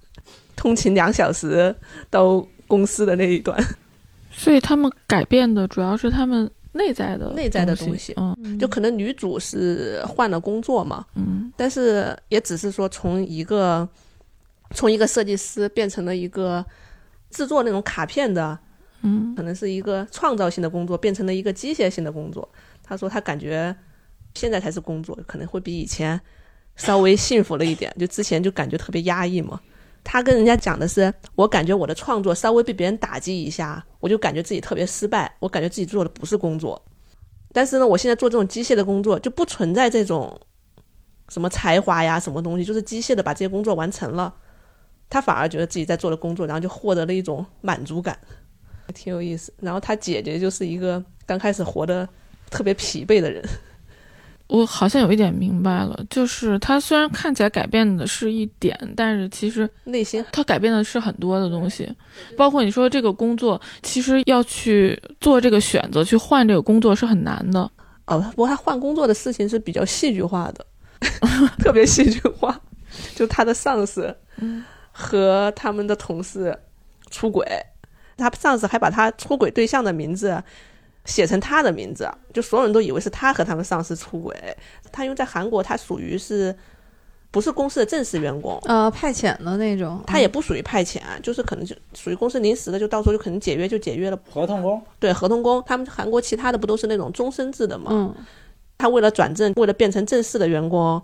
[0.56, 1.76] 通勤两小时
[2.10, 3.62] 到公司的那一段，
[4.32, 13.88] 所以他们改变的主要是他们内在的内在的东东西嗯就可能女主是换了工作嘛，嗯但是也只是说从一个
[14.72, 16.66] 从一个设计师变成了一个
[17.32, 18.58] 制作那种卡片的，
[19.02, 22.48] 嗯可能是一个创造性的工作，变成了一个机械性的工作。
[22.84, 23.76] 他说他感觉
[24.38, 26.20] 现在才是工作，可能会比以前
[26.76, 29.60] 稍微幸福了一点，就之前就感觉特别压抑嘛。
[30.04, 36.82] 他跟人家讲的是，我感觉我的创作稍微被别人打击一下，我就感觉自己特别失败，我感觉自己做的不是工作。
[37.52, 40.40] 但是呢，我现在做这种机械的工作，就不存在这种
[41.28, 44.34] 什么才华呀、什么东西，就是机械的把这些工作完成了，
[45.10, 48.18] 他反而觉得自己在做的工作，然后就获得了一种满足感，
[48.94, 49.52] 挺有意思。
[49.60, 52.08] 然后他姐姐就是一个刚开始活得
[52.50, 53.44] 特别疲惫的人，
[54.48, 61.94] 我好像有一点明白了，就是他虽然看起来改变的是一点，但是其实内心他改变的是很多的东西，
[62.38, 67.70] 包括你说这个工作，其实要去做这个选择，去换这个工作是很难的。
[68.06, 70.66] 哦，不过他换工作的事情是比较戏剧化的，
[71.60, 72.58] 特别戏剧化，
[73.16, 74.16] 就他的上司
[74.94, 76.58] 和他们的同事
[77.12, 77.46] 出轨，
[78.16, 80.42] 他上司还把他出轨对象的名字
[81.08, 84.36] 写成他的名字，就所有人都以为是他和他们上司出轨。
[84.92, 86.56] 他因为在韩国，他属于是
[87.32, 94.20] 不是公司的正式员工，呃，派遣的那种，他也不属于派遣，就是可能就属于公司临时的，就到时候就可能解约就解约了。
[94.30, 97.90] 合同工，对，合同工，他们韩国其他的不都是那种终身制的吗？
[97.92, 98.14] 嗯，
[98.78, 101.02] 他为了转正，为了变成正式的员工，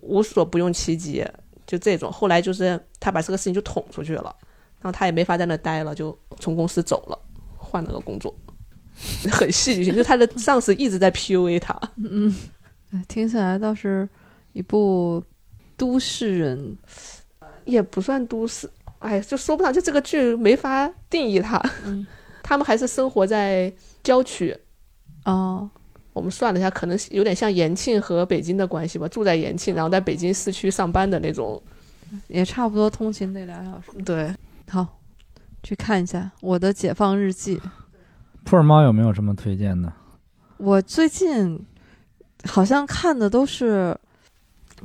[0.00, 1.24] 无所不用其极，
[1.66, 2.10] 就这种。
[2.10, 4.34] 后来就是他把这个事情就捅出去了，
[4.80, 7.18] 然后他也没法在那待了，就从公司走了，
[7.56, 8.34] 换了个工作，
[9.30, 9.94] 很戏剧性。
[9.94, 11.72] 就他的 上司一直在 PUA 他，
[12.92, 14.08] 哎听起来倒是
[14.52, 15.22] 一部
[15.76, 16.76] 都市人，
[17.64, 21.60] 也不算都市，哎，就说不上，就这个剧没法定义他。
[21.84, 22.06] 嗯，
[22.42, 23.72] 他们还是生活在
[24.02, 24.56] 郊区。
[25.24, 25.68] 哦，
[26.12, 31.62] 我们算了一下，可能有点像延庆和北京的关系吧，住在延庆，然后在北京市区上班的那种。
[32.28, 33.90] 也差不多通勤得俩小时。
[34.04, 34.32] 对，
[34.68, 35.00] 好，
[35.64, 37.56] 去看一下《我的解放日记》。
[38.44, 39.92] 普洱猫有没有什么推荐的？
[40.58, 41.58] 我最近
[42.44, 43.96] 好像看的都是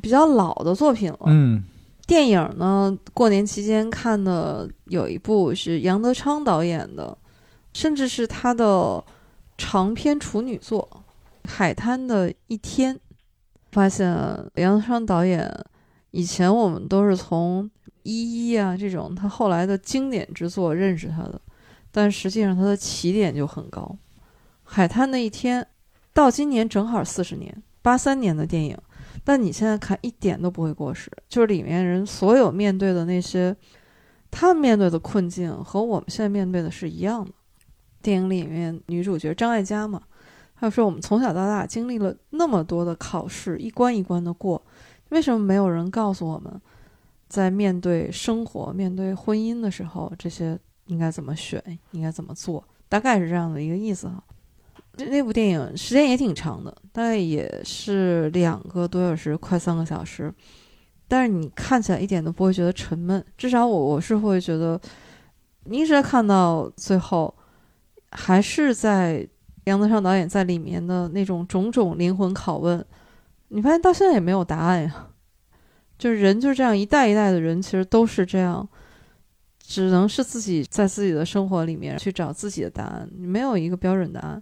[0.01, 1.19] 比较老的作品了。
[1.25, 1.63] 嗯，
[2.07, 7.17] 电影呢，过年期间看的有一部是杨德昌导演的，
[7.73, 9.03] 甚至是他的
[9.57, 10.89] 长篇处女作
[11.49, 12.95] 《海滩的一天》。
[13.71, 14.07] 发现
[14.55, 15.47] 杨德昌导演
[16.09, 17.63] 以前我们都是从
[18.01, 21.39] 《一一》啊这种他后来的经典之作认识他的，
[21.91, 23.97] 但实际上它的起点就很高。
[24.63, 25.61] 《海滩的一天》
[26.13, 28.77] 到今年正好四十年，八三年的电影。
[29.23, 33.55] 但你现在看一点都不会过时，就是里面人所有面对的那些，
[34.31, 37.31] 他们面对的困境和我们现在面对的是一样的。
[38.01, 40.01] 电影里面女主角张艾嘉嘛，
[40.55, 44.63] 她说我们从小到大经历了那么多的考试，一关一关的过，
[45.09, 46.59] 为什么没有人告诉我们，
[47.27, 50.57] 在面对生活、面对婚姻的时候，这些
[50.89, 52.63] 应该怎么选，应该怎么做？
[52.87, 54.21] 大概是这样的一个意思哈。
[54.97, 60.33] 这那部电影时间也挺长的，大概也是两个多小时，快三个小时。
[61.07, 64.79] 但是你看起来一点都不会觉得沉闷，至少我我是会觉得，
[65.65, 67.33] 你一直在看到最后，
[68.11, 69.27] 还是在
[69.65, 72.83] 杨德昌导演在里面的那种种种灵魂拷问，
[73.49, 75.07] 你发现到现在也没有答案呀。
[75.97, 78.67] 就是人就是这样，一代一代的人其实都是这样，
[79.69, 84.41] 只能是自己在自己的生活里面去找自己的答案，没有一个标准答案。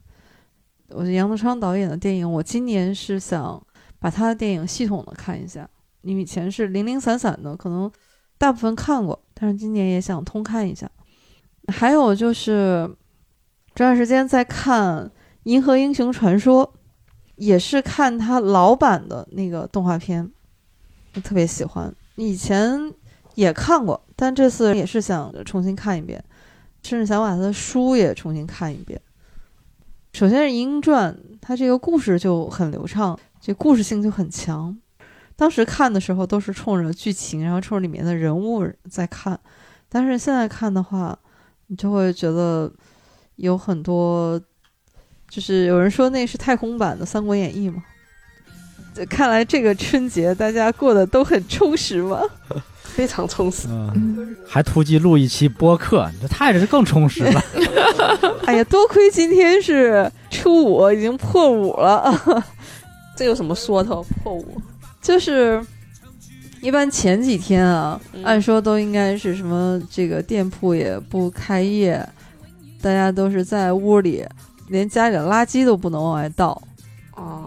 [0.92, 3.62] 我觉得杨德昌导演的电影，我今年是想
[4.00, 5.70] 把他的电影系统的看一下，
[6.02, 7.92] 因为以前是零零散散的，可能
[8.38, 10.90] 大部分看过，但是今年也想通看一下。
[11.74, 12.90] 还有就是
[13.76, 15.04] 这段时间在看
[15.44, 16.66] 《银河英雄传说》，
[17.36, 20.32] 也是看他老版的那个动画片，
[21.16, 21.94] 我特别喜欢。
[22.16, 22.80] 以前
[23.38, 26.22] 也看过，但这次也是想重新看一遍，
[26.82, 29.00] 甚至想把他的书也重新看一遍。
[30.12, 34.76] 首先是《银鹰传》，它这个故事就很流畅，这故事性就很强。
[35.36, 39.40] 当时看的时候都是冲着剧情，然后冲着里面的人物在看，
[39.88, 41.16] 但是现在看的话，
[41.68, 42.74] 你就会觉得
[43.36, 44.42] 有很多，
[45.30, 47.84] 就是有人说那是太空版的《三国演义》嘛。
[48.96, 52.20] 这看来这个春节大家过得都很充实嘛。
[52.98, 53.68] 非常充实。
[53.70, 57.40] 嗯，还突击录一期播客，你这太这是更充实了。
[58.48, 62.44] 哎呀，多亏今天是初五，已经破五了。
[63.16, 64.04] 这有什么说头？
[64.24, 64.60] 破五
[65.00, 65.64] 就是
[66.60, 72.04] 一般前几天啊，嗯按说都应该是什么这个店铺也不开业，
[72.82, 74.26] 大家都是在屋里，
[74.70, 76.60] 连家里的垃圾都不能往外倒。
[77.16, 77.47] 哦啊，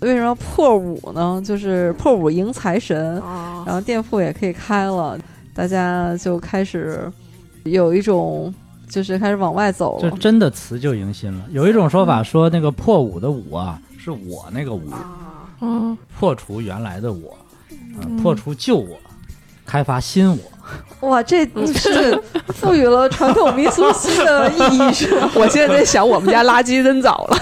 [0.00, 1.42] 为什么要破五呢？
[1.44, 5.18] 就是破五迎财神，哦然后店铺也可以开了，
[5.54, 7.10] 大家就开始
[7.64, 8.52] 有一种
[8.88, 10.10] 就是开始往外走了。
[10.10, 11.44] 就真的辞旧迎新了。
[11.50, 14.82] 有一种说法说，那个破五的五啊，是我那个五，
[15.60, 17.36] 嗯，破除原来的我，
[18.02, 18.96] 嗯破除旧我，
[19.64, 21.08] 开发新我。
[21.08, 25.30] 哇，这是赋予了传统民俗新的意义，是吧？
[25.36, 27.38] 我现在在想，我们家垃圾扔早了，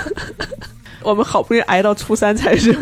[1.05, 2.77] 我们好不容易挨到初三才是。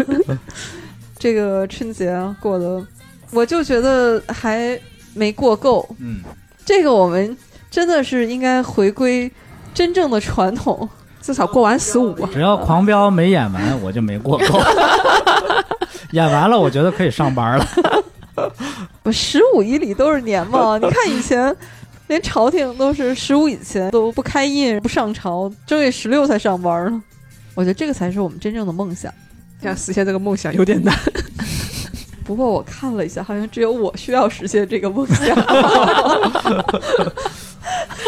[1.18, 2.84] 这个春节过得，
[3.32, 4.78] 我就觉得还
[5.14, 5.86] 没过够。
[5.98, 6.20] 嗯，
[6.64, 7.36] 这个我们
[7.70, 9.30] 真的是应该回归
[9.74, 10.88] 真正的传统。
[11.20, 14.60] 至少过完十五啊，只要狂飙没演完，我就没过够。
[16.10, 17.66] 演完了，我觉得可以上班了。
[19.04, 20.76] 不，十五以里都是年嘛。
[20.78, 21.54] 你看以前，
[22.08, 27.00] 连朝廷都是十五以前都不开印、不上朝，正月十六才上班呢。
[27.54, 29.12] 我觉得这个才是我们真正的梦想。
[29.60, 30.92] 要实现这个梦想有点难。
[32.24, 35.36] 不过我看了一下，好像只有我需要实现这个梦想。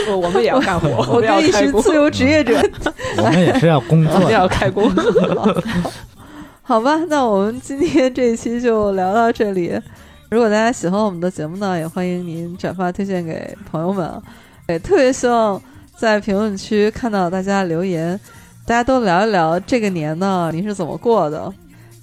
[0.08, 2.60] 我我们也要干活，我们要可以，是自由职业者。
[3.18, 4.48] 我们也是要工作我们要。
[4.48, 4.90] 开工。
[6.62, 9.80] 好吧，那我们今天这一期就聊到这里。
[10.30, 14.20] 如果大家喜欢我们的节目呢，也欢迎您转发推荐给朋友们啊。
[14.68, 15.60] 也特别希望
[15.96, 18.18] 在评论区看到大家留言，
[18.66, 21.52] 大家都聊一聊这个年呢您是怎么过的，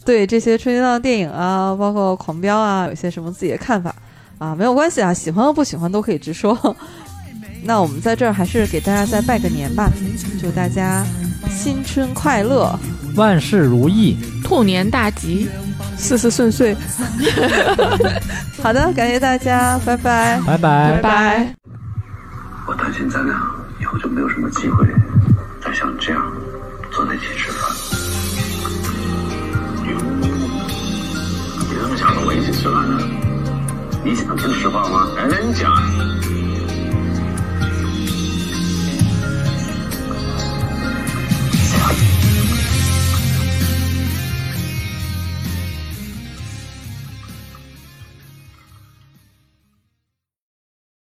[0.05, 3.93] 对这些春节档电影啊，包括《狂飙》啊，有些什么自己的看法
[4.37, 4.55] 啊？
[4.55, 6.75] 没有关系啊，喜欢和不喜欢都可以直说。
[7.63, 9.89] 那我们在这儿还是给大家再拜个年吧，
[10.39, 11.05] 祝大家
[11.49, 12.73] 新春快乐！
[13.15, 15.49] 万事如意，兔年大吉。
[15.97, 16.75] 事事顺遂，
[18.63, 20.41] 好的，感谢大家，拜拜。
[20.47, 20.93] 拜拜。
[20.93, 21.55] 拜拜。
[22.65, 23.35] 我担心咱俩
[23.79, 24.87] 以后就没有什么机会
[25.63, 26.33] 再像这样
[26.91, 27.71] 坐在一起吃饭。
[31.69, 32.99] 你怎么想和我一起吃饭呢？
[34.03, 35.07] 你想听实话吗？
[35.15, 35.71] 来来，你讲。